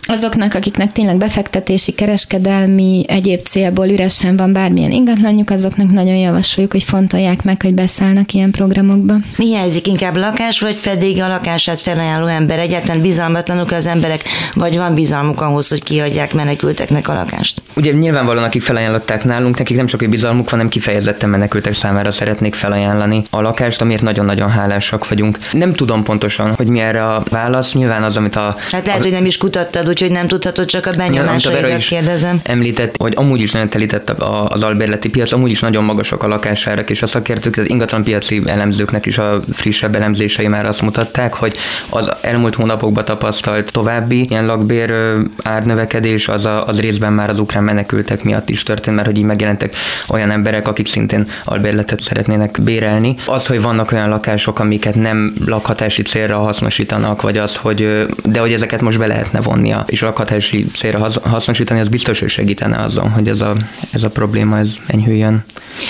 azoknak, 0.09 0.55
akiknek 0.55 0.93
tényleg 0.93 1.17
befektetési, 1.17 1.93
kereskedelmi, 1.93 3.05
egyéb 3.09 3.47
célból 3.47 3.87
üresen 3.87 4.37
van 4.37 4.53
bármilyen 4.53 4.91
ingatlanjuk, 4.91 5.51
azoknak 5.51 5.91
nagyon 5.93 6.15
javasoljuk, 6.15 6.73
hogy 6.73 6.83
fontolják 6.83 7.43
meg, 7.43 7.63
hogy 7.63 7.75
beszállnak 7.75 8.33
ilyen 8.33 8.51
programokba. 8.51 9.15
Mi 9.37 9.45
hiányzik 9.45 9.87
inkább 9.87 10.17
lakás, 10.17 10.61
vagy 10.61 10.77
pedig 10.81 11.23
a 11.23 11.29
lakását 11.29 11.81
felajánló 11.81 12.27
ember? 12.27 12.59
Egyáltalán 12.59 13.01
bizalmatlanok 13.01 13.71
az 13.71 13.87
emberek, 13.87 14.23
vagy 14.55 14.77
van 14.77 14.95
bizalmuk 14.95 15.41
ahhoz, 15.41 15.69
hogy 15.69 15.83
kiadják 15.83 16.35
menekülteknek 16.35 17.09
a 17.09 17.15
lakást? 17.15 17.63
Ugye 17.77 17.93
nyilvánvalóan, 17.93 18.45
akik 18.45 18.63
felajánlották 18.63 19.25
nálunk, 19.25 19.59
nekik 19.59 19.77
nem 19.77 19.87
csak 19.87 20.03
egy 20.03 20.09
bizalmuk 20.09 20.51
van, 20.51 20.59
hanem 20.59 20.69
kifejezetten 20.69 21.29
menekültek 21.29 21.75
számára 21.75 22.11
szeretnék 22.11 22.55
felajánlani 22.55 23.25
a 23.31 23.41
lakást, 23.41 23.81
amiért 23.81 24.03
nagyon-nagyon 24.03 24.51
hálásak 24.51 25.09
vagyunk. 25.09 25.39
Nem 25.53 25.73
tudom 25.73 26.03
pontosan, 26.03 26.55
hogy 26.55 26.67
mi 26.67 26.81
erre 26.81 27.07
a 27.07 27.23
válasz. 27.31 27.75
Nyilván 27.75 28.03
az, 28.03 28.17
amit 28.17 28.37
a. 28.37 28.57
Hát 28.71 28.87
lehet, 28.87 29.01
a... 29.01 29.03
hogy 29.03 29.13
nem 29.13 29.25
is 29.25 29.37
kutattad, 29.37 29.87
úgyhogy 30.03 30.17
nem 30.17 30.27
tudhatod, 30.27 30.67
csak 30.67 30.87
a 30.87 30.91
benyomásaidat 30.91 31.83
kérdezem. 31.83 32.41
Említett, 32.43 32.97
hogy 32.99 33.13
amúgy 33.17 33.41
is 33.41 33.53
nagyon 33.53 33.69
telített 33.69 34.11
az 34.49 34.63
albérleti 34.63 35.09
piac, 35.09 35.33
amúgy 35.33 35.51
is 35.51 35.61
nagyon 35.61 35.85
magasak 35.85 36.23
a 36.23 36.27
lakásárak, 36.27 36.91
és 36.91 37.03
a 37.03 37.07
szakértők, 37.07 37.55
tehát 37.55 37.71
ingatlan 37.71 38.05
piaci 38.05 38.43
elemzőknek 38.47 39.07
is 39.07 39.19
a 39.19 39.41
frissebb 39.53 39.95
elemzései 39.95 40.47
már 40.47 40.67
azt 40.67 40.83
mutatták, 40.83 41.35
hogy 41.35 41.57
az 41.91 42.11
elmúlt 42.21 42.55
hónapokban 42.55 43.05
tapasztalt 43.05 43.73
további 43.73 44.27
ilyen 44.29 44.47
lakbér 44.47 44.95
árnövekedés, 45.43 46.29
az, 46.29 46.47
a, 46.47 46.67
az 46.67 46.81
részben 46.81 47.13
már 47.13 47.31
az 47.31 47.39
ukrán 47.39 47.65
menekültek 47.65 48.23
miatt 48.23 48.49
is 48.49 48.63
történt, 48.63 48.97
mert 48.97 49.09
hogy 49.09 49.19
így 49.19 49.25
megjelentek 49.25 49.75
olyan 50.09 50.31
emberek, 50.31 50.69
akik 50.69 50.87
szintén 50.87 51.29
albérletet 51.45 52.01
szeretnének 52.01 52.59
bérelni. 52.63 53.15
Az, 53.27 53.47
hogy 53.47 53.63
vannak 53.63 53.93
olyan 53.93 54.09
lakások, 54.09 54.59
amiket 54.59 54.95
nem 54.95 55.35
lakhatási 55.47 56.03
célra 56.03 56.39
hasznosítanak, 56.39 57.23
vagy 57.23 57.39
az, 57.39 57.57
hogy 57.57 58.07
de 58.25 58.41
hogy 58.41 58.53
ezeket 58.53 58.81
most 58.81 58.99
be 58.99 59.07
lehetne 59.07 59.41
vonni 59.41 59.73
a 59.73 59.85
és 59.89 60.01
lakhatási 60.01 60.67
célra 60.75 61.09
hasznosítani, 61.23 61.81
az 61.81 61.89
biztos, 61.89 62.21
hogy 62.21 62.29
segítene 62.29 62.83
azon, 62.83 63.11
hogy 63.11 63.29
ez 63.29 63.41
a, 63.41 63.57
ez 63.93 64.03
a 64.03 64.11
probléma 64.11 64.59
ez 64.59 64.75
enyhüljön. 64.87 65.45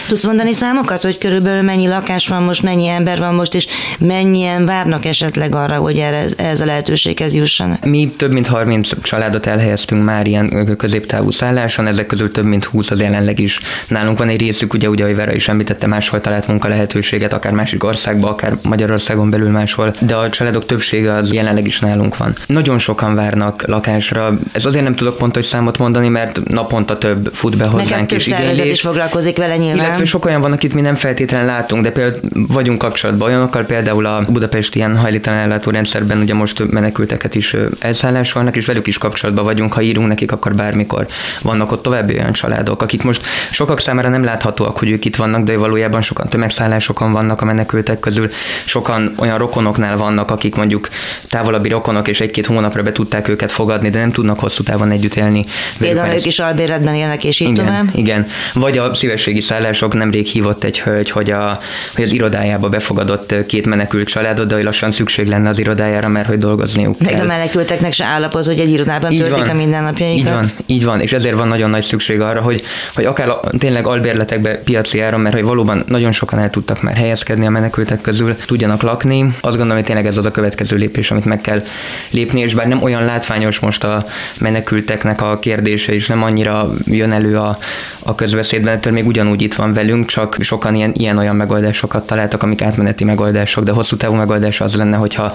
Tudsz 0.07 0.25
mondani 0.25 0.53
számokat, 0.53 1.03
hogy 1.03 1.19
körülbelül 1.19 1.63
mennyi 1.63 1.87
lakás 1.87 2.29
van 2.29 2.43
most, 2.43 2.63
mennyi 2.63 2.87
ember 2.87 3.19
van 3.19 3.35
most, 3.35 3.55
és 3.55 3.67
mennyien 3.99 4.67
várnak 4.67 5.05
esetleg 5.05 5.55
arra, 5.55 5.77
hogy 5.77 5.99
erre, 5.99 6.25
ez 6.37 6.61
a 6.61 6.65
lehetőséghez 6.65 7.35
jussanak? 7.35 7.85
Mi 7.85 8.13
több 8.17 8.33
mint 8.33 8.47
30 8.47 9.03
családot 9.03 9.47
elhelyeztünk 9.47 10.05
már 10.05 10.27
ilyen 10.27 10.77
középtávú 10.77 11.31
szálláson, 11.31 11.87
ezek 11.87 12.07
közül 12.07 12.33
több 12.33 12.45
mint 12.45 12.65
20 12.65 12.91
az 12.91 13.01
jelenleg 13.01 13.39
is. 13.39 13.61
Nálunk 13.89 14.19
van 14.19 14.29
egy 14.29 14.41
részük, 14.41 14.73
ugye, 14.73 14.89
ugye, 14.89 15.03
ahogy 15.03 15.17
Vera 15.17 15.33
is 15.33 15.49
említette, 15.49 15.87
máshol 15.87 16.21
talált 16.21 16.47
munka 16.47 16.69
lehetőséget, 16.69 17.33
akár 17.33 17.53
másik 17.53 17.85
országban, 17.85 18.31
akár 18.31 18.57
Magyarországon 18.63 19.31
belül 19.31 19.51
máshol, 19.51 19.95
de 20.01 20.15
a 20.15 20.29
családok 20.29 20.67
többsége 20.67 21.13
az 21.13 21.33
jelenleg 21.33 21.67
is 21.67 21.81
nálunk 21.81 22.17
van. 22.17 22.35
Nagyon 22.47 22.79
sokan 22.79 23.15
várnak 23.15 23.63
lakás 23.67 23.88
lakhatásra. 23.89 24.39
Ez 24.53 24.65
azért 24.65 24.85
nem 24.85 24.95
tudok 24.95 25.17
pontos 25.17 25.45
számot 25.45 25.79
mondani, 25.79 26.09
mert 26.09 26.41
naponta 26.49 26.99
több 26.99 27.31
fut 27.33 27.57
be 27.57 27.67
hozzánk 27.67 28.13
és 28.13 28.27
igénylés. 28.27 28.73
is 28.73 28.81
foglalkozik 28.81 29.37
vele 29.37 29.57
nyilván. 29.57 29.85
Illetve 29.85 30.05
sok 30.05 30.25
olyan 30.25 30.41
van, 30.41 30.53
akit 30.53 30.75
mi 30.75 30.81
nem 30.81 30.95
feltétlenül 30.95 31.47
látunk, 31.47 31.83
de 31.83 31.91
például 31.91 32.21
vagyunk 32.33 32.79
kapcsolatban 32.79 33.29
olyanokkal, 33.29 33.65
például 33.65 34.07
a 34.07 34.25
Budapesti 34.29 34.79
ilyen 34.79 34.97
hajlítalan 34.97 35.39
ellátórendszerben 35.39 36.21
ugye 36.21 36.35
most 36.35 36.71
menekülteket 36.71 37.35
is 37.35 37.57
elszállásolnak, 37.79 38.57
és 38.57 38.67
velük 38.67 38.87
is 38.87 38.99
kapcsolatban 38.99 39.45
vagyunk, 39.45 39.73
ha 39.73 39.81
írunk 39.81 40.09
nekik, 40.09 40.33
akkor 40.33 40.55
bármikor 40.55 41.07
vannak 41.43 41.73
ott 41.73 41.83
további 41.83 42.15
olyan 42.15 42.33
családok, 42.33 42.83
akik 42.83 43.03
most 43.03 43.23
sokak 43.51 43.81
számára 43.81 44.09
nem 44.09 44.25
láthatóak, 44.25 44.79
hogy 44.79 44.91
ők 44.91 45.05
itt 45.05 45.17
vannak, 45.17 45.43
de 45.45 45.57
valójában 45.57 46.01
sokan 46.01 46.29
tömegszállásokon 46.29 47.13
vannak 47.13 47.41
a 47.41 47.45
menekültek 47.45 48.01
közül, 48.01 48.31
sokan 48.65 49.15
olyan 49.17 49.39
rokonoknál 49.39 49.97
vannak, 49.97 50.31
akik 50.31 50.55
mondjuk 50.55 50.89
távolabbi 51.29 51.69
rokonok, 51.69 52.09
és 52.09 52.21
egy-két 52.21 52.47
hónapra 52.47 52.83
be 52.83 52.93
tudták 52.93 53.29
őket 53.29 53.51
fogadni, 53.51 53.78
de 53.81 53.99
nem 53.99 54.13
tudnak 54.13 54.41
hosszú 54.41 54.63
távon 54.63 54.91
együtt 54.91 55.15
élni. 55.15 55.45
Például 55.79 56.15
ők 56.15 56.27
is 56.27 56.39
albéletben 56.39 56.95
élnek, 56.95 57.25
és 57.25 57.41
így 57.41 57.49
igen, 57.49 57.65
tovább. 57.65 57.89
Igen, 57.95 58.27
vagy 58.55 58.79
a 58.79 58.95
szívességi 58.95 59.41
szállások 59.41 59.95
nemrég 59.95 60.27
hívott 60.27 60.65
egy 60.65 60.81
hölgy, 60.81 61.11
hogy, 61.11 61.31
a, 61.31 61.61
hogy 61.95 62.05
az 62.05 62.13
irodájába 62.13 62.69
befogadott 62.69 63.35
két 63.47 63.67
menekült 63.67 64.09
családot, 64.09 64.47
de 64.47 64.55
hogy 64.55 64.65
lassan 64.65 64.91
szükség 64.91 65.27
lenne 65.27 65.49
az 65.49 65.59
irodájára, 65.59 66.09
mert 66.09 66.27
hogy 66.27 66.39
dolgozniuk 66.39 67.01
Meg 67.01 67.11
kell. 67.11 67.21
a 67.21 67.25
menekülteknek 67.25 67.93
se 67.93 68.05
állapot, 68.05 68.47
hogy 68.47 68.61
egy 68.61 68.71
irodában 68.71 69.13
így 69.13 69.19
töltik 69.19 69.39
van. 69.39 69.49
a 69.49 69.55
mindennapjaikat. 69.55 70.19
Így 70.19 70.33
van, 70.33 70.51
így 70.67 70.85
van, 70.85 71.01
és 71.01 71.13
ezért 71.13 71.37
van 71.37 71.49
nagyon 71.49 71.71
nagy 71.71 71.83
szükség 71.83 72.21
arra, 72.21 72.41
hogy, 72.41 72.63
hogy 72.95 73.05
akár 73.05 73.29
tényleg 73.59 73.87
albérletekbe 73.87 74.55
piaci 74.55 75.01
áron, 75.01 75.21
mert 75.21 75.35
hogy 75.35 75.45
valóban 75.45 75.85
nagyon 75.87 76.13
sokan 76.13 76.39
el 76.39 76.51
tudtak 76.51 76.83
már 76.83 76.97
helyezkedni 76.97 77.47
a 77.47 77.51
menekültek 77.51 78.01
közül, 78.01 78.37
tudjanak 78.47 78.83
lakni. 78.83 79.23
Azt 79.23 79.41
gondolom, 79.41 79.77
hogy 79.77 79.85
tényleg 79.85 80.07
ez 80.07 80.17
az 80.17 80.25
a 80.25 80.31
következő 80.31 80.77
lépés, 80.77 81.11
amit 81.11 81.25
meg 81.25 81.41
kell 81.41 81.63
lépni, 82.11 82.41
és 82.41 82.55
bár 82.55 82.67
nem 82.67 82.83
olyan 82.83 83.05
látványos 83.05 83.58
most 83.61 83.85
a 83.85 84.05
menekülteknek 84.39 85.23
a 85.23 85.39
kérdése, 85.39 85.93
és 85.93 86.07
nem 86.07 86.23
annyira 86.23 86.71
jön 86.85 87.13
elő 87.13 87.39
a, 87.39 87.59
a 87.99 88.15
közbeszédben, 88.15 88.75
ettől 88.75 88.93
még 88.93 89.07
ugyanúgy 89.07 89.43
itt 89.43 89.55
van 89.55 89.73
velünk, 89.73 90.07
csak 90.07 90.37
sokan 90.41 90.75
ilyen, 90.75 90.93
ilyen-olyan 90.95 91.37
megoldásokat 91.37 92.07
találtak, 92.07 92.43
amik 92.43 92.63
átmeneti 92.63 93.05
megoldások, 93.05 93.65
de 93.65 93.73
hosszú 93.73 93.97
távú 93.97 94.15
megoldás 94.15 94.61
az 94.61 94.75
lenne, 94.75 94.97
hogyha 94.97 95.35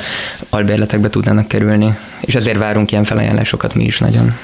albérletekbe 0.50 1.10
tudnának 1.10 1.48
kerülni. 1.48 1.98
És 2.22 2.36
ezért 2.36 2.58
várunk 2.58 2.92
ilyen 2.92 3.04
felajánlásokat 3.04 3.76
mi 3.76 3.84
is 3.84 4.00
nagyon. 4.00 4.36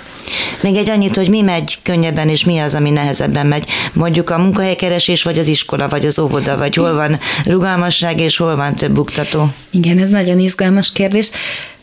Még 0.62 0.76
egy 0.76 0.90
annyit, 0.90 1.16
hogy 1.16 1.30
mi 1.30 1.42
megy 1.42 1.78
könnyebben, 1.84 2.30
és 2.30 2.46
mi 2.46 2.60
az, 2.60 2.76
ami 2.76 2.90
nehezebben 2.90 3.48
megy. 3.48 3.70
Mondjuk 3.94 4.30
a 4.30 4.38
munkahelykeresés, 4.38 5.24
vagy 5.24 5.40
az 5.40 5.48
iskola, 5.48 5.88
vagy 5.88 6.06
az 6.06 6.20
óvoda, 6.20 6.58
vagy 6.58 6.76
hol 6.76 6.94
van 6.94 7.20
rugalmasság, 7.46 8.20
és 8.20 8.38
hol 8.38 8.56
van 8.56 8.76
több 8.76 8.92
buktató? 8.92 9.50
Igen, 9.70 9.98
ez 9.98 10.10
nagyon 10.10 10.40
izgalmas 10.40 10.92
kérdés. 10.92 11.30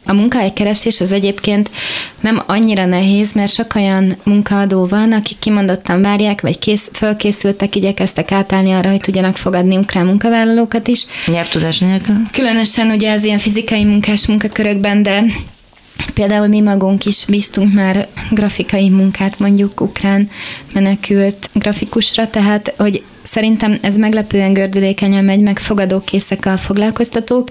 A 0.06 0.12
munkahelykeresés 0.12 1.00
az 1.00 1.12
egyébként 1.12 1.70
nem 2.20 2.42
annyira 2.46 2.84
nehéz, 2.84 3.32
mert 3.32 3.52
sok 3.52 3.74
olyan 3.74 4.16
munkaadó 4.24 4.86
van, 4.86 5.12
akik 5.12 5.38
kimondottan 5.38 6.02
várják, 6.02 6.40
vagy 6.40 6.58
kész, 6.58 6.88
fölkészültek, 6.92 7.76
igyekeztek 7.76 8.32
átállni 8.32 8.72
arra, 8.72 8.90
hogy 8.90 9.00
tudjanak 9.00 9.36
fogadni 9.36 9.76
ukrán 9.76 10.06
munkavállalókat 10.06 10.88
is. 10.88 11.06
Nyelvtudás 11.26 11.78
nélkül? 11.78 12.14
Különösen 12.32 12.90
ugye 12.90 13.12
az 13.12 13.24
ilyen 13.24 13.38
fizikai 13.38 13.84
munkás 13.84 14.26
munkakörökben, 14.26 15.02
de 15.02 15.24
Például 16.14 16.46
mi 16.46 16.60
magunk 16.60 17.04
is 17.04 17.24
bíztunk 17.28 17.72
már 17.72 18.08
grafikai 18.30 18.88
munkát 18.88 19.38
mondjuk 19.38 19.80
ukrán 19.80 20.30
menekült 20.72 21.50
grafikusra, 21.52 22.30
tehát 22.30 22.74
hogy 22.76 23.02
szerintem 23.22 23.78
ez 23.80 23.96
meglepően 23.96 24.52
gördülékenyen 24.52 25.24
megy, 25.24 25.40
meg 25.40 25.58
fogadókészek 25.58 26.46
a 26.46 26.56
foglalkoztatók. 26.56 27.48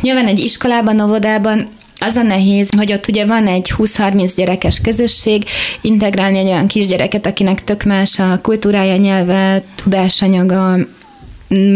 Nyilván 0.00 0.26
egy 0.26 0.38
iskolában, 0.38 1.00
óvodában 1.00 1.68
az 2.00 2.16
a 2.16 2.22
nehéz, 2.22 2.68
hogy 2.76 2.92
ott 2.92 3.08
ugye 3.08 3.26
van 3.26 3.46
egy 3.46 3.72
20-30 3.76 4.32
gyerekes 4.36 4.80
közösség, 4.80 5.44
integrálni 5.80 6.38
egy 6.38 6.46
olyan 6.46 6.66
kisgyereket, 6.66 7.26
akinek 7.26 7.64
tök 7.64 7.82
más 7.82 8.18
a 8.18 8.40
kultúrája, 8.42 8.96
nyelve, 8.96 9.62
tudásanyaga, 9.74 10.76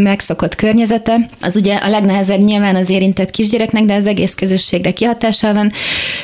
megszokott 0.02 0.54
környezete, 0.54 1.28
az 1.40 1.56
ugye 1.56 1.74
a 1.74 1.88
legnehezebb 1.88 2.40
nyilván 2.40 2.76
az 2.76 2.88
érintett 2.88 3.30
kisgyereknek, 3.30 3.84
de 3.84 3.94
az 3.94 4.06
egész 4.06 4.34
közösségre 4.34 4.92
kihatással 4.92 5.52
van. 5.52 5.72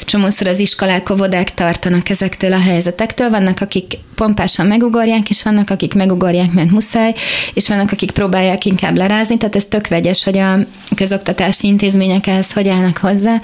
Csomószor 0.04 0.46
az 0.46 0.58
iskolák, 0.58 1.10
óvodák 1.10 1.54
tartanak 1.54 2.08
ezektől 2.08 2.52
a 2.52 2.60
helyzetektől, 2.60 3.30
vannak, 3.30 3.60
akik 3.60 3.98
pompásan 4.14 4.66
megugorják, 4.66 5.30
és 5.30 5.42
vannak, 5.42 5.70
akik 5.70 5.94
megugorják, 5.94 6.52
mert 6.52 6.70
muszáj, 6.70 7.14
és 7.54 7.68
vannak, 7.68 7.92
akik 7.92 8.10
próbálják 8.10 8.64
inkább 8.64 8.96
lerázni, 8.96 9.36
tehát 9.36 9.56
ez 9.56 9.64
tök 9.68 9.88
vegyes, 9.88 10.24
hogy 10.24 10.38
a 10.38 10.58
közoktatási 10.94 11.66
intézmények 11.66 12.26
ehhez 12.26 12.52
hogy 12.52 12.68
állnak 12.68 12.96
hozzá. 12.96 13.40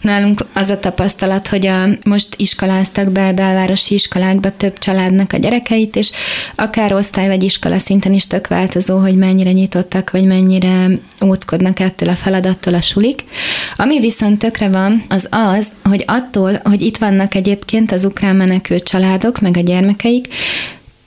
Nálunk 0.00 0.44
az 0.52 0.70
a 0.70 0.80
tapasztalat, 0.80 1.48
hogy 1.48 1.66
a, 1.66 1.88
most 2.04 2.28
iskoláztak 2.36 3.10
be 3.10 3.32
belvárosi 3.32 3.94
iskolákba 3.94 4.56
több 4.56 4.78
családnak 4.78 5.32
a 5.32 5.36
gyerekeit, 5.36 5.96
és 5.96 6.10
akár 6.54 6.92
osztály 6.92 7.26
vagy 7.26 7.42
iskola 7.42 7.78
szinten 7.78 8.12
is 8.12 8.26
tök 8.26 8.48
változó, 8.48 8.98
hogy 8.98 9.16
mennyire 9.46 9.60
nyitottak, 9.60 10.10
vagy 10.10 10.24
mennyire 10.24 10.88
óckodnak 11.24 11.80
ettől 11.80 12.08
a 12.08 12.14
feladattól 12.14 12.74
a 12.74 12.80
sulik. 12.80 13.24
Ami 13.76 14.00
viszont 14.00 14.38
tökre 14.38 14.68
van, 14.68 15.04
az 15.08 15.28
az, 15.30 15.68
hogy 15.82 16.04
attól, 16.06 16.60
hogy 16.64 16.82
itt 16.82 16.96
vannak 16.96 17.34
egyébként 17.34 17.92
az 17.92 18.04
ukrán 18.04 18.36
menekült 18.36 18.84
családok, 18.84 19.40
meg 19.40 19.56
a 19.56 19.60
gyermekeik, 19.60 20.28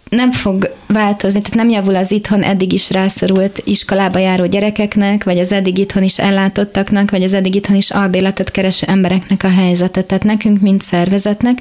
nem 0.10 0.32
fog 0.32 0.76
változni, 0.88 1.42
tehát 1.42 1.56
nem 1.56 1.70
javul 1.70 1.96
az 1.96 2.12
itthon 2.12 2.44
eddig 2.44 2.74
is 2.74 2.92
rászorult 2.92 3.62
iskolába 3.66 4.20
járó 4.20 4.46
gyerekeknek, 4.46 5.24
vagy 5.24 5.40
az 5.40 5.52
eddig 5.52 5.78
itthon 5.78 6.04
is 6.04 6.20
ellátottaknak, 6.20 7.12
vagy 7.12 7.24
az 7.24 7.34
eddig 7.34 7.56
itthon 7.56 7.76
is 7.76 7.92
albéletet 7.92 8.52
kereső 8.52 8.86
embereknek 8.88 9.44
a 9.44 9.50
helyzete. 9.50 10.02
Tehát 10.02 10.24
nekünk, 10.24 10.62
mint 10.62 10.82
szervezetnek, 10.82 11.58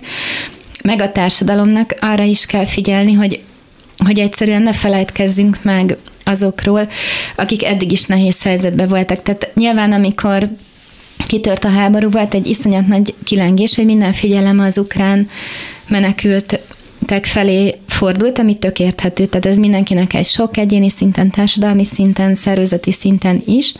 meg 0.85 1.01
a 1.01 1.13
társadalomnak 1.13 1.95
arra 2.01 2.23
is 2.23 2.47
kell 2.47 2.65
figyelni, 2.65 3.13
hogy, 3.13 3.41
hogy 4.05 4.19
egyszerűen 4.19 4.63
ne 4.63 4.73
felejtkezzünk 4.73 5.59
meg 5.63 5.97
azokról, 6.29 6.89
akik 7.37 7.65
eddig 7.65 7.93
is 7.93 8.05
nehéz 8.05 8.43
helyzetben 8.43 8.89
voltak. 8.89 9.23
Tehát 9.23 9.51
nyilván, 9.55 9.93
amikor 9.93 10.49
kitört 11.27 11.65
a 11.65 11.69
háború, 11.69 12.11
volt 12.11 12.35
egy 12.35 12.47
iszonyat 12.47 12.87
nagy 12.87 13.15
kilengés, 13.25 13.75
hogy 13.75 13.85
minden 13.85 14.13
figyelem 14.13 14.61
az 14.61 14.79
ukrán 14.79 15.29
menekült 15.89 16.61
felé 17.23 17.79
fordult, 17.87 18.39
ami 18.39 18.59
tök 18.59 18.79
érthető, 18.79 19.27
tehát 19.27 19.47
ez 19.47 19.57
mindenkinek 19.57 20.15
egy 20.15 20.27
sok 20.27 20.57
egyéni 20.57 20.89
szinten, 20.89 21.31
társadalmi 21.31 21.85
szinten, 21.85 22.35
szervezeti 22.35 22.93
szinten 22.93 23.43
is, 23.47 23.75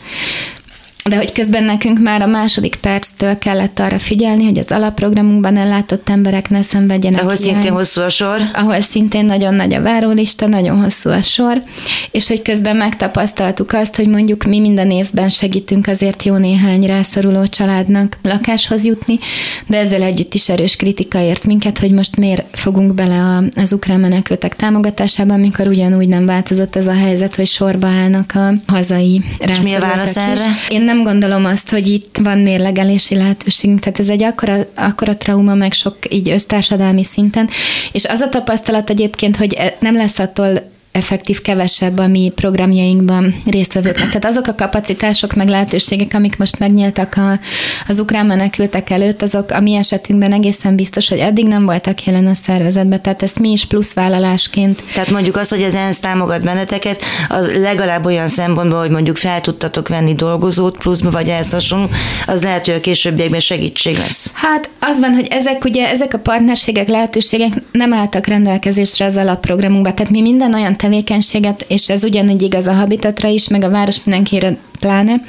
de 1.09 1.15
hogy 1.15 1.31
közben 1.31 1.63
nekünk 1.63 1.99
már 1.99 2.21
a 2.21 2.27
második 2.27 2.75
perctől 2.75 3.37
kellett 3.37 3.79
arra 3.79 3.99
figyelni, 3.99 4.43
hogy 4.43 4.57
az 4.57 4.71
alapprogramunkban 4.71 5.57
ellátott 5.57 6.09
emberek 6.09 6.49
ne 6.49 6.61
szenvedjenek 6.61 7.19
Ahol 7.21 7.33
ilyen, 7.33 7.53
szintén 7.53 7.71
hosszú 7.71 8.01
a 8.01 8.09
sor. 8.09 8.41
Ahol 8.53 8.81
szintén 8.81 9.25
nagyon 9.25 9.53
nagy 9.53 9.73
a 9.73 9.81
várólista, 9.81 10.47
nagyon 10.47 10.81
hosszú 10.81 11.09
a 11.09 11.21
sor, 11.21 11.63
és 12.11 12.27
hogy 12.27 12.41
közben 12.41 12.75
megtapasztaltuk 12.75 13.73
azt, 13.73 13.95
hogy 13.95 14.07
mondjuk 14.07 14.43
mi 14.43 14.59
minden 14.59 14.91
évben 14.91 15.29
segítünk 15.29 15.87
azért 15.87 16.23
jó 16.23 16.35
néhány 16.35 16.85
rászoruló 16.85 17.47
családnak 17.47 18.17
lakáshoz 18.21 18.85
jutni, 18.85 19.19
de 19.67 19.77
ezzel 19.77 20.01
együtt 20.01 20.33
is 20.33 20.49
erős 20.49 20.75
kritika 20.75 21.21
ért 21.21 21.45
minket, 21.45 21.77
hogy 21.77 21.91
most 21.91 22.15
miért 22.15 22.57
fogunk 22.57 22.93
bele 22.93 23.43
az 23.55 23.73
ukrán 23.73 23.99
menekültek 23.99 24.55
támogatásába, 24.55 25.33
amikor 25.33 25.67
ugyanúgy 25.67 26.07
nem 26.07 26.25
változott 26.25 26.75
az 26.75 26.87
a 26.87 26.93
helyzet, 26.93 27.35
hogy 27.35 27.47
sorba 27.47 27.87
állnak 27.87 28.31
a 28.35 28.53
hazai 28.71 29.21
És 29.39 29.59
mi 29.59 29.73
a 29.73 29.79
válasz 29.79 30.15
erre? 30.15 30.45
Én 30.69 30.81
nem 30.81 30.98
gondolom 31.03 31.45
azt, 31.45 31.69
hogy 31.69 31.87
itt 31.87 32.17
van 32.23 32.39
mérlegelési 32.39 33.15
lehetőség, 33.15 33.79
tehát 33.79 33.99
ez 33.99 34.09
egy 34.09 34.23
akkora, 34.23 34.55
akkora 34.75 35.17
trauma, 35.17 35.53
meg 35.53 35.73
sok 35.73 35.97
így 36.09 36.29
össztársadalmi 36.29 37.03
szinten, 37.03 37.49
és 37.91 38.05
az 38.05 38.19
a 38.19 38.29
tapasztalat 38.29 38.89
egyébként, 38.89 39.35
hogy 39.35 39.53
e- 39.53 39.77
nem 39.79 39.95
lesz 39.95 40.19
attól 40.19 40.77
effektív 40.99 41.41
kevesebb 41.41 41.97
a 41.97 42.07
mi 42.07 42.31
programjainkban 42.35 43.41
résztvevőknek. 43.45 44.09
Tehát 44.13 44.25
azok 44.25 44.47
a 44.47 44.55
kapacitások, 44.55 45.33
meg 45.33 45.47
lehetőségek, 45.47 46.13
amik 46.13 46.37
most 46.37 46.59
megnyíltak 46.59 47.15
a, 47.15 47.39
az 47.87 47.99
ukrán 47.99 48.25
menekültek 48.25 48.89
előtt, 48.89 49.21
azok 49.21 49.51
a 49.51 49.59
mi 49.59 49.75
esetünkben 49.75 50.33
egészen 50.33 50.75
biztos, 50.75 51.09
hogy 51.09 51.17
eddig 51.17 51.45
nem 51.45 51.65
voltak 51.65 52.03
jelen 52.03 52.27
a 52.27 52.33
szervezetben, 52.33 53.01
tehát 53.01 53.23
ezt 53.23 53.39
mi 53.39 53.51
is 53.51 53.65
plusz 53.65 53.93
vállalásként. 53.93 54.83
Tehát 54.93 55.09
mondjuk 55.09 55.35
az, 55.35 55.49
hogy 55.49 55.63
az 55.63 55.75
ENSZ 55.75 55.99
támogat 55.99 56.43
benneteket, 56.43 57.01
az 57.29 57.57
legalább 57.57 58.05
olyan 58.05 58.27
szempontból, 58.27 58.79
hogy 58.79 58.89
mondjuk 58.89 59.17
fel 59.17 59.41
tudtatok 59.41 59.87
venni 59.87 60.13
dolgozót 60.13 60.77
pluszba, 60.77 61.09
vagy 61.09 61.27
ehhez 61.27 61.51
hasonló, 61.51 61.89
az 62.25 62.43
lehet, 62.43 62.65
hogy 62.65 62.75
a 62.75 62.79
későbbiekben 62.79 63.39
segítség 63.39 63.97
lesz. 63.97 64.31
Hát 64.33 64.69
az 64.79 64.99
van, 64.99 65.13
hogy 65.13 65.27
ezek 65.29 65.65
ugye, 65.65 65.87
ezek 65.87 66.13
a 66.13 66.17
partnerségek, 66.17 66.87
lehetőségek 66.87 67.53
nem 67.71 67.93
álltak 67.93 68.27
rendelkezésre 68.27 69.05
az 69.05 69.17
alapprogramunkban, 69.17 69.95
tehát 69.95 70.11
mi 70.11 70.21
minden 70.21 70.53
olyan 70.53 70.75
tevékenységet, 70.89 71.65
és 71.67 71.89
ez 71.89 72.03
ugyanúgy 72.03 72.41
igaz 72.41 72.67
a 72.67 72.73
habitatra 72.73 73.27
is, 73.27 73.47
meg 73.47 73.63
a 73.63 73.69
város 73.69 74.03
mindenkire 74.03 74.57
pláne. 74.79 75.21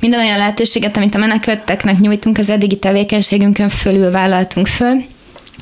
Minden 0.00 0.20
olyan 0.20 0.38
lehetőséget, 0.38 0.96
amit 0.96 1.14
a 1.14 1.18
menekülteknek 1.18 1.98
nyújtunk, 1.98 2.38
az 2.38 2.50
eddigi 2.50 2.76
tevékenységünkön 2.76 3.68
fölül 3.68 4.10
vállaltunk 4.10 4.66
föl, 4.66 5.04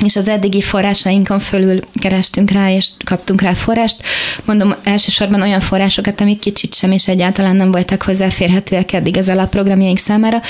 és 0.05 0.16
az 0.16 0.28
eddigi 0.28 0.61
forrásainkon 0.61 1.38
fölül 1.38 1.80
kerestünk 2.01 2.51
rá, 2.51 2.70
és 2.70 2.88
kaptunk 3.05 3.40
rá 3.40 3.53
forrást. 3.53 4.03
Mondom, 4.44 4.74
elsősorban 4.82 5.42
olyan 5.42 5.61
forrásokat, 5.61 6.20
amik 6.20 6.38
kicsit 6.38 6.74
sem 6.74 6.92
és 6.92 7.09
egyáltalán 7.09 7.57
nem 7.57 7.70
voltak 7.70 8.03
hozzáférhetőek 8.03 8.92
eddig 8.92 9.16
az 9.16 9.28
alapprogramjaink 9.28 9.98
számára, 9.98 10.42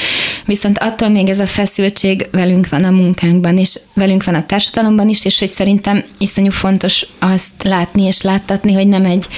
viszont 0.44 0.78
attól 0.78 1.09
még 1.09 1.28
ez 1.28 1.40
a 1.40 1.46
feszültség 1.46 2.28
velünk 2.30 2.68
van 2.68 2.84
a 2.84 2.90
munkánkban, 2.90 3.59
és 3.59 3.78
velünk 3.94 4.24
van 4.24 4.34
a 4.34 4.46
társadalomban 4.46 5.09
is, 5.09 5.24
és 5.24 5.38
hogy 5.38 5.48
szerintem 5.48 6.05
iszonyú 6.18 6.51
fontos 6.51 7.07
azt 7.18 7.62
látni 7.62 8.03
és 8.03 8.22
láttatni, 8.22 8.72
hogy 8.72 8.88
nem 8.88 9.05
egy, 9.05 9.28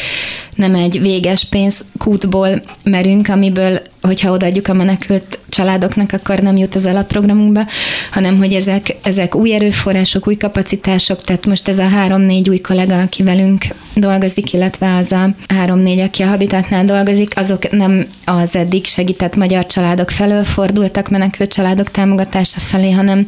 nem 0.57 0.75
egy 0.75 1.01
véges 1.01 1.45
pénzkútból 1.45 2.63
merünk, 2.85 3.29
amiből 3.29 3.81
hogyha 4.03 4.33
odaadjuk 4.33 4.69
a 4.69 4.73
menekült 4.73 5.39
családoknak, 5.49 6.13
akkor 6.13 6.39
nem 6.39 6.57
jut 6.57 6.75
az 6.75 6.87
alapprogramunkba, 6.87 7.67
hanem 8.11 8.39
hogy 8.39 8.53
ezek, 8.53 8.97
ezek 9.03 9.35
új 9.35 9.55
erőforrások, 9.55 10.27
új 10.27 10.37
kapacitások, 10.37 11.21
tehát 11.21 11.47
most 11.47 11.69
ez 11.69 11.79
a 11.79 11.89
három-négy 11.89 12.49
új 12.49 12.61
kollega, 12.61 13.01
aki 13.01 13.23
velünk 13.23 13.65
dolgozik, 13.95 14.53
illetve 14.53 14.97
az 14.97 15.13
a 15.13 15.35
három-négy, 15.49 15.99
aki 15.99 16.23
a 16.23 16.27
Habitatnál 16.27 16.85
dolgozik, 16.85 17.33
azok 17.37 17.71
nem 17.71 18.07
az 18.25 18.57
eddig 18.57 18.87
segített 18.87 19.37
magyar 19.37 19.67
családok 19.67 20.11
felől 20.11 20.45
fordultak 20.45 21.09
menekült 21.09 21.53
családok 21.53 21.91
támogatása 21.91 22.61
felé, 22.61 22.91
hanem 22.91 23.27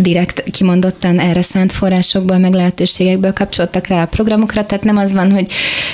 direkt 0.00 0.50
kimondottan 0.50 1.18
erre 1.18 1.42
szánt 1.42 1.72
forrásokból, 1.72 2.38
meg 2.38 2.52
lehetőségekből 2.52 3.32
kapcsoltak 3.32 3.86
rá 3.86 4.02
a 4.02 4.06
programokra, 4.06 4.66
tehát 4.66 4.84
nem 4.84 4.96
az 4.96 5.12
van, 5.12 5.30
hogy 5.30 5.52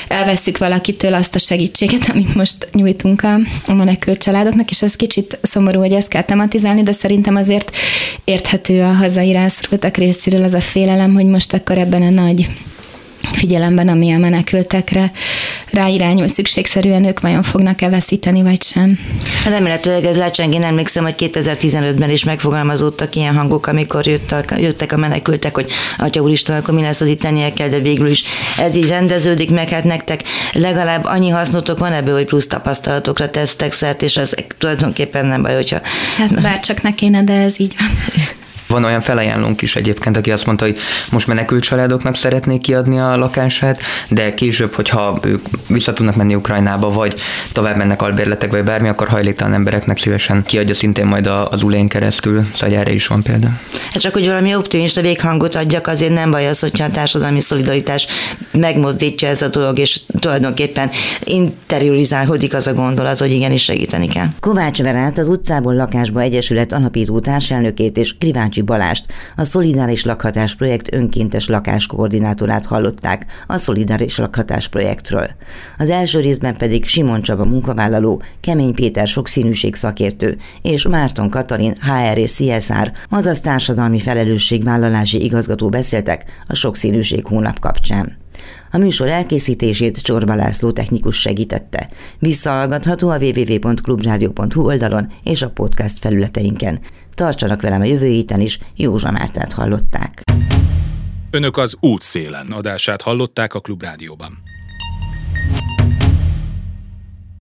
elveszük 0.08 0.58
valakitől 0.58 1.14
azt 1.14 1.34
a 1.34 1.38
segítséget, 1.38 2.10
amit 2.10 2.34
most 2.34 2.68
nyújtunk 2.72 3.22
a, 3.22 3.38
a 3.66 3.72
menekült 3.72 4.22
családoknak, 4.22 4.70
és 4.70 4.82
ez 4.82 4.96
kicsit 4.96 5.38
szomorú, 5.42 5.78
hogy 5.78 5.92
ezt 5.92 6.08
kell 6.08 6.22
tematizálni, 6.22 6.82
de 6.82 6.92
szerintem 6.92 7.36
azért 7.36 7.76
érthető 8.24 8.82
a 8.82 8.92
hazai 8.92 9.32
rászorultak 9.32 9.96
részéről 9.96 10.42
az 10.42 10.54
a 10.54 10.60
félelem, 10.60 11.14
hogy 11.14 11.26
most 11.26 11.52
akkor 11.52 11.78
ebben 11.78 12.02
a 12.02 12.10
nagy 12.10 12.48
figyelemben, 13.32 13.88
ami 13.88 14.12
a 14.12 14.18
menekültekre 14.18 15.12
ráirányul 15.70 16.28
szükségszerűen, 16.28 17.04
ők 17.04 17.20
vajon 17.20 17.42
fognak-e 17.42 17.88
veszíteni, 17.88 18.42
vagy 18.42 18.62
sem. 18.62 18.98
Remélhetőleg 19.46 20.04
ez 20.04 20.16
lecseng. 20.16 20.54
Én 20.54 20.62
emlékszem, 20.62 21.04
hogy 21.04 21.14
2015-ben 21.18 22.10
is 22.10 22.24
megfogalmazódtak 22.24 23.14
ilyen 23.14 23.36
hangok, 23.36 23.66
amikor 23.66 24.06
jöttek, 24.06 24.54
jöttek 24.58 24.92
a 24.92 24.96
menekültek, 24.96 25.54
hogy 25.54 25.70
Atya 25.98 26.22
Úristen, 26.22 26.56
akkor 26.56 26.74
mi 26.74 26.82
lesz 26.82 27.00
az 27.00 27.08
itt 27.08 27.52
kell, 27.54 27.68
de 27.68 27.78
végül 27.78 28.08
is 28.08 28.24
ez 28.58 28.74
így 28.74 28.88
rendeződik 28.88 29.50
meg, 29.50 29.68
hát 29.68 29.84
nektek 29.84 30.22
legalább 30.52 31.04
annyi 31.04 31.28
hasznotok 31.28 31.78
van 31.78 31.92
ebből, 31.92 32.14
hogy 32.14 32.24
plusz 32.24 32.46
tapasztalatokra 32.46 33.30
tesztek 33.30 33.72
szert, 33.72 34.02
és 34.02 34.16
ez 34.16 34.32
tulajdonképpen 34.58 35.26
nem 35.26 35.42
baj, 35.42 35.54
hogyha... 35.54 35.80
Hát 36.16 36.42
bárcsak 36.42 36.82
ne 36.82 36.94
kéne, 36.94 37.22
de 37.22 37.32
ez 37.32 37.60
így 37.60 37.74
van. 37.78 37.88
Van 38.68 38.84
olyan 38.84 39.00
felajánlónk 39.00 39.62
is 39.62 39.76
egyébként, 39.76 40.16
aki 40.16 40.32
azt 40.32 40.46
mondta, 40.46 40.64
hogy 40.64 40.78
most 41.10 41.26
menekült 41.26 41.62
családoknak 41.62 42.14
szeretnék 42.14 42.60
kiadni 42.60 43.00
a 43.00 43.16
lakását, 43.16 43.80
de 44.08 44.34
később, 44.34 44.74
hogyha 44.74 45.18
ők 45.22 45.46
vissza 45.66 45.92
tudnak 45.92 46.14
menni 46.16 46.34
Ukrajnába, 46.34 46.90
vagy 46.90 47.14
tovább 47.52 47.76
mennek 47.76 48.02
albérletek, 48.02 48.50
vagy 48.50 48.64
bármi, 48.64 48.88
akkor 48.88 49.08
hajléktalan 49.08 49.54
embereknek 49.54 49.98
szívesen 49.98 50.42
kiadja 50.42 50.74
szintén 50.74 51.06
majd 51.06 51.26
az 51.26 51.62
ulén 51.62 51.88
keresztül, 51.88 52.44
szóval 52.54 52.76
erre 52.76 52.92
is 52.92 53.06
van 53.06 53.22
példa. 53.22 53.48
Hát 53.92 54.02
csak, 54.02 54.12
hogy 54.12 54.26
valami 54.26 54.54
optimista 54.54 55.00
véghangot 55.00 55.54
adjak, 55.54 55.86
azért 55.86 56.14
nem 56.14 56.30
baj 56.30 56.48
az, 56.48 56.60
hogyha 56.60 56.84
a 56.84 56.90
társadalmi 56.90 57.40
szolidaritás 57.40 58.06
megmozdítja 58.52 59.28
ez 59.28 59.42
a 59.42 59.48
dolog, 59.48 59.78
és 59.78 60.00
tulajdonképpen 60.18 60.90
interiorizálódik 61.24 62.54
az 62.54 62.66
a 62.66 62.72
gondolat, 62.72 63.18
hogy 63.18 63.30
igenis 63.30 63.62
segíteni 63.62 64.08
kell. 64.08 64.26
Kovács 64.40 64.82
Verát, 64.82 65.18
az 65.18 65.28
utcából 65.28 65.74
lakásba 65.74 66.20
egyesület 66.20 66.72
alapító 66.72 67.20
társelnökét 67.20 67.96
és 67.96 68.14
Krivács 68.18 68.55
Kovácsi 68.56 68.62
Balást, 68.62 69.06
a 69.36 69.44
Szolidáris 69.44 70.04
Lakhatás 70.04 70.54
Projekt 70.54 70.94
önkéntes 70.94 71.48
lakáskoordinátorát 71.48 72.66
hallották 72.66 73.26
a 73.46 73.56
Szolidáris 73.56 74.18
Lakhatás 74.18 74.68
Projektről. 74.68 75.30
Az 75.76 75.90
első 75.90 76.20
részben 76.20 76.56
pedig 76.56 76.84
Simon 76.84 77.22
Csaba 77.22 77.44
munkavállaló, 77.44 78.22
Kemény 78.40 78.74
Péter 78.74 79.08
sokszínűség 79.08 79.74
szakértő 79.74 80.36
és 80.62 80.88
Márton 80.88 81.30
Katalin 81.30 81.74
HR 81.80 82.18
és 82.18 82.34
CSR, 82.34 82.92
azaz 83.08 83.40
társadalmi 83.40 84.00
felelősségvállalási 84.00 85.24
igazgató 85.24 85.68
beszéltek 85.68 86.24
a 86.46 86.54
sokszínűség 86.54 87.26
hónap 87.26 87.58
kapcsán. 87.58 88.16
A 88.76 88.78
műsor 88.78 89.08
elkészítését 89.08 90.02
Csorba 90.02 90.34
László 90.34 90.70
technikus 90.70 91.20
segítette. 91.20 91.88
Visszahallgatható 92.18 93.08
a 93.08 93.18
www.clubradio.hu 93.18 94.64
oldalon 94.64 95.12
és 95.24 95.42
a 95.42 95.50
podcast 95.50 95.98
felületeinken. 95.98 96.80
Tartsanak 97.14 97.62
velem 97.62 97.80
a 97.80 97.84
jövő 97.84 98.06
héten 98.06 98.40
is, 98.40 98.58
Józsa 98.76 99.10
Mártát 99.10 99.52
hallották. 99.52 100.22
Önök 101.30 101.56
az 101.56 101.76
útszélen 101.80 102.46
adását 102.46 103.02
hallották 103.02 103.54
a 103.54 103.60
Klubrádióban. 103.60 104.42